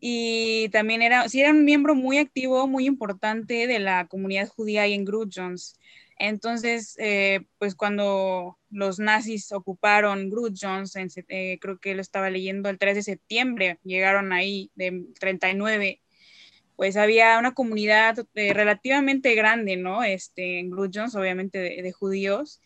Y 0.00 0.70
también 0.70 1.02
era, 1.02 1.28
sí, 1.28 1.40
era 1.40 1.50
un 1.50 1.64
miembro 1.64 1.94
muy 1.94 2.18
activo, 2.18 2.66
muy 2.66 2.86
importante 2.86 3.66
de 3.66 3.78
la 3.78 4.06
comunidad 4.06 4.48
judía 4.48 4.86
en 4.86 5.04
Grudgeons. 5.04 5.78
Entonces, 6.18 6.96
eh, 6.98 7.46
pues 7.58 7.74
cuando 7.74 8.58
los 8.70 8.98
nazis 8.98 9.52
ocuparon 9.52 10.30
Grudgeons, 10.30 10.94
eh, 10.96 11.58
creo 11.60 11.78
que 11.78 11.94
lo 11.94 12.02
estaba 12.02 12.30
leyendo 12.30 12.68
el 12.68 12.78
3 12.78 12.94
de 12.94 13.02
septiembre, 13.02 13.78
llegaron 13.84 14.32
ahí 14.32 14.70
de 14.74 15.06
39 15.18 16.02
pues 16.80 16.96
había 16.96 17.38
una 17.38 17.52
comunidad 17.52 18.26
eh, 18.34 18.54
relativamente 18.54 19.34
grande, 19.34 19.76
¿no? 19.76 20.02
Este, 20.02 20.60
en 20.60 20.70
Grudgeons, 20.70 21.14
obviamente 21.14 21.58
de, 21.58 21.92
judíos. 21.92 22.62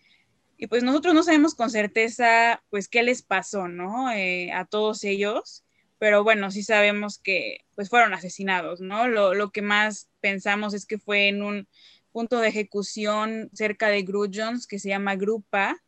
Y 0.57 0.69
pues 0.69 0.85
nosotros 0.85 1.15
no 1.15 1.25
sabemos 1.25 1.57
con 1.57 1.69
certeza, 1.69 2.63
pues, 2.71 2.87
qué 2.87 3.03
les 3.03 3.23
pasó, 3.23 3.67
¿no? 3.67 4.13
Eh, 4.13 4.53
a 4.53 4.67
todos 4.67 5.03
ellos, 5.03 5.65
pero 5.99 6.23
bueno, 6.23 6.53
sí 6.53 6.63
sabemos 6.63 7.19
que, 7.19 7.65
pues, 7.75 7.91
fueron 7.91 8.15
asesinados, 8.15 8.81
¿no? 8.81 9.09
Lo, 9.09 9.35
lo, 9.35 9.51
que 9.51 9.63
más 9.63 10.09
pensamos 10.21 10.75
es 10.75 10.87
que 10.87 10.99
fue 10.99 11.27
en 11.27 11.43
un 11.43 11.67
punto 12.13 12.39
de 12.39 12.47
ejecución 12.47 13.51
cerca 13.53 13.89
de 13.89 14.03
Grudgeons 14.03 14.69
que 14.69 14.79
se 14.79 14.91
llama 14.91 15.17
Grupa. 15.17 15.83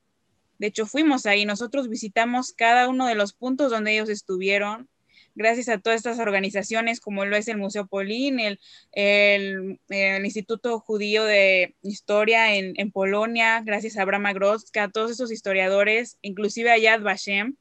De 0.59 0.67
hecho, 0.67 0.85
fuimos 0.87 1.27
ahí, 1.27 1.45
nosotros 1.45 1.89
visitamos 1.89 2.53
cada 2.53 2.89
uno 2.89 3.07
de 3.07 3.15
los 3.15 3.35
puntos 3.35 3.71
donde 3.71 3.93
ellos 3.93 4.09
estuvieron 4.09 4.89
gracias 5.37 5.69
a 5.69 5.79
todas 5.79 5.99
estas 5.99 6.19
organizaciones 6.19 6.99
como 6.99 7.25
lo 7.25 7.37
es 7.37 7.47
el 7.47 7.59
Museo 7.59 7.87
Polín, 7.87 8.41
el, 8.41 9.79
Instituto 10.25 10.81
Judío 10.81 11.25
de 11.25 11.77
Historia 11.83 12.57
en, 12.57 12.73
en, 12.77 12.91
Polonia, 12.91 13.63
gracias 13.65 13.97
a 13.97 14.03
Abraham 14.03 14.33
Grodzka, 14.35 14.85
a 14.85 14.91
todos 14.91 15.13
esos 15.13 15.31
historiadores, 15.31 16.19
inclusive 16.23 16.73
a 16.73 16.79
Yad 16.79 17.03
Vashem, 17.03 17.57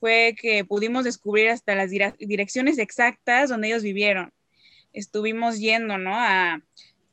fue 0.00 0.34
que 0.40 0.64
pudimos 0.64 1.04
descubrir 1.04 1.50
hasta 1.50 1.74
las 1.74 1.90
direcciones 1.90 2.78
exactas 2.78 3.50
donde 3.50 3.68
ellos 3.68 3.82
vivieron. 3.82 4.32
Estuvimos 4.92 5.58
yendo, 5.58 5.98
¿no? 5.98 6.14
A, 6.14 6.62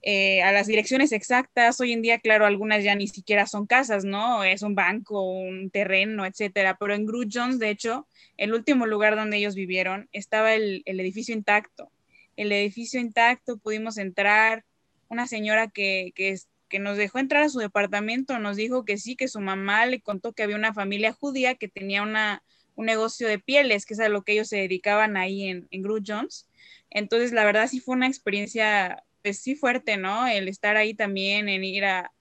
eh, 0.08 0.43
a 0.43 0.51
las 0.51 0.68
direcciones 0.68 1.12
exactas. 1.12 1.82
Hoy 1.82 1.91
en 1.91 2.03
día, 2.03 2.20
claro, 2.20 2.45
algunas 2.45 2.84
ya 2.84 2.93
ni 2.93 3.08
siquiera 3.08 3.47
son 3.47 3.66
casas, 3.66 4.06
¿no? 4.06 4.43
Es 4.43 4.62
un 4.62 4.76
banco, 4.76 5.24
un 5.24 5.72
terreno, 5.72 6.28
etcétera. 6.28 6.78
Pero 6.80 6.93
en 6.93 7.08
Grudgeons, 7.08 7.58
de 7.58 7.72
hecho, 7.72 8.08
el 8.38 8.53
último 8.53 8.86
lugar 8.86 9.16
donde 9.16 9.38
ellos 9.38 9.56
vivieron, 9.56 10.08
estaba 10.12 10.53
el, 10.53 10.84
edificio 10.86 11.34
intacto. 11.34 11.91
El 12.36 12.51
edificio 12.51 12.99
intacto, 12.99 13.58
pudimos 13.58 13.97
entrar. 13.97 14.64
Una 15.10 15.26
señora 15.26 15.70
que, 15.70 16.14
que, 16.16 16.38
nos 16.80 16.97
dejó 16.97 17.18
entrar 17.18 17.41
a 17.41 17.49
su 17.49 17.60
departamento 17.60 18.38
nos 18.38 18.58
dijo 18.58 18.86
que 18.86 18.97
sí, 18.97 19.16
que 19.16 19.28
su 19.28 19.39
mamá 19.39 19.88
le 19.88 20.01
contó 20.01 20.34
que 20.34 20.43
había 20.43 20.58
una 20.58 20.74
familia 20.74 21.14
judía 21.14 21.56
que 21.56 21.70
tenía 21.70 22.03
una, 22.03 22.43
un 22.76 22.86
negocio 22.86 23.28
de 23.28 23.39
pieles, 23.39 23.86
que 23.86 23.95
es 23.95 23.99
a 24.01 24.10
lo 24.10 24.24
que 24.24 24.34
ellos 24.34 24.49
se 24.49 24.58
dedicaban 24.58 25.18
ahí 25.18 25.47
en, 25.47 25.68
en 25.72 25.84
Jones. 26.06 26.47
Entonces, 26.91 27.32
la 27.32 27.43
verdad 27.43 27.68
sí 27.68 27.80
fue 27.80 27.95
una 27.95 28.08
experiencia 28.08 29.03
pues 29.26 29.40
sí 29.40 29.56
fuerte, 29.56 29.98
¿no? 29.98 30.28
El 30.28 30.48
estar 30.48 30.78
ahí 30.78 30.94
también, 30.94 31.50
en 31.50 31.64
ir 31.64 31.84
a, 31.84 32.12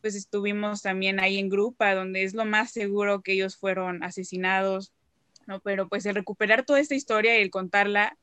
pues 0.00 0.16
estuvimos 0.16 0.82
también 0.82 1.20
ahí 1.20 1.38
en 1.38 1.48
Grupa, 1.48 1.94
donde 1.94 2.24
es 2.24 2.34
lo 2.34 2.44
más 2.44 2.72
seguro 2.72 3.22
que 3.22 3.34
ellos 3.34 3.56
fueron 3.56 4.02
asesinados, 4.02 4.92
¿no? 5.46 5.60
Pero 5.60 5.88
pues 5.88 6.04
el 6.04 6.16
recuperar 6.16 6.64
toda 6.64 6.80
esta 6.80 6.96
historia 6.96 7.38
y 7.38 7.42
el 7.42 7.52
contarla 7.52 8.18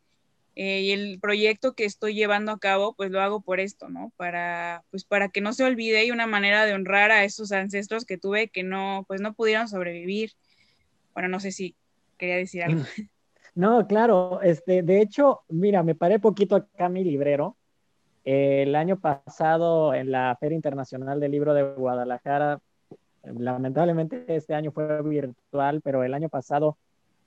eh, 0.58 0.82
y 0.82 0.92
el 0.92 1.18
proyecto 1.22 1.76
que 1.76 1.86
estoy 1.86 2.14
llevando 2.14 2.52
a 2.52 2.60
cabo, 2.60 2.94
pues 2.94 3.10
lo 3.10 3.22
hago 3.22 3.40
por 3.40 3.62
esto, 3.62 3.88
¿no? 3.88 4.12
Para, 4.18 4.84
pues 4.92 5.06
para 5.06 5.30
que 5.30 5.40
no 5.40 5.54
se 5.54 5.64
olvide 5.64 6.04
y 6.04 6.12
una 6.12 6.28
manera 6.28 6.66
de 6.66 6.74
honrar 6.74 7.12
a 7.12 7.24
esos 7.24 7.54
ancestros 7.54 8.04
que 8.04 8.18
tuve 8.18 8.50
que 8.50 8.64
no, 8.64 9.06
pues 9.08 9.22
no 9.22 9.34
pudieron 9.34 9.70
sobrevivir. 9.70 10.34
Bueno, 11.14 11.30
no 11.30 11.40
sé 11.40 11.54
si 11.54 11.74
quería 12.18 12.36
decir 12.36 12.64
algo. 12.64 12.84
No, 13.58 13.88
claro, 13.88 14.42
este, 14.42 14.84
de 14.84 15.00
hecho, 15.00 15.44
mira, 15.48 15.82
me 15.82 15.96
paré 15.96 16.20
poquito 16.20 16.58
acá 16.58 16.90
mi 16.90 17.06
librero 17.06 17.56
el 18.26 18.76
año 18.76 19.00
pasado 19.00 19.94
en 19.94 20.12
la 20.12 20.36
Feria 20.40 20.56
Internacional 20.56 21.20
del 21.20 21.32
Libro 21.32 21.54
de 21.54 21.64
Guadalajara, 21.76 22.60
lamentablemente 23.24 24.26
este 24.36 24.56
año 24.56 24.72
fue 24.72 25.02
virtual, 25.04 25.82
pero 25.82 26.04
el 26.04 26.14
año 26.14 26.28
pasado 26.28 26.78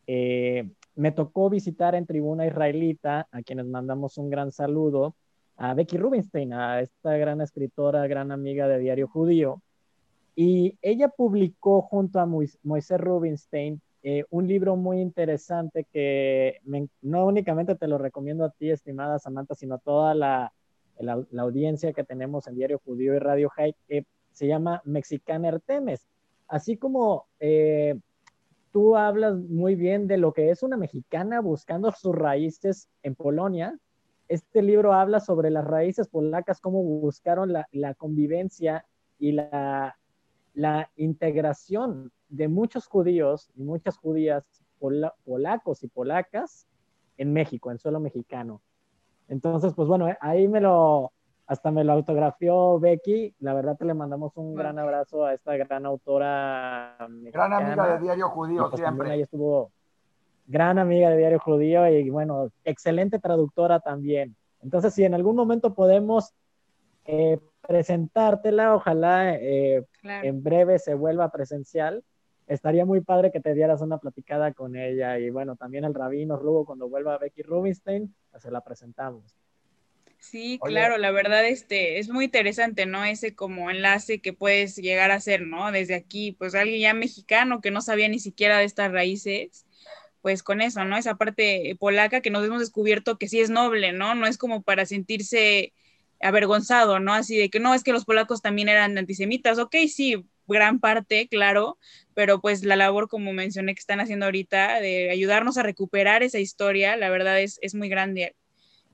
eh, 0.08 0.68
me 0.96 1.12
tocó 1.12 1.50
visitar 1.50 1.94
en 1.94 2.04
tribuna 2.04 2.46
israelita, 2.46 3.28
a 3.30 3.42
quienes 3.42 3.66
mandamos 3.66 4.18
un 4.18 4.28
gran 4.28 4.50
saludo, 4.50 5.14
a 5.56 5.72
Becky 5.74 5.98
Rubinstein, 5.98 6.52
a 6.52 6.80
esta 6.80 7.16
gran 7.16 7.40
escritora, 7.40 8.06
gran 8.08 8.32
amiga 8.32 8.66
de 8.66 8.78
Diario 8.80 9.06
Judío. 9.06 9.62
Y 10.34 10.78
ella 10.82 11.08
publicó 11.08 11.82
junto 11.82 12.18
a 12.18 12.26
Moisés 12.26 13.00
Rubinstein 13.00 13.80
eh, 14.02 14.24
un 14.30 14.48
libro 14.48 14.76
muy 14.76 15.00
interesante 15.00 15.84
que 15.92 16.60
no 17.02 17.26
únicamente 17.26 17.74
te 17.76 17.88
lo 17.88 17.98
recomiendo 17.98 18.44
a 18.44 18.50
ti, 18.50 18.70
estimada 18.70 19.18
Samantha, 19.18 19.54
sino 19.54 19.76
a 19.76 19.78
toda 19.78 20.14
la, 20.14 20.52
la, 20.98 21.24
audiencia 21.38 21.92
que 21.92 22.04
tenemos 22.04 22.46
en 22.46 22.56
Diario 22.56 22.80
Judío 22.84 23.14
y 23.14 23.18
Radio 23.18 23.48
High, 23.50 23.74
se 24.32 24.46
llama 24.46 24.82
Mexicana 24.84 25.48
Artemes. 25.48 26.06
Así 26.46 26.76
como 26.76 27.26
eh, 27.40 27.98
tú 28.72 28.96
hablas 28.96 29.36
muy 29.36 29.74
bien 29.74 30.06
de 30.06 30.16
lo 30.16 30.32
que 30.32 30.50
es 30.50 30.62
una 30.62 30.76
mexicana 30.76 31.40
buscando 31.40 31.90
sus 31.92 32.14
raíces 32.14 32.88
en 33.02 33.14
Polonia, 33.14 33.78
este 34.28 34.60
libro 34.60 34.92
habla 34.92 35.20
sobre 35.20 35.50
las 35.50 35.64
raíces 35.64 36.06
polacas, 36.06 36.60
cómo 36.60 36.82
buscaron 36.82 37.52
la, 37.52 37.94
convivencia 37.94 38.84
y 39.18 39.32
la, 39.32 39.96
integración 40.96 42.12
de 42.28 42.48
muchos 42.48 42.86
judíos 42.86 43.50
y 43.56 43.62
muchas 43.62 43.96
judías 43.96 44.44
polacos 45.24 45.82
y 45.82 45.88
polacas 45.88 46.66
en 47.16 47.32
México, 47.32 47.70
en 47.70 47.78
suelo 47.78 48.00
mexicano. 48.00 48.60
Entonces, 49.28 49.74
pues 49.74 49.88
bueno, 49.88 50.08
ahí 50.20 50.48
me 50.48 50.60
lo, 50.60 51.12
hasta 51.46 51.70
me 51.70 51.84
lo 51.84 51.92
autografió 51.92 52.78
Becky. 52.78 53.34
La 53.40 53.54
verdad 53.54 53.76
que 53.78 53.84
le 53.84 53.94
mandamos 53.94 54.36
un 54.36 54.54
gran 54.54 54.78
abrazo 54.78 55.24
a 55.24 55.34
esta 55.34 55.56
gran 55.56 55.86
autora. 55.86 56.96
Gran 57.32 57.52
amiga 57.52 57.94
de 57.94 58.00
Diario 58.00 58.28
Judío, 58.30 58.68
pues 58.70 58.80
siempre. 58.80 59.10
Ahí 59.10 59.22
estuvo 59.22 59.70
gran 60.46 60.78
amiga 60.78 61.10
de 61.10 61.18
Diario 61.18 61.38
Judío 61.38 61.86
y 61.88 62.08
bueno, 62.10 62.50
excelente 62.64 63.18
traductora 63.18 63.80
también. 63.80 64.34
Entonces, 64.62 64.94
si 64.94 65.04
en 65.04 65.14
algún 65.14 65.36
momento 65.36 65.74
podemos 65.74 66.34
eh, 67.04 67.38
presentártela, 67.66 68.74
ojalá 68.74 69.34
eh, 69.34 69.84
en 70.02 70.42
breve 70.42 70.78
se 70.78 70.94
vuelva 70.94 71.30
presencial 71.30 72.02
estaría 72.48 72.84
muy 72.84 73.00
padre 73.00 73.30
que 73.30 73.40
te 73.40 73.54
dieras 73.54 73.80
una 73.80 73.98
platicada 73.98 74.52
con 74.52 74.74
ella 74.76 75.18
y 75.18 75.30
bueno, 75.30 75.56
también 75.56 75.84
el 75.84 75.94
rabino 75.94 76.36
luego 76.36 76.64
cuando 76.64 76.88
vuelva 76.88 77.14
a 77.14 77.18
Becky 77.18 77.42
Rubinstein, 77.42 78.14
pues 78.30 78.42
se 78.42 78.50
la 78.50 78.62
presentamos. 78.62 79.36
Sí, 80.18 80.58
claro, 80.64 80.98
la 80.98 81.12
verdad 81.12 81.46
este 81.46 81.98
es 81.98 82.08
muy 82.08 82.24
interesante, 82.24 82.86
¿no? 82.86 83.04
Ese 83.04 83.36
como 83.36 83.70
enlace 83.70 84.20
que 84.20 84.32
puedes 84.32 84.74
llegar 84.76 85.12
a 85.12 85.16
hacer, 85.16 85.42
¿no? 85.42 85.70
Desde 85.70 85.94
aquí, 85.94 86.32
pues 86.32 86.56
alguien 86.56 86.80
ya 86.80 86.94
mexicano 86.94 87.60
que 87.60 87.70
no 87.70 87.80
sabía 87.80 88.08
ni 88.08 88.18
siquiera 88.18 88.58
de 88.58 88.64
estas 88.64 88.90
raíces, 88.90 89.64
pues 90.20 90.42
con 90.42 90.60
eso, 90.60 90.84
¿no? 90.84 90.96
Esa 90.96 91.14
parte 91.14 91.76
polaca 91.78 92.20
que 92.20 92.30
nos 92.30 92.44
hemos 92.44 92.58
descubierto 92.58 93.16
que 93.16 93.28
sí 93.28 93.40
es 93.40 93.50
noble, 93.50 93.92
¿no? 93.92 94.16
No 94.16 94.26
es 94.26 94.38
como 94.38 94.62
para 94.62 94.86
sentirse 94.86 95.72
avergonzado, 96.20 96.98
¿no? 96.98 97.12
Así 97.14 97.36
de 97.36 97.48
que 97.48 97.60
no, 97.60 97.74
es 97.74 97.84
que 97.84 97.92
los 97.92 98.04
polacos 98.04 98.42
también 98.42 98.68
eran 98.68 98.98
antisemitas, 98.98 99.58
ok, 99.58 99.76
sí, 99.86 100.26
gran 100.48 100.80
parte, 100.80 101.28
claro, 101.28 101.78
pero 102.14 102.40
pues 102.40 102.64
la 102.64 102.76
labor, 102.76 103.08
como 103.08 103.32
mencioné, 103.32 103.74
que 103.74 103.80
están 103.80 104.00
haciendo 104.00 104.26
ahorita 104.26 104.80
de 104.80 105.10
ayudarnos 105.10 105.58
a 105.58 105.62
recuperar 105.62 106.22
esa 106.22 106.38
historia, 106.38 106.96
la 106.96 107.10
verdad 107.10 107.40
es, 107.40 107.58
es 107.62 107.74
muy 107.74 107.88
grande. 107.88 108.34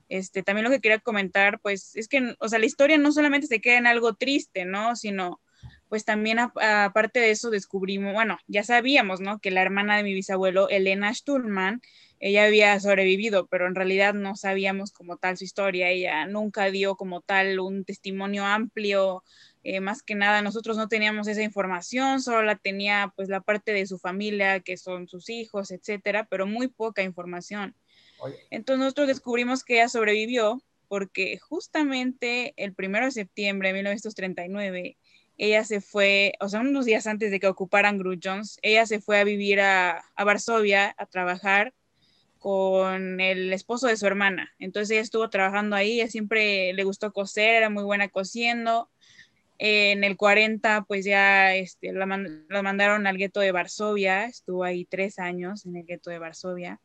Este, 0.07 0.43
también 0.43 0.65
lo 0.65 0.69
que 0.69 0.81
quería 0.81 0.99
comentar, 0.99 1.59
pues 1.61 1.95
es 1.95 2.07
que, 2.07 2.35
o 2.39 2.49
sea, 2.49 2.59
la 2.59 2.67
historia 2.67 2.97
no 2.97 3.11
solamente 3.11 3.47
se 3.47 3.61
queda 3.61 3.77
en 3.77 3.87
algo 3.87 4.13
triste, 4.13 4.65
¿no? 4.65 4.95
Sino, 4.95 5.41
pues 5.89 6.05
también 6.05 6.39
aparte 6.39 7.19
de 7.19 7.31
eso 7.31 7.49
descubrimos, 7.49 8.13
bueno, 8.13 8.37
ya 8.47 8.63
sabíamos, 8.63 9.21
¿no? 9.21 9.39
Que 9.39 9.51
la 9.51 9.61
hermana 9.61 9.97
de 9.97 10.03
mi 10.03 10.13
bisabuelo, 10.13 10.69
Elena 10.69 11.13
Stulman, 11.13 11.81
ella 12.19 12.45
había 12.45 12.79
sobrevivido, 12.79 13.47
pero 13.47 13.67
en 13.67 13.75
realidad 13.75 14.13
no 14.13 14.35
sabíamos 14.35 14.91
como 14.91 15.17
tal 15.17 15.37
su 15.37 15.43
historia, 15.43 15.89
ella 15.89 16.25
nunca 16.25 16.71
dio 16.71 16.95
como 16.95 17.21
tal 17.21 17.59
un 17.59 17.83
testimonio 17.83 18.45
amplio 18.45 19.23
eh, 19.67 19.79
más 19.79 20.03
que 20.03 20.13
nada 20.13 20.43
nosotros 20.43 20.77
no 20.77 20.87
teníamos 20.87 21.27
esa 21.27 21.41
información, 21.41 22.21
solo 22.21 22.43
la 22.43 22.55
tenía 22.55 23.11
pues 23.15 23.29
la 23.29 23.41
parte 23.41 23.73
de 23.73 23.87
su 23.87 23.97
familia, 23.97 24.59
que 24.59 24.77
son 24.77 25.07
sus 25.07 25.27
hijos, 25.27 25.71
etcétera, 25.71 26.27
pero 26.29 26.45
muy 26.45 26.67
poca 26.67 27.01
información. 27.01 27.75
Entonces 28.51 28.79
nosotros 28.79 29.07
descubrimos 29.07 29.63
que 29.63 29.77
ella 29.77 29.89
sobrevivió 29.89 30.61
porque 30.87 31.39
justamente 31.39 32.53
el 32.57 32.75
primero 32.75 33.05
de 33.05 33.11
septiembre 33.11 33.69
de 33.69 33.73
1939 33.73 34.97
ella 35.39 35.63
se 35.63 35.81
fue, 35.81 36.33
o 36.39 36.47
sea, 36.47 36.59
unos 36.59 36.85
días 36.85 37.07
antes 37.07 37.31
de 37.31 37.39
que 37.39 37.47
ocuparan 37.47 37.97
Grudgeons, 37.97 38.59
ella 38.61 38.85
se 38.85 39.01
fue 39.01 39.17
a 39.19 39.23
vivir 39.23 39.61
a, 39.61 40.05
a, 40.15 40.23
Varsovia 40.23 40.93
a 40.95 41.07
trabajar 41.07 41.73
con 42.37 43.19
el 43.19 43.51
esposo 43.51 43.87
de 43.87 43.97
su 43.97 44.05
hermana. 44.05 44.53
Entonces 44.59 44.91
ella 44.91 45.01
estuvo 45.01 45.27
trabajando 45.31 45.75
ahí, 45.75 45.99
ella 45.99 46.11
siempre 46.11 46.71
le 46.73 46.83
gustó 46.83 47.11
coser, 47.11 47.55
era 47.55 47.71
muy 47.71 47.83
buena 47.83 48.09
cosiendo 48.09 48.91
en 49.57 50.03
el 50.03 50.17
40, 50.17 50.85
pues 50.87 51.05
ya 51.05 51.55
este, 51.55 51.93
la, 51.93 52.05
mandaron 52.05 53.07
al 53.07 53.17
gueto 53.17 53.39
de 53.39 53.51
Varsovia, 53.51 54.25
estuvo 54.25 54.63
ahí 54.63 54.85
tres 54.85 55.19
años 55.19 55.65
en 55.65 55.77
el 55.77 55.85
gueto 55.85 56.09
de 56.09 56.19
Varsovia. 56.19 56.81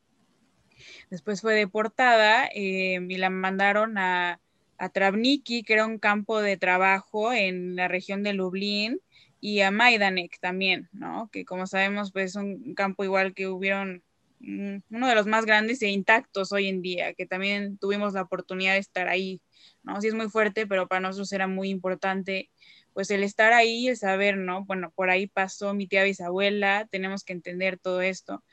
Después 1.11 1.41
fue 1.41 1.55
deportada 1.55 2.49
eh, 2.55 2.99
y 3.09 3.17
la 3.17 3.31
mandaron 3.31 3.99
a, 3.99 4.41
a 4.79 4.89
Travniki, 4.89 5.63
que 5.63 5.75
era 5.75 5.87
un 5.87 5.99
campo 5.99 6.41
de 6.41 6.57
trabajo 6.57 7.33
en 7.33 7.77
la 7.77 7.89
región 7.89 8.23
de 8.23 8.33
Lublin, 8.33 9.01
y 9.41 9.61
a 9.61 9.71
Majdanek 9.71 10.39
también, 10.41 10.89
¿no? 10.93 11.31
Que 11.33 11.45
como 11.45 11.67
sabemos, 11.67 12.13
pues 12.13 12.31
es 12.31 12.37
un 12.37 12.75
campo 12.75 13.05
igual 13.05 13.35
que 13.35 13.49
hubieron 13.49 14.03
mm, 14.41 14.77
uno 14.91 15.09
de 15.09 15.15
los 15.15 15.27
más 15.27 15.47
grandes 15.47 15.83
e 15.83 15.89
intactos 15.89 16.53
hoy 16.53 16.69
en 16.69 16.83
día, 16.83 17.15
que 17.15 17.27
también 17.27 17.79
tuvimos 17.79 18.13
la 18.13 18.23
oportunidad 18.23 18.75
de 18.75 18.81
estar 18.81 19.09
ahí, 19.09 19.41
¿no? 19.83 20.01
Sí 20.01 20.09
es 20.09 20.15
muy 20.15 20.29
fuerte, 20.29 20.67
pero 20.67 20.89
para 20.89 21.01
nosotros 21.01 21.33
era 21.33 21.47
muy 21.47 21.71
importante, 21.71 22.51
pues 22.93 23.11
el 23.11 23.23
estar 23.23 23.53
ahí, 23.53 23.89
el 23.89 23.97
saber, 23.97 24.37
¿no? 24.37 24.65
Bueno, 24.65 24.93
por 24.95 25.11
ahí 25.11 25.27
pasó 25.27 25.75
mi 25.75 25.87
tía 25.87 26.05
bisabuela, 26.05 26.89
tenemos 26.91 27.25
que 27.25 27.33
entender 27.33 27.79
todo 27.79 28.01
esto. 28.01 28.45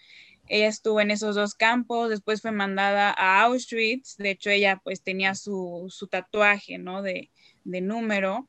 Ella 0.48 0.68
estuvo 0.68 1.02
en 1.02 1.12
esos 1.12 1.36
dos 1.36 1.56
campos, 1.56 2.10
después 2.10 2.42
fue 2.42 2.52
mandada 2.52 3.14
a 3.18 3.44
Auschwitz, 3.44 4.16
de 4.18 4.32
hecho 4.32 4.50
ella 4.50 4.80
pues 4.84 5.04
tenía 5.04 5.36
su, 5.36 5.88
su 5.90 6.08
tatuaje, 6.08 6.78
¿no? 6.78 7.02
De, 7.02 7.32
de 7.66 7.82
número 7.82 8.48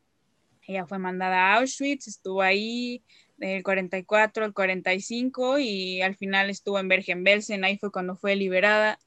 ella 0.68 0.86
fue 0.86 0.98
mandada 0.98 1.54
a 1.54 1.54
Auschwitz, 1.56 2.06
estuvo 2.08 2.42
ahí 2.42 3.02
del 3.38 3.62
44 3.62 4.44
al 4.44 4.52
45 4.52 5.58
y 5.58 6.02
al 6.02 6.14
final 6.14 6.50
estuvo 6.50 6.78
en 6.78 6.88
Bergen-Belsen, 6.88 7.64
ahí 7.64 7.78
fue 7.78 7.90
cuando 7.90 8.16
fue 8.16 8.36
liberada. 8.36 8.98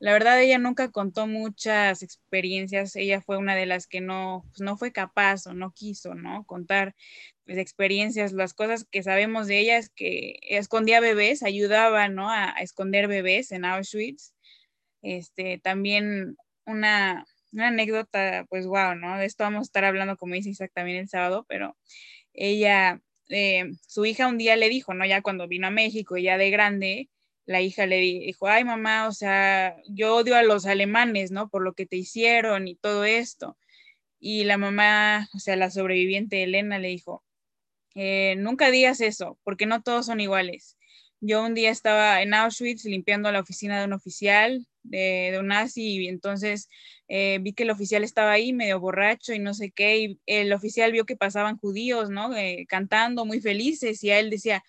La 0.00 0.14
verdad, 0.14 0.40
ella 0.40 0.58
nunca 0.58 0.90
contó 0.90 1.26
muchas 1.26 2.02
experiencias, 2.02 2.96
ella 2.96 3.20
fue 3.20 3.36
una 3.36 3.54
de 3.54 3.66
las 3.66 3.86
que 3.86 4.00
no, 4.00 4.44
pues, 4.48 4.62
no 4.62 4.78
fue 4.78 4.92
capaz 4.92 5.46
o 5.46 5.52
no 5.52 5.72
quiso, 5.72 6.14
¿no? 6.14 6.44
Contar 6.46 6.94
pues, 7.44 7.58
experiencias, 7.58 8.32
las 8.32 8.54
cosas 8.54 8.86
que 8.90 9.02
sabemos 9.02 9.46
de 9.46 9.58
ella 9.58 9.76
es 9.76 9.90
que 9.90 10.38
escondía 10.48 11.00
bebés, 11.00 11.42
ayudaba, 11.42 12.08
¿no? 12.08 12.30
A, 12.30 12.52
esconder 12.62 13.08
bebés 13.08 13.52
en 13.52 13.66
Auschwitz. 13.66 14.32
Este, 15.02 15.58
también 15.58 16.36
una, 16.66 17.26
una 17.52 17.68
anécdota, 17.68 18.46
pues 18.48 18.66
wow, 18.66 18.94
¿no? 18.94 19.18
De 19.18 19.26
esto 19.26 19.44
vamos 19.44 19.60
a 19.60 19.62
estar 19.68 19.84
hablando, 19.84 20.16
como 20.16 20.34
dice 20.34 20.50
Isaac, 20.50 20.72
también 20.74 20.98
el 20.98 21.08
sábado, 21.08 21.44
pero 21.48 21.76
ella, 22.34 23.02
eh, 23.28 23.64
su 23.86 24.06
hija 24.06 24.28
un 24.28 24.38
día 24.38 24.56
le 24.56 24.70
dijo, 24.70 24.94
¿no? 24.94 25.04
Ya 25.06 25.22
cuando 25.22 25.48
vino 25.48 25.66
a 25.66 25.70
México, 25.70 26.16
ya 26.16 26.38
de 26.38 26.50
grande, 26.50 27.10
la 27.46 27.60
hija 27.62 27.86
le 27.86 27.98
dijo, 27.98 28.46
ay 28.48 28.64
mamá, 28.64 29.08
o 29.08 29.12
sea, 29.12 29.76
yo 29.88 30.16
odio 30.16 30.36
a 30.36 30.42
los 30.42 30.66
alemanes, 30.66 31.30
¿no? 31.30 31.48
Por 31.48 31.62
lo 31.62 31.74
que 31.74 31.86
te 31.86 31.96
hicieron 31.96 32.68
y 32.68 32.76
todo 32.76 33.04
esto. 33.04 33.56
Y 34.20 34.44
la 34.44 34.58
mamá, 34.58 35.28
o 35.34 35.38
sea, 35.38 35.56
la 35.56 35.70
sobreviviente 35.70 36.42
Elena 36.42 36.78
le 36.78 36.88
dijo, 36.88 37.24
eh, 37.94 38.36
nunca 38.38 38.70
digas 38.70 39.00
eso, 39.00 39.38
porque 39.44 39.66
no 39.66 39.82
todos 39.82 40.06
son 40.06 40.20
iguales. 40.20 40.76
Yo 41.20 41.44
un 41.44 41.54
día 41.54 41.70
estaba 41.70 42.22
en 42.22 42.34
Auschwitz 42.34 42.84
limpiando 42.84 43.30
la 43.32 43.40
oficina 43.40 43.78
de 43.78 43.86
un 43.86 43.92
oficial 43.92 44.66
de, 44.82 45.36
un 45.38 45.48
nazi 45.48 45.98
y 45.98 46.08
entonces 46.08 46.68
eh, 47.08 47.38
vi 47.42 47.52
que 47.52 47.64
el 47.64 47.70
oficial 47.70 48.04
estaba 48.04 48.32
ahí 48.32 48.52
medio 48.52 48.80
borracho 48.80 49.34
y 49.34 49.38
no 49.38 49.54
sé 49.54 49.70
qué, 49.70 49.98
y 49.98 50.20
el 50.26 50.52
oficial 50.52 50.92
vio 50.92 51.04
que 51.04 51.16
pasaban 51.16 51.58
judíos, 51.58 52.10
¿no? 52.10 52.34
Eh, 52.36 52.66
cantando 52.68 53.24
muy 53.26 53.40
felices 53.40 54.02
y 54.04 54.10
a 54.10 54.18
él 54.18 54.30
decía, 54.30 54.64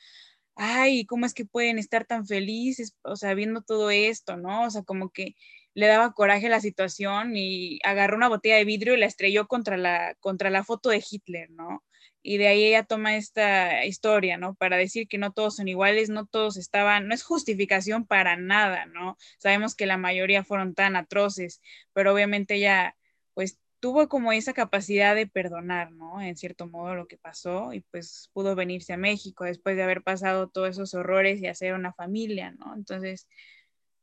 ay, 0.61 1.05
¿cómo 1.05 1.25
es 1.25 1.33
que 1.33 1.45
pueden 1.45 1.79
estar 1.79 2.05
tan 2.05 2.25
felices? 2.27 2.95
O 3.03 3.15
sea, 3.15 3.33
viendo 3.33 3.61
todo 3.61 3.89
esto, 3.91 4.37
¿no? 4.37 4.65
O 4.65 4.69
sea, 4.69 4.83
como 4.83 5.09
que 5.11 5.35
le 5.73 5.87
daba 5.87 6.13
coraje 6.13 6.49
la 6.49 6.59
situación 6.61 7.35
y 7.35 7.79
agarró 7.83 8.17
una 8.17 8.29
botella 8.29 8.57
de 8.57 8.65
vidrio 8.65 8.93
y 8.95 8.99
la 8.99 9.05
estrelló 9.07 9.47
contra 9.47 9.77
la, 9.77 10.15
contra 10.19 10.49
la 10.49 10.63
foto 10.63 10.89
de 10.89 11.03
Hitler, 11.09 11.49
¿no? 11.51 11.83
y 12.23 12.37
de 12.37 12.47
ahí 12.47 12.63
ella 12.65 12.83
toma 12.83 13.15
esta 13.15 13.85
historia, 13.85 14.37
¿no? 14.37 14.53
Para 14.55 14.77
decir 14.77 15.07
que 15.07 15.17
no 15.17 15.31
todos 15.33 15.55
son 15.55 15.67
iguales, 15.67 16.09
no 16.09 16.25
todos 16.27 16.57
estaban, 16.57 17.07
no 17.07 17.15
es 17.15 17.23
justificación 17.23 18.05
para 18.05 18.35
nada, 18.37 18.85
¿no? 18.85 19.17
Sabemos 19.39 19.75
que 19.75 19.85
la 19.87 19.97
mayoría 19.97 20.43
fueron 20.43 20.75
tan 20.75 20.95
atroces, 20.95 21.61
pero 21.93 22.13
obviamente 22.13 22.55
ella, 22.55 22.95
pues, 23.33 23.57
tuvo 23.81 24.07
como 24.07 24.31
esa 24.31 24.53
capacidad 24.53 25.15
de 25.15 25.27
perdonar, 25.27 25.91
¿no? 25.91 26.21
En 26.21 26.37
cierto 26.37 26.67
modo 26.67 26.95
lo 26.95 27.07
que 27.07 27.17
pasó 27.17 27.73
y 27.73 27.81
pues 27.81 28.29
pudo 28.31 28.55
venirse 28.55 28.93
a 28.93 28.97
México 28.97 29.43
después 29.43 29.75
de 29.75 29.83
haber 29.83 30.03
pasado 30.03 30.47
todos 30.47 30.69
esos 30.69 30.93
horrores 30.93 31.41
y 31.41 31.47
hacer 31.47 31.73
una 31.73 31.91
familia, 31.91 32.51
¿no? 32.51 32.75
Entonces, 32.75 33.27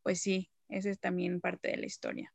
pues 0.02 0.20
sí, 0.20 0.50
esa 0.68 0.90
es 0.90 0.98
también 0.98 1.40
parte 1.40 1.68
de 1.68 1.76
la 1.76 1.86
historia. 1.86 2.34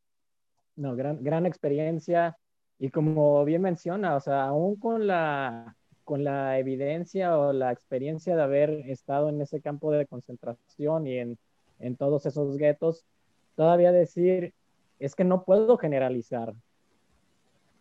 No, 0.78 0.96
gran, 0.96 1.22
gran 1.22 1.46
experiencia 1.46 2.38
y 2.80 2.90
como 2.90 3.44
bien 3.44 3.62
menciona, 3.62 4.16
o 4.16 4.22
sea, 4.22 4.44
aún 4.46 4.78
con 4.78 5.06
la, 5.06 5.76
con 6.06 6.24
la 6.24 6.58
evidencia 6.58 7.38
o 7.38 7.52
la 7.52 7.74
experiencia 7.74 8.38
de 8.38 8.42
haber 8.42 8.70
estado 8.90 9.28
en 9.28 9.42
ese 9.42 9.60
campo 9.60 9.92
de 9.92 10.08
concentración 10.08 11.08
y 11.08 11.18
en, 11.18 11.38
en 11.80 11.98
todos 11.98 12.26
esos 12.26 12.56
guetos, 12.58 13.04
todavía 13.56 13.92
decir, 13.92 14.54
es 15.00 15.14
que 15.14 15.26
no 15.26 15.44
puedo 15.44 15.78
generalizar. 15.78 16.54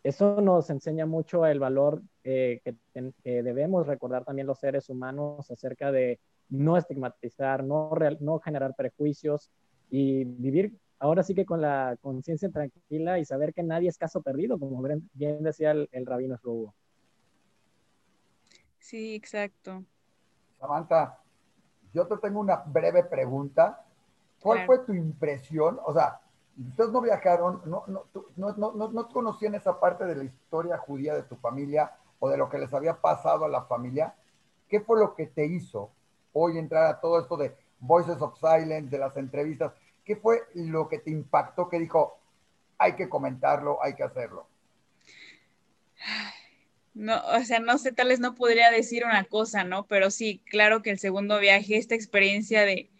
Eso 0.03 0.41
nos 0.41 0.69
enseña 0.71 1.07
mucho 1.07 1.47
el 1.47 1.61
valor 1.61 2.03
eh, 2.25 2.61
que, 2.65 3.43
debemos 3.43 3.87
recordar 3.87 4.25
también 4.25 4.47
los 4.47 4.59
seres 4.59 4.89
humanos 4.89 5.51
acerca 5.51 5.93
de 5.93 6.19
no 6.49 6.77
estigmatizar, 6.77 7.63
no, 7.63 7.91
no 8.21 8.39
generar 8.41 8.75
prejuicios 8.75 9.51
y 9.91 10.25
vivir 10.25 10.77
ahora 11.03 11.25
sí 11.25 11.35
que 11.35 11.45
con 11.45 11.61
la 11.61 11.97
conciencia 12.01 12.49
tranquila 12.49 13.19
y 13.19 13.25
saber 13.25 13.53
que 13.53 13.65
nadie 13.65 13.89
es 13.89 13.99
caso 13.99 14.23
perdido, 14.23 14.59
como 14.59 14.81
bien 15.15 15.43
decía 15.43 15.73
el, 15.73 16.07
rabino 16.07 16.37
Rubo. 16.43 16.75
Sí, 18.79 19.17
exacto. 19.17 19.85
Samantha, 20.61 21.19
yo 21.93 22.07
te 22.07 22.17
tengo 22.19 22.39
una 22.39 22.57
breve 22.57 23.03
pregunta. 23.03 23.85
¿Cuál 24.41 24.65
fue 24.65 24.79
tu 24.81 24.93
impresión? 24.93 25.79
O 25.85 25.93
sea, 25.93 26.21
ustedes 26.57 26.91
no 26.91 27.01
viajaron, 27.01 27.63
no, 27.65 27.85
no, 27.87 28.05
no, 28.37 28.73
no, 28.73 28.89
no 28.91 29.09
conocían 29.09 29.55
esa 29.55 29.79
parte 29.81 30.05
de 30.05 30.17
la 30.17 30.25
historia 30.25 30.79
judía 30.79 31.15
de 31.15 31.23
tu 31.23 31.37
familia 31.37 31.93
o 32.19 32.29
de 32.29 32.37
lo 32.37 32.49
que 32.49 32.59
les 32.59 32.73
había 32.73 33.01
pasado 33.01 33.45
a 33.45 33.49
la 33.49 33.65
familia. 33.65 34.15
¿Qué 34.69 34.81
fue 34.81 35.01
lo 35.01 35.15
que 35.15 35.27
te 35.27 35.47
hizo 35.47 35.91
hoy 36.33 36.59
entrar 36.59 36.87
a 36.87 37.01
todo 37.01 37.21
esto 37.21 37.37
de 37.37 37.55
Voices 37.81 38.21
of 38.21 38.39
Silence, 38.39 38.91
de 38.91 38.99
las 38.99 39.17
entrevistas? 39.17 39.73
¿Qué 40.05 40.17
fue 40.17 40.43
lo 40.55 40.89
que 40.89 40.99
te 40.99 41.11
impactó 41.11 41.69
que 41.69 41.79
dijo, 41.79 42.19
hay 42.79 42.95
que 42.95 43.09
comentarlo, 43.09 43.83
hay 43.83 43.95
que 43.95 44.05
hacerlo? 44.05 44.47
No, 46.95 47.21
o 47.35 47.41
sea, 47.45 47.59
no 47.59 47.79
sé, 47.79 47.93
tal 47.93 48.09
vez 48.09 48.21
no 48.21 48.35
podría 48.35 48.71
decir 48.71 49.05
una 49.05 49.25
cosa, 49.25 49.65
¿no? 49.65 49.87
Pero 49.87 50.11
sí, 50.11 50.43
claro 50.51 50.83
que 50.83 50.91
el 50.91 50.99
segundo 50.99 51.39
viaje, 51.39 51.77
esta 51.77 51.95
experiencia 51.95 52.67
de 52.67 52.92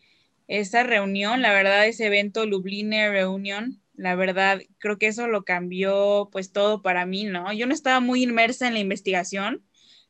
esa 0.61 0.83
reunión, 0.83 1.41
la 1.41 1.53
verdad, 1.55 1.87
ese 1.87 2.07
evento 2.07 2.45
Lubliner 2.45 3.11
Reunion, 3.11 3.81
la 3.95 4.15
verdad, 4.15 4.61
creo 4.79 4.99
que 4.99 5.07
eso 5.07 5.27
lo 5.27 5.45
cambió 5.45 6.29
pues 6.31 6.53
todo 6.53 6.83
para 6.83 7.07
mí, 7.07 7.25
¿no? 7.25 7.53
Yo 7.55 7.67
no 7.67 7.73
estaba 7.73 8.01
muy 8.01 8.23
inmersa 8.23 8.69
en 8.69 8.75
la 8.75 8.81
investigación 8.81 9.65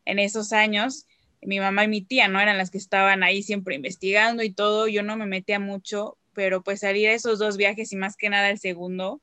en 0.05 0.19
esos 0.19 0.53
años, 0.53 1.07
mi 1.43 1.61
mamá 1.61 1.85
y 1.85 1.89
mi 1.89 2.03
tía, 2.03 2.27
¿no? 2.27 2.41
Eran 2.41 2.59
las 2.59 2.73
que 2.73 2.79
estaban 2.79 3.23
ahí 3.23 3.45
siempre 3.45 3.77
investigando 3.77 4.43
y 4.43 4.53
todo, 4.53 4.89
yo 4.89 5.05
no 5.05 5.17
me 5.17 5.27
metía 5.27 5.61
mucho, 5.61 6.19
pero 6.33 6.65
pues 6.65 6.81
salir 6.81 7.09
a 7.09 7.13
esos 7.13 7.39
dos 7.39 7.57
viajes 7.57 7.93
y 7.93 7.97
más 7.97 8.17
que 8.17 8.29
nada 8.29 8.51
el 8.51 8.59
segundo, 8.59 9.23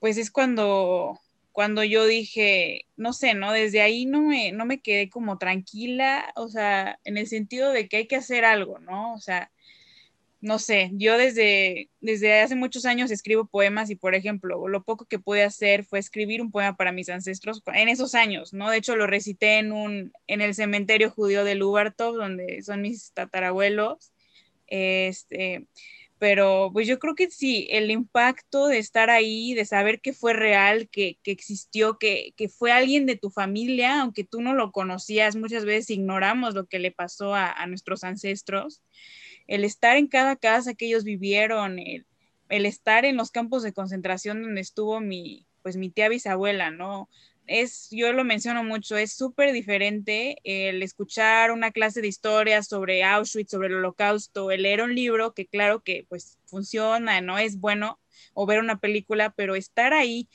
pues 0.00 0.18
es 0.18 0.30
cuando, 0.30 1.18
cuando 1.52 1.82
yo 1.82 2.04
dije, 2.04 2.82
no 2.96 3.14
sé, 3.14 3.32
¿no? 3.32 3.52
Desde 3.52 3.80
ahí 3.80 4.04
no 4.04 4.20
me, 4.20 4.52
no 4.52 4.66
me 4.66 4.82
quedé 4.82 5.08
como 5.08 5.38
tranquila, 5.38 6.30
o 6.36 6.48
sea, 6.48 6.98
en 7.04 7.16
el 7.16 7.26
sentido 7.26 7.72
de 7.72 7.88
que 7.88 7.96
hay 7.96 8.06
que 8.06 8.16
hacer 8.16 8.44
algo, 8.44 8.78
¿no? 8.80 9.14
O 9.14 9.18
sea, 9.18 9.50
no 10.40 10.58
sé, 10.58 10.90
yo 10.94 11.16
desde, 11.18 11.90
desde 12.00 12.40
hace 12.40 12.54
muchos 12.54 12.84
años 12.84 13.10
escribo 13.10 13.46
poemas 13.46 13.90
y, 13.90 13.96
por 13.96 14.14
ejemplo, 14.14 14.68
lo 14.68 14.82
poco 14.84 15.06
que 15.06 15.18
pude 15.18 15.42
hacer 15.42 15.84
fue 15.84 15.98
escribir 15.98 16.42
un 16.42 16.50
poema 16.50 16.76
para 16.76 16.92
mis 16.92 17.08
ancestros 17.08 17.62
en 17.74 17.88
esos 17.88 18.14
años, 18.14 18.52
¿no? 18.52 18.70
De 18.70 18.76
hecho, 18.76 18.96
lo 18.96 19.06
recité 19.06 19.58
en, 19.58 19.72
un, 19.72 20.12
en 20.26 20.40
el 20.40 20.54
cementerio 20.54 21.10
judío 21.10 21.44
de 21.44 21.54
Lubartov, 21.54 22.16
donde 22.16 22.62
son 22.62 22.82
mis 22.82 23.12
tatarabuelos. 23.12 24.12
Este, 24.66 25.66
pero 26.18 26.70
pues 26.72 26.86
yo 26.86 26.98
creo 26.98 27.14
que 27.14 27.30
sí, 27.30 27.68
el 27.70 27.90
impacto 27.90 28.68
de 28.68 28.78
estar 28.78 29.10
ahí, 29.10 29.52
de 29.54 29.66
saber 29.66 30.00
que 30.00 30.14
fue 30.14 30.32
real, 30.32 30.88
que, 30.88 31.18
existió, 31.24 31.98
que, 31.98 32.32
fue 32.56 32.72
alguien 32.72 33.04
de 33.04 33.16
tu 33.16 33.30
familia, 33.30 34.00
aunque 34.00 34.24
tú 34.24 34.40
no 34.40 34.54
lo 34.54 34.72
conocías, 34.72 35.36
muchas 35.36 35.66
veces 35.66 35.90
ignoramos 35.90 36.54
lo 36.54 36.66
que 36.66 36.78
le 36.78 36.90
pasó 36.90 37.34
a, 37.34 37.66
nuestros 37.66 38.02
ancestros, 38.02 38.82
el 39.46 39.64
estar 39.64 39.96
en 39.96 40.08
cada 40.08 40.36
casa 40.36 40.74
que 40.74 40.86
ellos 40.86 41.04
vivieron, 41.04 41.78
el, 41.78 42.06
estar 42.48 43.04
en 43.04 43.16
los 43.16 43.30
campos 43.30 43.62
de 43.62 43.72
concentración 43.72 44.42
donde 44.42 44.60
estuvo 44.60 45.00
mi, 45.00 45.46
pues 45.62 45.76
mi 45.76 45.90
tía 45.90 46.08
bisabuela, 46.08 46.70
¿no? 46.70 47.08
es, 47.46 47.88
yo 47.90 48.12
lo 48.12 48.24
menciono 48.24 48.64
mucho, 48.64 48.96
es 48.96 49.12
súper 49.12 49.52
diferente 49.52 50.38
el 50.44 50.82
escuchar 50.82 51.52
una 51.52 51.70
clase 51.70 52.00
de 52.00 52.08
historia 52.08 52.62
sobre 52.62 53.04
Auschwitz, 53.04 53.50
sobre 53.50 53.68
el 53.68 53.76
holocausto, 53.76 54.50
el 54.50 54.62
leer 54.62 54.82
un 54.82 54.94
libro 54.94 55.32
que 55.32 55.46
claro 55.46 55.80
que 55.82 56.06
pues 56.08 56.38
funciona, 56.46 57.20
no 57.20 57.38
es 57.38 57.58
bueno, 57.58 58.00
o 58.34 58.46
ver 58.46 58.60
una 58.60 58.78
película, 58.78 59.30
pero 59.30 59.54
estar 59.54 59.92
ahí, 59.92 60.28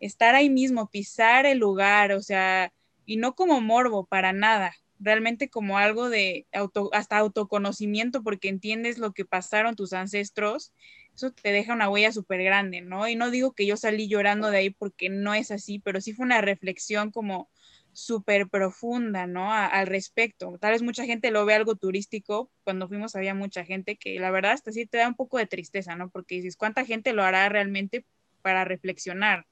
estar 0.00 0.34
ahí 0.34 0.50
mismo, 0.50 0.90
pisar 0.90 1.46
el 1.46 1.58
lugar, 1.58 2.12
o 2.12 2.22
sea, 2.22 2.72
y 3.04 3.16
no 3.16 3.34
como 3.34 3.60
morbo 3.60 4.06
para 4.06 4.32
nada, 4.32 4.74
realmente 4.98 5.48
como 5.48 5.78
algo 5.78 6.08
de 6.08 6.46
hasta 6.92 7.18
autoconocimiento 7.18 8.22
porque 8.22 8.48
entiendes 8.48 8.98
lo 8.98 9.12
que 9.12 9.24
pasaron 9.24 9.76
tus 9.76 9.92
ancestros, 9.92 10.72
eso 11.14 11.32
te 11.32 11.52
deja 11.52 11.72
una 11.72 11.88
huella 11.88 12.12
súper 12.12 12.42
grande, 12.42 12.80
¿no? 12.82 13.08
Y 13.08 13.16
no 13.16 13.30
digo 13.30 13.52
que 13.52 13.66
yo 13.66 13.76
salí 13.76 14.08
llorando 14.08 14.50
de 14.50 14.58
ahí 14.58 14.70
porque 14.70 15.08
no 15.08 15.34
es 15.34 15.50
así, 15.50 15.78
pero 15.78 16.00
sí 16.00 16.12
fue 16.12 16.26
una 16.26 16.40
reflexión 16.40 17.10
como 17.10 17.48
súper 17.92 18.48
profunda, 18.48 19.26
¿no? 19.26 19.50
al 19.52 19.86
respecto. 19.86 20.58
Tal 20.60 20.72
vez 20.72 20.82
mucha 20.82 21.06
gente 21.06 21.30
lo 21.30 21.46
ve 21.46 21.54
algo 21.54 21.76
turístico, 21.76 22.50
cuando 22.62 22.88
fuimos 22.88 23.16
había 23.16 23.34
mucha 23.34 23.64
gente 23.64 23.96
que 23.96 24.20
la 24.20 24.30
verdad 24.30 24.52
hasta 24.52 24.70
sí 24.70 24.84
te 24.84 24.98
da 24.98 25.08
un 25.08 25.14
poco 25.14 25.38
de 25.38 25.46
tristeza, 25.46 25.96
¿no? 25.96 26.10
Porque 26.10 26.36
dices, 26.36 26.56
¿cuánta 26.56 26.84
gente 26.84 27.14
lo 27.14 27.24
hará 27.24 27.48
realmente 27.48 28.04
para 28.42 28.66
reflexionar? 28.66 29.46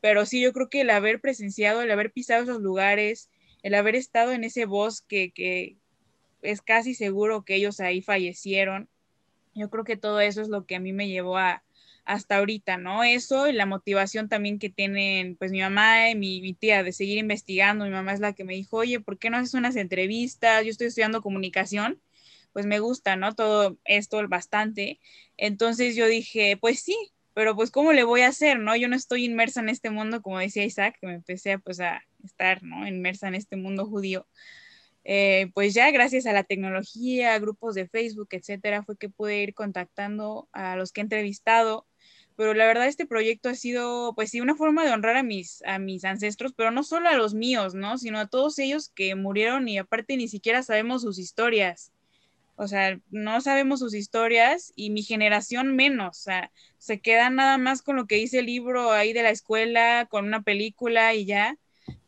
Pero 0.00 0.26
sí, 0.26 0.42
yo 0.42 0.52
creo 0.52 0.68
que 0.68 0.82
el 0.82 0.90
haber 0.90 1.20
presenciado, 1.20 1.80
el 1.80 1.90
haber 1.90 2.12
pisado 2.12 2.42
esos 2.42 2.60
lugares, 2.60 3.30
el 3.62 3.74
haber 3.74 3.94
estado 3.96 4.32
en 4.32 4.44
ese 4.44 4.64
bosque 4.64 5.32
que 5.32 5.76
es 6.42 6.62
casi 6.62 6.94
seguro 6.94 7.44
que 7.44 7.56
ellos 7.56 7.80
ahí 7.80 8.02
fallecieron, 8.02 8.88
yo 9.54 9.70
creo 9.70 9.84
que 9.84 9.96
todo 9.96 10.20
eso 10.20 10.40
es 10.40 10.48
lo 10.48 10.66
que 10.66 10.76
a 10.76 10.80
mí 10.80 10.92
me 10.92 11.08
llevó 11.08 11.36
a 11.36 11.62
hasta 12.08 12.38
ahorita, 12.38 12.78
¿no? 12.78 13.04
Eso 13.04 13.48
y 13.48 13.52
la 13.52 13.66
motivación 13.66 14.30
también 14.30 14.58
que 14.58 14.70
tienen 14.70 15.36
pues 15.36 15.52
mi 15.52 15.60
mamá 15.60 16.08
y 16.10 16.14
mi, 16.14 16.40
mi, 16.40 16.54
tía 16.54 16.82
de 16.82 16.92
seguir 16.92 17.18
investigando. 17.18 17.84
Mi 17.84 17.90
mamá 17.90 18.14
es 18.14 18.20
la 18.20 18.32
que 18.32 18.44
me 18.44 18.54
dijo, 18.54 18.78
oye, 18.78 18.98
¿por 18.98 19.18
qué 19.18 19.28
no 19.28 19.36
haces 19.36 19.52
unas 19.52 19.76
entrevistas? 19.76 20.64
Yo 20.64 20.70
estoy 20.70 20.86
estudiando 20.86 21.20
comunicación, 21.20 22.00
pues 22.54 22.64
me 22.64 22.78
gusta, 22.78 23.16
¿no? 23.16 23.34
Todo 23.34 23.76
esto 23.84 24.26
bastante. 24.26 25.00
Entonces 25.36 25.96
yo 25.96 26.06
dije, 26.06 26.56
pues 26.56 26.80
sí, 26.80 26.96
pero 27.34 27.54
pues 27.54 27.70
¿cómo 27.70 27.92
le 27.92 28.04
voy 28.04 28.22
a 28.22 28.28
hacer, 28.28 28.58
no? 28.58 28.74
Yo 28.74 28.88
no 28.88 28.96
estoy 28.96 29.26
inmersa 29.26 29.60
en 29.60 29.68
este 29.68 29.90
mundo, 29.90 30.22
como 30.22 30.38
decía 30.38 30.64
Isaac, 30.64 30.96
que 30.98 31.06
me 31.06 31.14
empecé 31.14 31.58
pues 31.58 31.78
a 31.78 32.02
estar, 32.24 32.62
¿no? 32.62 32.86
Inmersa 32.86 33.28
en 33.28 33.34
este 33.34 33.56
mundo 33.56 33.86
judío. 33.86 34.26
Eh, 35.04 35.50
pues 35.54 35.74
ya 35.74 35.90
gracias 35.90 36.26
a 36.26 36.32
la 36.32 36.44
tecnología, 36.44 37.38
grupos 37.38 37.74
de 37.74 37.88
Facebook, 37.88 38.28
etcétera, 38.32 38.82
fue 38.82 38.96
que 38.96 39.08
pude 39.08 39.42
ir 39.42 39.54
contactando 39.54 40.48
a 40.52 40.76
los 40.76 40.92
que 40.92 41.00
he 41.00 41.04
entrevistado. 41.04 41.86
Pero 42.36 42.54
la 42.54 42.66
verdad 42.66 42.86
este 42.86 43.06
proyecto 43.06 43.48
ha 43.48 43.54
sido, 43.54 44.14
pues 44.14 44.30
sí, 44.30 44.40
una 44.40 44.54
forma 44.54 44.84
de 44.84 44.92
honrar 44.92 45.16
a 45.16 45.22
mis, 45.22 45.62
a 45.64 45.78
mis 45.78 46.04
ancestros, 46.04 46.52
pero 46.54 46.70
no 46.70 46.84
solo 46.84 47.08
a 47.08 47.14
los 47.14 47.34
míos, 47.34 47.74
¿no? 47.74 47.98
Sino 47.98 48.18
a 48.18 48.28
todos 48.28 48.58
ellos 48.58 48.90
que 48.94 49.14
murieron 49.16 49.68
y 49.68 49.78
aparte 49.78 50.16
ni 50.16 50.28
siquiera 50.28 50.62
sabemos 50.62 51.02
sus 51.02 51.18
historias 51.18 51.92
o 52.58 52.66
sea, 52.66 52.98
no 53.10 53.40
sabemos 53.40 53.78
sus 53.78 53.94
historias 53.94 54.72
y 54.74 54.90
mi 54.90 55.04
generación 55.04 55.76
menos, 55.76 56.18
o 56.18 56.22
sea, 56.22 56.50
se 56.76 57.00
queda 57.00 57.30
nada 57.30 57.56
más 57.56 57.82
con 57.82 57.94
lo 57.94 58.06
que 58.06 58.16
dice 58.16 58.40
el 58.40 58.46
libro 58.46 58.90
ahí 58.90 59.12
de 59.12 59.22
la 59.22 59.30
escuela, 59.30 60.08
con 60.10 60.26
una 60.26 60.42
película 60.42 61.14
y 61.14 61.24
ya, 61.24 61.56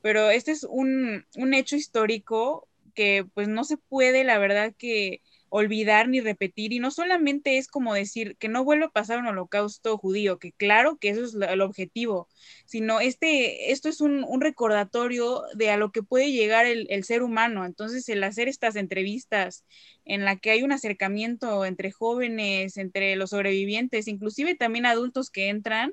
pero 0.02 0.30
este 0.30 0.52
es 0.52 0.64
un, 0.64 1.26
un 1.36 1.54
hecho 1.54 1.76
histórico 1.76 2.68
que 2.94 3.26
pues 3.34 3.48
no 3.48 3.64
se 3.64 3.76
puede, 3.76 4.24
la 4.24 4.38
verdad 4.38 4.74
que 4.76 5.22
olvidar 5.50 6.08
ni 6.08 6.20
repetir. 6.20 6.72
Y 6.72 6.78
no 6.78 6.90
solamente 6.90 7.58
es 7.58 7.68
como 7.68 7.92
decir 7.94 8.36
que 8.38 8.48
no 8.48 8.64
vuelva 8.64 8.86
a 8.86 8.90
pasar 8.90 9.18
un 9.18 9.26
holocausto 9.26 9.98
judío, 9.98 10.38
que 10.38 10.52
claro 10.52 10.96
que 10.98 11.10
eso 11.10 11.24
es 11.24 11.34
el 11.34 11.60
objetivo, 11.60 12.28
sino 12.64 13.00
este, 13.00 13.72
esto 13.72 13.88
es 13.88 14.00
un, 14.00 14.24
recordatorio 14.40 15.42
de 15.54 15.70
a 15.70 15.76
lo 15.76 15.92
que 15.92 16.02
puede 16.02 16.32
llegar 16.32 16.64
el, 16.64 16.86
el, 16.88 17.04
ser 17.04 17.22
humano. 17.22 17.66
Entonces, 17.66 18.08
el 18.08 18.24
hacer 18.24 18.48
estas 18.48 18.76
entrevistas 18.76 19.64
en 20.04 20.24
la 20.24 20.36
que 20.36 20.50
hay 20.50 20.62
un 20.62 20.72
acercamiento 20.72 21.64
entre 21.66 21.90
jóvenes, 21.90 22.76
entre 22.78 23.16
los 23.16 23.30
sobrevivientes, 23.30 24.08
inclusive 24.08 24.54
también 24.54 24.86
adultos 24.86 25.30
que 25.30 25.48
entran, 25.48 25.92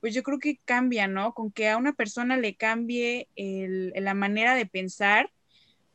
pues 0.00 0.14
yo 0.14 0.22
creo 0.22 0.38
que 0.38 0.58
cambia, 0.64 1.08
¿no? 1.08 1.34
Con 1.34 1.50
que 1.50 1.68
a 1.68 1.76
una 1.76 1.92
persona 1.92 2.36
le 2.36 2.56
cambie 2.56 3.28
el, 3.36 3.92
la 3.96 4.14
manera 4.14 4.54
de 4.54 4.66
pensar 4.66 5.30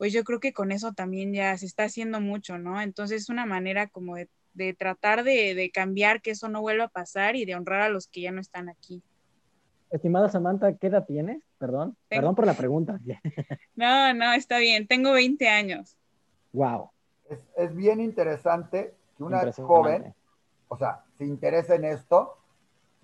pues 0.03 0.11
yo 0.11 0.25
creo 0.25 0.41
que 0.41 0.51
con 0.51 0.73
eso 0.73 0.91
también 0.91 1.33
ya 1.33 1.57
se 1.57 1.65
está 1.65 1.85
haciendo 1.85 2.19
mucho, 2.19 2.57
¿no? 2.57 2.81
Entonces 2.81 3.21
es 3.21 3.29
una 3.29 3.45
manera 3.45 3.87
como 3.87 4.15
de, 4.15 4.73
tratar 4.73 5.23
de, 5.23 5.71
cambiar 5.73 6.21
que 6.21 6.31
eso 6.31 6.49
no 6.49 6.59
vuelva 6.59 6.83
a 6.83 6.89
pasar 6.89 7.37
y 7.37 7.45
de 7.45 7.55
honrar 7.55 7.81
a 7.81 7.87
los 7.89 8.07
que 8.07 8.19
ya 8.19 8.31
no 8.31 8.41
están 8.41 8.67
aquí. 8.67 9.01
Estimada 9.91 10.27
Samantha, 10.27 10.73
¿qué 10.73 10.87
edad 10.87 11.05
tienes? 11.05 11.41
Perdón, 11.57 11.95
perdón 12.09 12.35
por 12.35 12.45
la 12.45 12.55
pregunta. 12.55 12.99
no, 13.75 14.13
no, 14.13 14.33
está 14.33 14.57
bien, 14.57 14.87
tengo 14.87 15.13
20 15.13 15.47
años. 15.47 15.95
Wow. 16.51 16.89
Es, 17.55 17.73
bien 17.73 18.01
interesante 18.01 18.93
que 19.15 19.23
una 19.23 19.49
joven, 19.53 20.13
o 20.67 20.77
sea, 20.77 21.03
se 21.17 21.25
interese 21.25 21.75
en 21.75 21.85
esto, 21.85 22.39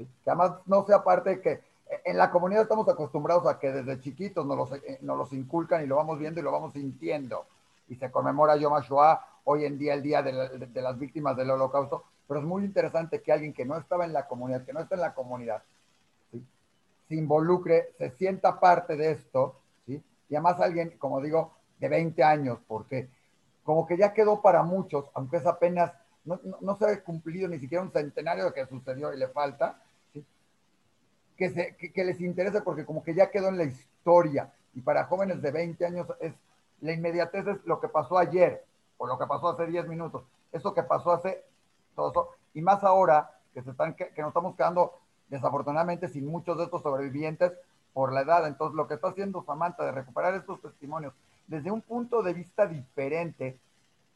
que 0.06 0.30
además 0.30 0.54
no 0.66 0.86
sea 0.86 1.04
parte 1.04 1.30
de 1.30 1.42
que 1.42 1.62
en 2.06 2.18
la 2.18 2.30
comunidad 2.30 2.64
estamos 2.64 2.88
acostumbrados 2.88 3.48
a 3.48 3.60
que 3.60 3.72
desde 3.72 4.02
chiquitos 4.02 4.46
nos 4.46 4.58
los, 4.58 4.74
eh, 4.74 5.00
los 5.02 5.34
inculcan 5.34 5.84
y 5.84 5.88
lo 5.88 5.96
vamos 5.96 6.20
viendo 6.20 6.40
y 6.40 6.44
lo 6.44 6.52
vamos 6.52 6.74
sintiendo. 6.74 7.46
Y 7.88 7.96
se 7.96 8.12
conmemora 8.12 8.56
Yom 8.58 8.74
HaShoah 8.74 9.26
hoy 9.46 9.66
en 9.66 9.80
día, 9.80 9.96
el 9.96 10.04
Día 10.04 10.22
de, 10.22 10.82
las 10.82 11.00
Víctimas 11.00 11.36
del 11.36 11.50
Holocausto. 11.50 12.04
Pero 12.28 12.42
es 12.42 12.46
muy 12.46 12.64
interesante 12.64 13.22
que 13.22 13.32
alguien 13.32 13.54
que 13.54 13.66
no 13.66 13.78
estaba 13.78 14.06
en 14.06 14.14
la 14.14 14.28
comunidad, 14.28 14.64
que 14.64 14.74
no 14.74 14.82
está 14.82 14.94
en 14.96 15.02
la 15.02 15.16
comunidad, 15.16 15.64
se 17.08 17.16
involucre, 17.16 17.94
se 17.98 18.12
sienta 18.12 18.60
parte 18.60 18.96
de 18.96 19.12
esto, 19.12 19.56
y 19.88 20.36
además 20.36 20.60
alguien, 20.60 20.96
como 21.00 21.20
digo, 21.22 21.54
de 21.80 21.90
20 21.90 22.24
años, 22.24 22.60
porque 22.68 23.10
como 23.64 23.88
que 23.88 23.98
ya 23.98 24.14
quedó 24.14 24.44
para 24.44 24.62
muchos, 24.62 25.06
aunque 25.16 25.38
es 25.38 25.46
apenas, 25.48 25.92
no, 26.24 26.40
no, 26.44 26.58
no 26.62 26.76
se 26.76 26.86
ha 26.86 27.04
cumplido 27.04 27.48
ni 27.48 27.58
siquiera 27.58 27.84
un 27.84 27.92
centenario 27.92 28.46
de 28.46 28.54
que 28.54 28.68
sucedió 28.68 29.12
y 29.12 29.18
le 29.18 29.30
falta, 29.30 29.82
que, 31.40 31.50
se, 31.52 31.76
que, 31.78 32.04
les 32.04 32.20
interese 32.20 32.62
porque 32.62 32.86
como 32.86 33.02
que 33.02 33.16
ya 33.16 33.32
quedó 33.32 33.48
en 33.48 33.58
la 33.58 33.64
historia. 33.64 34.52
Y 34.74 34.82
para 34.82 35.06
jóvenes 35.06 35.42
de 35.42 35.52
20 35.52 35.86
años 35.86 36.06
es 36.20 36.34
la 36.82 36.92
inmediatez 36.92 37.48
es 37.48 37.66
lo 37.66 37.80
que 37.80 37.88
pasó 37.88 38.18
ayer 38.18 38.64
o 38.98 39.08
lo 39.08 39.18
que 39.18 39.26
pasó 39.26 39.48
hace 39.48 39.66
10 39.66 39.88
minutos. 39.88 40.24
Eso 40.52 40.74
que 40.74 40.84
pasó 40.84 41.14
hace 41.14 41.42
todo 41.96 42.12
eso. 42.12 42.30
Y 42.54 42.62
más 42.62 42.84
ahora 42.84 43.32
que, 43.54 43.62
se 43.62 43.72
están, 43.72 43.94
que, 43.94 44.12
nos 44.18 44.28
estamos 44.28 44.56
quedando 44.58 44.96
desafortunadamente 45.30 46.10
sin 46.10 46.28
muchos 46.28 46.58
de 46.58 46.66
estos 46.66 46.84
sobrevivientes 46.84 47.54
por 47.94 48.12
la 48.12 48.22
edad. 48.22 48.46
Entonces 48.46 48.76
lo 48.76 48.88
que 48.88 48.96
está 48.96 49.08
haciendo 49.08 49.42
Samantha 49.44 49.86
de 49.86 49.94
recuperar 49.94 50.34
estos 50.34 50.62
testimonios 50.62 51.14
desde 51.48 51.72
un 51.72 51.82
punto 51.82 52.22
de 52.22 52.34
vista 52.34 52.68
diferente, 52.68 53.58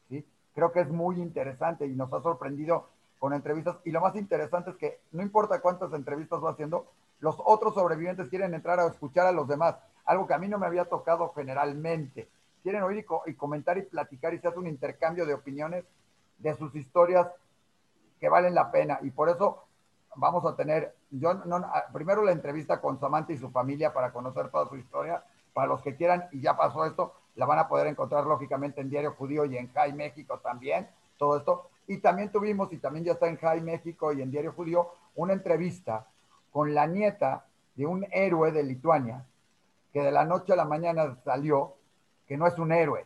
¿sí? 0.09 0.25
creo 0.53 0.73
que 0.73 0.81
es 0.81 0.89
muy 0.89 1.21
interesante 1.21 1.87
y 1.87 1.95
nos 1.95 2.11
ha 2.11 2.21
sorprendido 2.21 2.89
con 3.17 3.33
entrevistas. 3.33 3.77
Y 3.85 3.91
lo 3.91 4.01
más 4.01 4.13
interesante 4.17 4.71
es 4.71 4.75
que 4.75 4.99
no 5.13 5.23
importa 5.23 5.61
cuántas 5.61 5.93
entrevistas 5.93 6.43
va 6.43 6.51
haciendo, 6.51 6.85
los 7.23 7.37
otros 7.45 7.73
sobrevivientes 7.73 8.27
quieren 8.27 8.53
entrar 8.53 8.81
a 8.81 8.87
escuchar 8.87 9.25
a 9.27 9.31
los 9.31 9.47
demás, 9.47 9.77
algo 10.03 10.27
que 10.27 10.33
a 10.33 10.37
mí 10.37 10.49
no 10.49 10.59
me 10.59 10.65
había 10.65 10.83
tocado 10.83 11.31
generalmente. 11.33 12.27
Quieren 12.61 12.83
oír 12.83 13.05
y, 13.25 13.33
comentar 13.35 13.77
y 13.77 13.83
platicar 13.83 14.33
y 14.33 14.39
se 14.39 14.49
hace 14.49 14.59
un 14.59 14.67
intercambio 14.67 15.25
de 15.25 15.33
opiniones 15.33 15.85
de 16.37 16.53
sus 16.55 16.75
historias 16.75 17.29
que 18.19 18.27
valen 18.27 18.53
la 18.53 18.71
pena. 18.71 18.99
Y 19.03 19.11
por 19.11 19.29
eso 19.29 19.63
vamos 20.17 20.45
a 20.45 20.57
tener, 20.57 20.97
yo 21.11 21.33
no, 21.33 21.65
primero 21.93 22.25
la 22.25 22.33
entrevista 22.33 22.81
con 22.81 22.99
Samantha 22.99 23.31
y 23.31 23.37
su 23.37 23.49
familia 23.51 23.93
para 23.93 24.11
conocer 24.11 24.49
toda 24.49 24.67
su 24.67 24.75
historia. 24.75 25.23
Para 25.53 25.67
los 25.67 25.81
que 25.81 25.95
quieran, 25.95 26.27
y 26.33 26.41
ya 26.41 26.57
pasó 26.57 26.83
esto, 26.83 27.13
la 27.35 27.45
van 27.45 27.59
a 27.59 27.69
poder 27.69 27.87
encontrar 27.87 28.25
lógicamente 28.25 28.81
en 28.81 28.89
Diario 28.89 29.13
Judío 29.13 29.45
y 29.45 29.55
en 29.55 29.71
Jai 29.71 29.93
México 29.93 30.39
también, 30.39 30.89
todo 31.17 31.37
esto. 31.37 31.69
Y 31.87 31.99
también 31.99 32.33
tuvimos, 32.33 32.73
y 32.73 32.79
también 32.79 33.05
ya 33.05 33.13
está 33.13 33.29
en 33.29 33.37
Jai 33.37 33.61
México 33.61 34.11
y 34.11 34.21
en 34.21 34.29
Diario 34.29 34.51
Judío, 34.51 34.89
una 35.15 35.31
entrevista 35.31 36.07
con 36.53 36.73
la 36.73 36.85
nieta 36.85 37.45
de 37.75 37.87
un 37.87 38.05
héroe 38.11 38.51
de 38.51 38.63
Lituania, 38.63 39.25
que 39.91 40.01
de 40.01 40.11
la 40.11 40.23
noche 40.23 40.53
a 40.53 40.55
la 40.55 40.65
mañana 40.65 41.17
salió, 41.25 41.73
que 42.27 42.37
no 42.37 42.47
es 42.47 42.57
un 42.59 42.71
héroe, 42.71 43.05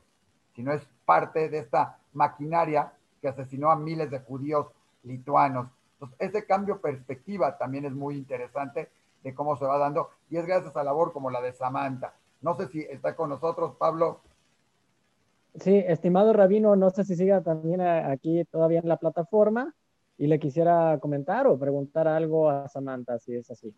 sino 0.53 0.73
es 0.73 0.85
parte 1.05 1.49
de 1.49 1.59
esta 1.59 1.97
maquinaria 2.13 2.91
que 3.21 3.29
asesinó 3.29 3.71
a 3.71 3.77
miles 3.77 4.11
de 4.11 4.19
judíos 4.19 4.67
lituanos. 5.03 5.69
Entonces, 5.93 6.17
ese 6.19 6.45
cambio 6.45 6.75
de 6.75 6.81
perspectiva 6.81 7.57
también 7.57 7.85
es 7.85 7.93
muy 7.93 8.15
interesante 8.15 8.89
de 9.23 9.33
cómo 9.33 9.55
se 9.55 9.65
va 9.65 9.77
dando, 9.77 10.09
y 10.29 10.37
es 10.37 10.45
gracias 10.45 10.75
a 10.75 10.83
labor 10.83 11.13
como 11.13 11.31
la 11.31 11.41
de 11.41 11.53
Samantha. 11.53 12.13
No 12.41 12.53
sé 12.55 12.67
si 12.67 12.81
está 12.81 13.15
con 13.15 13.29
nosotros, 13.29 13.75
Pablo. 13.77 14.19
Sí, 15.55 15.83
estimado 15.87 16.33
Rabino, 16.33 16.75
no 16.75 16.89
sé 16.89 17.05
si 17.05 17.15
siga 17.15 17.41
también 17.41 17.81
aquí 17.81 18.43
todavía 18.45 18.79
en 18.79 18.89
la 18.89 18.97
plataforma 18.97 19.73
y 20.17 20.27
le 20.27 20.39
quisiera 20.39 20.97
comentar 20.99 21.47
o 21.47 21.59
preguntar 21.59 22.07
algo 22.07 22.49
a 22.49 22.67
Samantha, 22.67 23.19
si 23.19 23.35
es 23.35 23.49
así. 23.51 23.73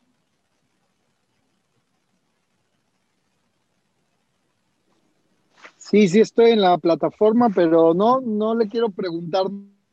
Sí, 5.78 6.08
sí 6.08 6.22
estoy 6.22 6.52
en 6.52 6.62
la 6.62 6.78
plataforma, 6.78 7.50
pero 7.54 7.94
no, 7.94 8.22
no 8.22 8.56
le 8.56 8.68
quiero 8.68 8.90
preguntar 8.90 9.46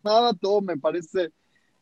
nada, 0.05 0.35
todo 0.35 0.61
me 0.61 0.77
parece 0.77 1.31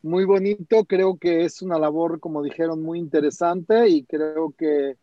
muy 0.01 0.25
bonito, 0.25 0.85
creo 0.85 1.17
que 1.17 1.43
es 1.43 1.61
una 1.61 1.79
labor, 1.79 2.19
como 2.19 2.41
dijeron, 2.41 2.81
muy 2.81 2.99
interesante 2.99 3.89
y 3.89 4.03
creo 4.03 4.53
que 4.57 4.97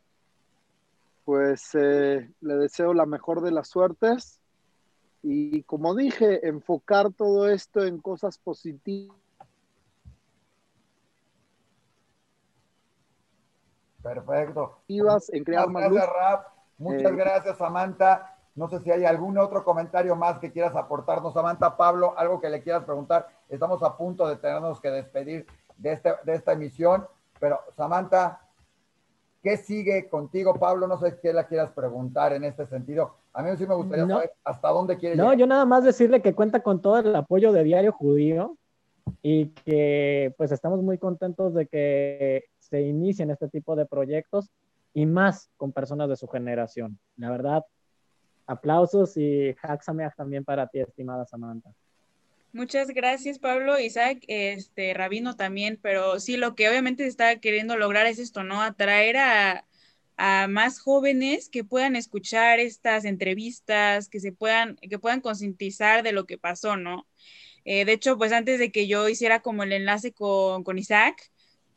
pues 1.24 1.74
eh, 1.74 2.30
le 2.40 2.54
deseo 2.54 2.94
la 2.94 3.06
mejor 3.06 3.42
de 3.42 3.52
las 3.52 3.68
suertes 3.68 4.40
y 5.22 5.62
como 5.64 5.94
dije, 5.94 6.46
enfocar 6.48 7.12
todo 7.12 7.48
esto 7.48 7.84
en 7.84 7.98
cosas 7.98 8.38
positivas 8.38 9.21
Perfecto. 14.02 14.78
en 14.88 15.44
crear 15.44 15.68
más 15.68 15.90
gracias, 15.90 16.06
Rap. 16.06 16.46
Muchas 16.78 17.12
gracias, 17.12 17.58
Samantha. 17.58 18.36
No 18.54 18.68
sé 18.68 18.80
si 18.80 18.90
hay 18.90 19.04
algún 19.04 19.38
otro 19.38 19.64
comentario 19.64 20.14
más 20.14 20.38
que 20.38 20.52
quieras 20.52 20.76
aportarnos, 20.76 21.32
Samantha, 21.32 21.76
Pablo, 21.76 22.14
algo 22.18 22.40
que 22.40 22.50
le 22.50 22.62
quieras 22.62 22.84
preguntar. 22.84 23.28
Estamos 23.48 23.82
a 23.82 23.96
punto 23.96 24.28
de 24.28 24.36
tenernos 24.36 24.80
que 24.80 24.90
despedir 24.90 25.46
de, 25.78 25.92
este, 25.92 26.12
de 26.24 26.34
esta 26.34 26.52
emisión, 26.52 27.06
pero 27.40 27.60
Samantha, 27.76 28.40
¿qué 29.42 29.56
sigue 29.56 30.08
contigo, 30.10 30.54
Pablo? 30.54 30.86
No 30.86 30.98
sé 30.98 31.18
qué 31.22 31.32
la 31.32 31.46
quieras 31.46 31.70
preguntar 31.70 32.34
en 32.34 32.44
este 32.44 32.66
sentido. 32.66 33.14
A 33.32 33.42
mí 33.42 33.50
sí 33.56 33.66
me 33.66 33.74
gustaría 33.74 34.06
saber 34.06 34.34
hasta 34.44 34.68
dónde 34.68 34.98
quiere 34.98 35.16
no, 35.16 35.32
yo 35.32 35.46
nada 35.46 35.64
más 35.64 35.84
decirle 35.84 36.20
que 36.20 36.34
cuenta 36.34 36.60
con 36.60 36.82
todo 36.82 36.98
el 36.98 37.16
apoyo 37.16 37.52
de 37.52 37.64
Diario 37.64 37.92
Judío 37.92 38.58
y 39.22 39.46
que 39.46 40.34
pues 40.36 40.52
estamos 40.52 40.82
muy 40.82 40.98
contentos 40.98 41.54
de 41.54 41.66
que 41.66 42.44
se 42.72 42.80
inicien 42.80 43.30
este 43.30 43.48
tipo 43.48 43.76
de 43.76 43.84
proyectos 43.84 44.50
y 44.94 45.04
más 45.04 45.50
con 45.58 45.72
personas 45.72 46.08
de 46.08 46.16
su 46.16 46.26
generación. 46.26 46.98
La 47.18 47.30
verdad, 47.30 47.66
aplausos 48.46 49.18
y 49.18 49.54
Haxameach 49.62 50.16
también 50.16 50.42
para 50.42 50.66
ti, 50.66 50.80
estimada 50.80 51.26
Samantha. 51.26 51.70
Muchas 52.54 52.88
gracias, 52.88 53.38
Pablo, 53.38 53.78
Isaac, 53.78 54.24
este, 54.26 54.94
Rabino 54.94 55.36
también, 55.36 55.78
pero 55.82 56.18
sí, 56.18 56.38
lo 56.38 56.54
que 56.54 56.70
obviamente 56.70 57.02
se 57.02 57.10
está 57.10 57.36
queriendo 57.40 57.76
lograr 57.76 58.06
es 58.06 58.18
esto, 58.18 58.42
¿no? 58.42 58.62
Atraer 58.62 59.18
a, 59.18 59.66
a 60.16 60.48
más 60.48 60.80
jóvenes 60.80 61.50
que 61.50 61.64
puedan 61.64 61.94
escuchar 61.94 62.58
estas 62.58 63.04
entrevistas, 63.04 64.08
que 64.08 64.18
se 64.18 64.32
puedan, 64.32 64.76
que 64.76 64.98
puedan 64.98 65.20
concientizar 65.20 66.02
de 66.02 66.12
lo 66.12 66.24
que 66.24 66.38
pasó, 66.38 66.78
¿no? 66.78 67.06
Eh, 67.66 67.84
de 67.84 67.92
hecho, 67.92 68.16
pues 68.16 68.32
antes 68.32 68.58
de 68.58 68.72
que 68.72 68.86
yo 68.86 69.10
hiciera 69.10 69.40
como 69.40 69.62
el 69.62 69.72
enlace 69.72 70.12
con, 70.12 70.64
con 70.64 70.78
Isaac, 70.78 71.31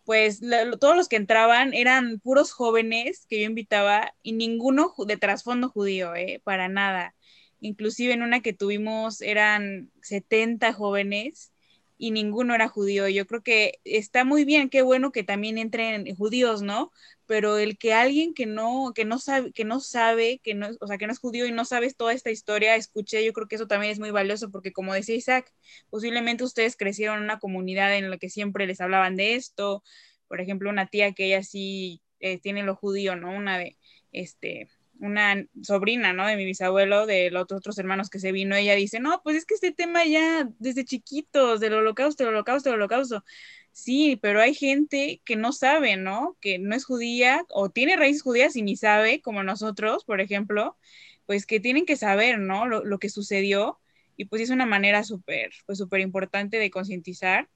pues 0.05 0.41
todos 0.79 0.95
los 0.95 1.09
que 1.09 1.15
entraban 1.15 1.73
eran 1.73 2.19
puros 2.19 2.51
jóvenes 2.51 3.25
que 3.27 3.41
yo 3.41 3.47
invitaba 3.47 4.13
y 4.21 4.33
ninguno 4.33 4.93
de 5.05 5.17
trasfondo 5.17 5.69
judío, 5.69 6.15
eh, 6.15 6.41
para 6.43 6.69
nada. 6.69 7.15
Inclusive 7.59 8.13
en 8.13 8.21
una 8.21 8.41
que 8.41 8.53
tuvimos 8.53 9.21
eran 9.21 9.91
70 10.01 10.73
jóvenes 10.73 11.51
y 11.97 12.11
ninguno 12.11 12.55
era 12.55 12.67
judío. 12.67 13.07
Yo 13.07 13.25
creo 13.27 13.41
que 13.43 13.79
está 13.83 14.23
muy 14.25 14.45
bien, 14.45 14.69
qué 14.69 14.81
bueno 14.81 15.11
que 15.11 15.23
también 15.23 15.57
entren 15.57 16.15
judíos, 16.15 16.61
¿no? 16.61 16.91
Pero 17.25 17.57
el 17.57 17.77
que 17.77 17.93
alguien 17.93 18.33
que 18.33 18.45
no, 18.45 18.91
que 18.93 19.05
no 19.05 19.19
sabe, 19.19 19.51
que 19.53 19.65
no 19.65 19.79
sabe, 19.79 20.39
que 20.43 20.53
no, 20.53 20.69
o 20.79 20.87
sea, 20.87 20.97
que 20.97 21.07
no 21.07 21.13
es 21.13 21.19
judío 21.19 21.45
y 21.45 21.51
no 21.51 21.65
sabes 21.65 21.95
toda 21.95 22.13
esta 22.13 22.31
historia, 22.31 22.75
escuché, 22.75 23.25
yo 23.25 23.33
creo 23.33 23.47
que 23.47 23.55
eso 23.55 23.67
también 23.67 23.91
es 23.91 23.99
muy 23.99 24.11
valioso 24.11 24.51
porque 24.51 24.71
como 24.73 24.93
decía 24.93 25.15
Isaac, 25.15 25.51
posiblemente 25.89 26.43
ustedes 26.43 26.75
crecieron 26.77 27.17
en 27.19 27.23
una 27.23 27.39
comunidad 27.39 27.95
en 27.97 28.09
la 28.09 28.17
que 28.17 28.29
siempre 28.29 28.67
les 28.67 28.81
hablaban 28.81 29.15
de 29.15 29.35
esto. 29.35 29.83
Por 30.27 30.41
ejemplo, 30.41 30.69
una 30.69 30.87
tía 30.87 31.13
que 31.13 31.25
ella 31.27 31.43
sí 31.43 32.01
eh, 32.19 32.39
tiene 32.39 32.63
lo 32.63 32.75
judío, 32.75 33.15
¿no? 33.15 33.31
Una 33.35 33.57
de, 33.57 33.77
este, 34.11 34.69
una 34.99 35.45
sobrina, 35.61 36.13
¿no? 36.13 36.25
De 36.27 36.35
mi 36.35 36.45
bisabuelo, 36.45 37.05
de 37.05 37.31
los 37.31 37.43
otros 37.43 37.77
hermanos 37.77 38.09
que 38.09 38.19
se 38.19 38.31
vino, 38.31 38.55
ella 38.55 38.75
dice, 38.75 38.99
no, 38.99 39.21
pues 39.23 39.37
es 39.37 39.45
que 39.45 39.53
este 39.55 39.71
tema 39.71 40.05
ya 40.05 40.49
desde 40.59 40.85
chiquitos, 40.85 41.59
del 41.59 41.73
holocausto, 41.73 42.23
del 42.23 42.33
holocausto, 42.33 42.69
del 42.69 42.79
holocausto. 42.79 43.23
Sí, 43.71 44.17
pero 44.21 44.41
hay 44.41 44.53
gente 44.53 45.21
que 45.25 45.35
no 45.35 45.51
sabe, 45.51 45.97
¿no? 45.97 46.37
Que 46.41 46.59
no 46.59 46.75
es 46.75 46.85
judía 46.85 47.45
o 47.49 47.69
tiene 47.69 47.97
raíces 47.97 48.21
judías 48.23 48.55
y 48.55 48.61
ni 48.61 48.77
sabe, 48.77 49.21
como 49.21 49.43
nosotros, 49.43 50.05
por 50.05 50.21
ejemplo, 50.21 50.77
pues 51.25 51.45
que 51.45 51.59
tienen 51.59 51.85
que 51.85 51.97
saber, 51.97 52.39
¿no? 52.39 52.65
Lo, 52.67 52.85
lo 52.85 52.99
que 52.99 53.09
sucedió 53.09 53.79
y 54.17 54.25
pues 54.25 54.41
es 54.41 54.49
una 54.49 54.65
manera 54.65 55.03
súper, 55.03 55.51
pues 55.65 55.77
súper 55.77 56.01
importante 56.01 56.57
de 56.57 56.71
concientizar. 56.71 57.49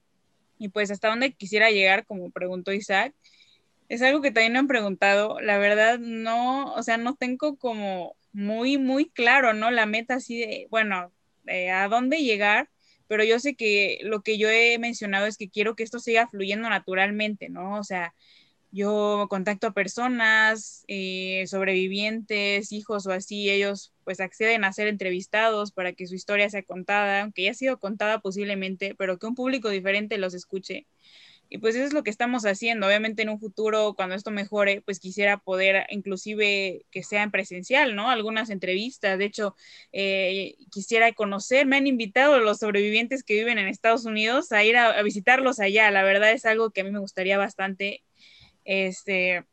Y 0.58 0.68
pues 0.68 0.90
hasta 0.90 1.08
dónde 1.08 1.32
quisiera 1.32 1.70
llegar, 1.70 2.04
como 2.04 2.30
preguntó 2.30 2.72
Isaac, 2.72 3.14
es 3.90 4.02
algo 4.02 4.22
que 4.22 4.30
también 4.30 4.54
me 4.54 4.60
han 4.60 4.68
preguntado. 4.68 5.40
La 5.40 5.58
verdad, 5.58 5.98
no, 5.98 6.72
o 6.74 6.82
sea, 6.82 6.96
no 6.96 7.16
tengo 7.16 7.58
como 7.58 8.16
muy, 8.32 8.78
muy 8.78 9.10
claro, 9.10 9.52
¿no? 9.52 9.70
La 9.72 9.86
meta 9.86 10.14
así 10.14 10.38
de, 10.40 10.68
bueno, 10.70 11.12
a 11.72 11.88
dónde 11.88 12.18
llegar, 12.22 12.70
pero 13.08 13.24
yo 13.24 13.40
sé 13.40 13.56
que 13.56 13.98
lo 14.02 14.22
que 14.22 14.38
yo 14.38 14.48
he 14.48 14.78
mencionado 14.78 15.26
es 15.26 15.36
que 15.36 15.50
quiero 15.50 15.74
que 15.74 15.82
esto 15.82 15.98
siga 15.98 16.28
fluyendo 16.28 16.68
naturalmente, 16.70 17.48
¿no? 17.48 17.78
O 17.78 17.84
sea, 17.84 18.14
yo 18.70 19.26
contacto 19.28 19.66
a 19.66 19.72
personas, 19.74 20.84
eh, 20.88 21.44
sobrevivientes, 21.48 22.70
hijos 22.72 23.06
o 23.06 23.12
así, 23.12 23.50
ellos 23.50 23.92
pues 24.04 24.20
acceden 24.20 24.64
a 24.64 24.72
ser 24.72 24.86
entrevistados 24.88 25.72
para 25.72 25.92
que 25.94 26.06
su 26.06 26.14
historia 26.14 26.48
sea 26.50 26.62
contada, 26.62 27.22
aunque 27.22 27.44
ya 27.44 27.50
ha 27.52 27.54
sido 27.54 27.80
contada 27.80 28.20
posiblemente, 28.20 28.94
pero 28.96 29.18
que 29.18 29.26
un 29.26 29.34
público 29.34 29.70
diferente 29.70 30.18
los 30.18 30.34
escuche. 30.34 30.86
Y 31.52 31.58
pues 31.58 31.74
eso 31.74 31.84
es 31.84 31.92
lo 31.92 32.04
que 32.04 32.10
estamos 32.10 32.44
haciendo. 32.46 32.86
Obviamente 32.86 33.22
en 33.22 33.28
un 33.28 33.40
futuro, 33.40 33.94
cuando 33.94 34.14
esto 34.14 34.30
mejore, 34.30 34.82
pues 34.82 35.00
quisiera 35.00 35.36
poder 35.36 35.84
inclusive 35.90 36.86
que 36.92 37.02
sea 37.02 37.24
en 37.24 37.32
presencial, 37.32 37.96
¿no? 37.96 38.08
Algunas 38.08 38.50
entrevistas. 38.50 39.18
De 39.18 39.24
hecho, 39.24 39.56
eh, 39.92 40.54
quisiera 40.70 41.12
conocer, 41.12 41.66
me 41.66 41.76
han 41.76 41.88
invitado 41.88 42.38
los 42.38 42.58
sobrevivientes 42.58 43.24
que 43.24 43.34
viven 43.34 43.58
en 43.58 43.66
Estados 43.66 44.04
Unidos 44.04 44.52
a 44.52 44.62
ir 44.62 44.76
a, 44.76 45.02
visitarlos 45.02 45.58
allá. 45.58 45.90
La 45.90 46.04
verdad 46.04 46.30
es 46.30 46.44
algo 46.46 46.70
que 46.70 46.82
a 46.82 46.84
mí 46.84 46.92
me 46.92 47.00
gustaría 47.00 47.36
bastante. 47.36 48.04
Este, 48.64 49.44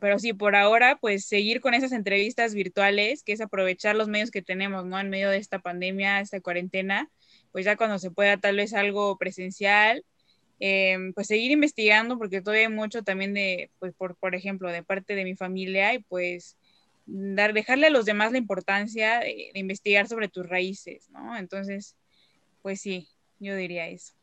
pero 0.00 0.18
sí, 0.18 0.32
por 0.32 0.56
ahora, 0.56 0.98
pues 1.00 1.24
seguir 1.24 1.60
con 1.60 1.74
esas 1.74 1.92
entrevistas 1.92 2.52
virtuales, 2.52 3.22
que 3.22 3.32
es 3.32 3.40
aprovechar 3.40 3.94
los 3.94 4.08
medios 4.08 4.32
que 4.32 4.42
tenemos, 4.42 4.86
¿no? 4.86 4.98
En 4.98 5.08
medio 5.08 5.30
de 5.30 5.38
esta 5.38 5.60
pandemia, 5.60 6.20
esta 6.20 6.40
cuarentena, 6.40 7.10
pues 7.52 7.64
ya 7.64 7.76
cuando 7.76 8.00
se 8.00 8.10
pueda 8.10 8.38
tal 8.38 8.56
vez 8.56 8.74
algo 8.74 9.18
presencial 9.18 10.04
Em, 10.64 11.12
pues 11.12 11.26
seguir 11.26 11.50
investigando 11.50 12.16
porque 12.16 12.40
todavía 12.40 12.68
hay 12.68 12.72
mucho 12.72 13.02
también 13.02 13.34
de, 13.34 13.72
pues 13.80 13.92
por, 13.94 14.14
por 14.14 14.36
ejemplo, 14.36 14.70
de 14.70 14.84
parte 14.84 15.16
de 15.16 15.24
mi 15.24 15.34
familia 15.34 15.92
y 15.92 15.98
pues 15.98 16.56
dar, 17.04 17.52
dejarle 17.52 17.88
a 17.88 17.90
los 17.90 18.04
demás 18.04 18.30
la 18.30 18.38
importancia 18.38 19.18
de, 19.18 19.50
investigar 19.54 20.06
sobre 20.06 20.28
tus 20.28 20.48
raíces, 20.48 21.10
¿no? 21.10 21.36
Entonces, 21.36 21.96
pues 22.62 22.80
sí, 22.80 23.08
yo 23.40 23.56
diría 23.56 23.88
eso. 23.88 24.14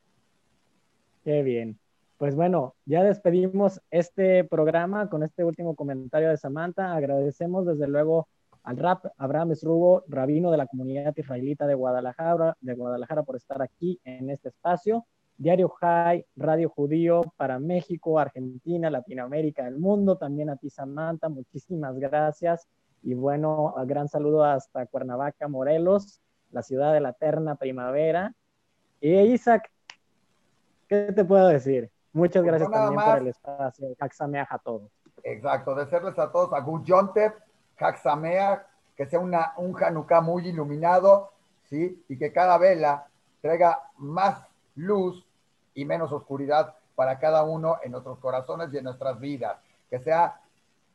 Qué 1.25 1.43
bien. 1.43 1.77
Pues 2.17 2.35
bueno, 2.35 2.73
ya 2.85 3.03
despedimos 3.03 3.81
este 3.91 4.45
programa 4.45 5.09
con 5.09 5.23
este 5.23 5.43
último 5.43 5.75
comentario 5.75 6.29
de 6.29 6.37
Samantha. 6.37 6.95
Agradecemos 6.95 7.65
desde 7.65 7.89
luego 7.89 8.29
al 8.63 8.77
rap 8.77 9.07
Abraham 9.17 9.51
Esrugo, 9.51 10.05
rabino 10.07 10.51
de 10.51 10.57
la 10.57 10.67
comunidad 10.67 11.13
israelita 11.17 11.67
de 11.67 11.75
Guadalajara, 11.75 12.55
de 12.61 12.75
Guadalajara 12.75 13.23
por 13.23 13.35
estar 13.35 13.61
aquí 13.61 13.99
en 14.05 14.29
este 14.29 14.47
espacio. 14.47 15.05
Diario 15.39 15.69
High, 15.69 16.25
Radio 16.35 16.69
Judío 16.69 17.21
para 17.37 17.59
México, 17.59 18.19
Argentina, 18.19 18.89
Latinoamérica, 18.89 19.65
el 19.65 19.77
mundo. 19.77 20.17
También 20.17 20.49
a 20.49 20.57
ti, 20.57 20.69
Samantha, 20.69 21.29
muchísimas 21.29 21.97
gracias. 21.97 22.67
Y 23.03 23.13
bueno, 23.13 23.73
un 23.73 23.87
gran 23.87 24.09
saludo 24.09 24.43
hasta 24.43 24.85
Cuernavaca, 24.87 25.47
Morelos, 25.47 26.19
la 26.51 26.61
ciudad 26.61 26.91
de 26.91 26.99
la 26.99 27.11
eterna 27.11 27.55
primavera. 27.55 28.35
Y 28.99 29.17
Isaac, 29.17 29.71
¿qué 30.89 31.13
te 31.13 31.23
puedo 31.23 31.47
decir? 31.47 31.89
Muchas 32.11 32.43
pues 32.43 32.51
gracias 32.51 32.69
también 32.69 33.01
por 33.01 33.17
el 33.19 33.27
espacio. 33.27 33.95
Jaxameaj 33.97 34.47
a 34.51 34.59
todos. 34.59 34.91
Exacto, 35.23 35.73
desearles 35.73 36.19
a 36.19 36.29
todos 36.33 36.51
a 36.51 36.59
Guyontep, 36.59 37.33
Jaxameaj, 37.77 38.59
que 38.97 39.05
sea 39.05 39.19
una, 39.19 39.53
un 39.55 39.73
Hanukkah 39.81 40.19
muy 40.19 40.49
iluminado, 40.49 41.31
¿sí? 41.69 42.03
Y 42.09 42.17
que 42.17 42.33
cada 42.33 42.57
vela 42.57 43.07
traiga 43.41 43.83
más 43.95 44.45
luz 44.75 45.28
y 45.79 45.85
menos 45.85 46.11
oscuridad 46.11 46.75
para 46.95 47.19
cada 47.19 47.43
uno 47.43 47.77
en 47.83 47.91
nuestros 47.91 48.19
corazones 48.19 48.73
y 48.73 48.77
en 48.77 48.83
nuestras 48.83 49.19
vidas. 49.19 49.57
Que 49.89 49.99
sea 49.99 50.41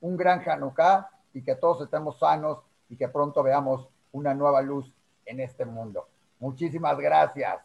un 0.01 0.17
gran 0.17 0.47
Hanukkah 0.47 1.11
y 1.33 1.43
que 1.43 1.57
todos 1.57 1.83
estemos 1.83 2.19
sanos 2.19 2.59
y 2.89 2.97
que 2.97 3.09
pronto 3.09 3.43
veamos 3.43 3.89
una 4.13 4.35
nueva 4.35 4.61
luz 4.61 4.93
en 5.25 5.41
este 5.41 5.65
mundo. 5.65 6.07
Muchísimas 6.39 6.99
gracias. 6.99 7.63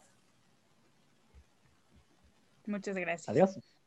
Muchas 2.66 2.96
gracias. 2.96 3.28
Adiós. 3.28 3.79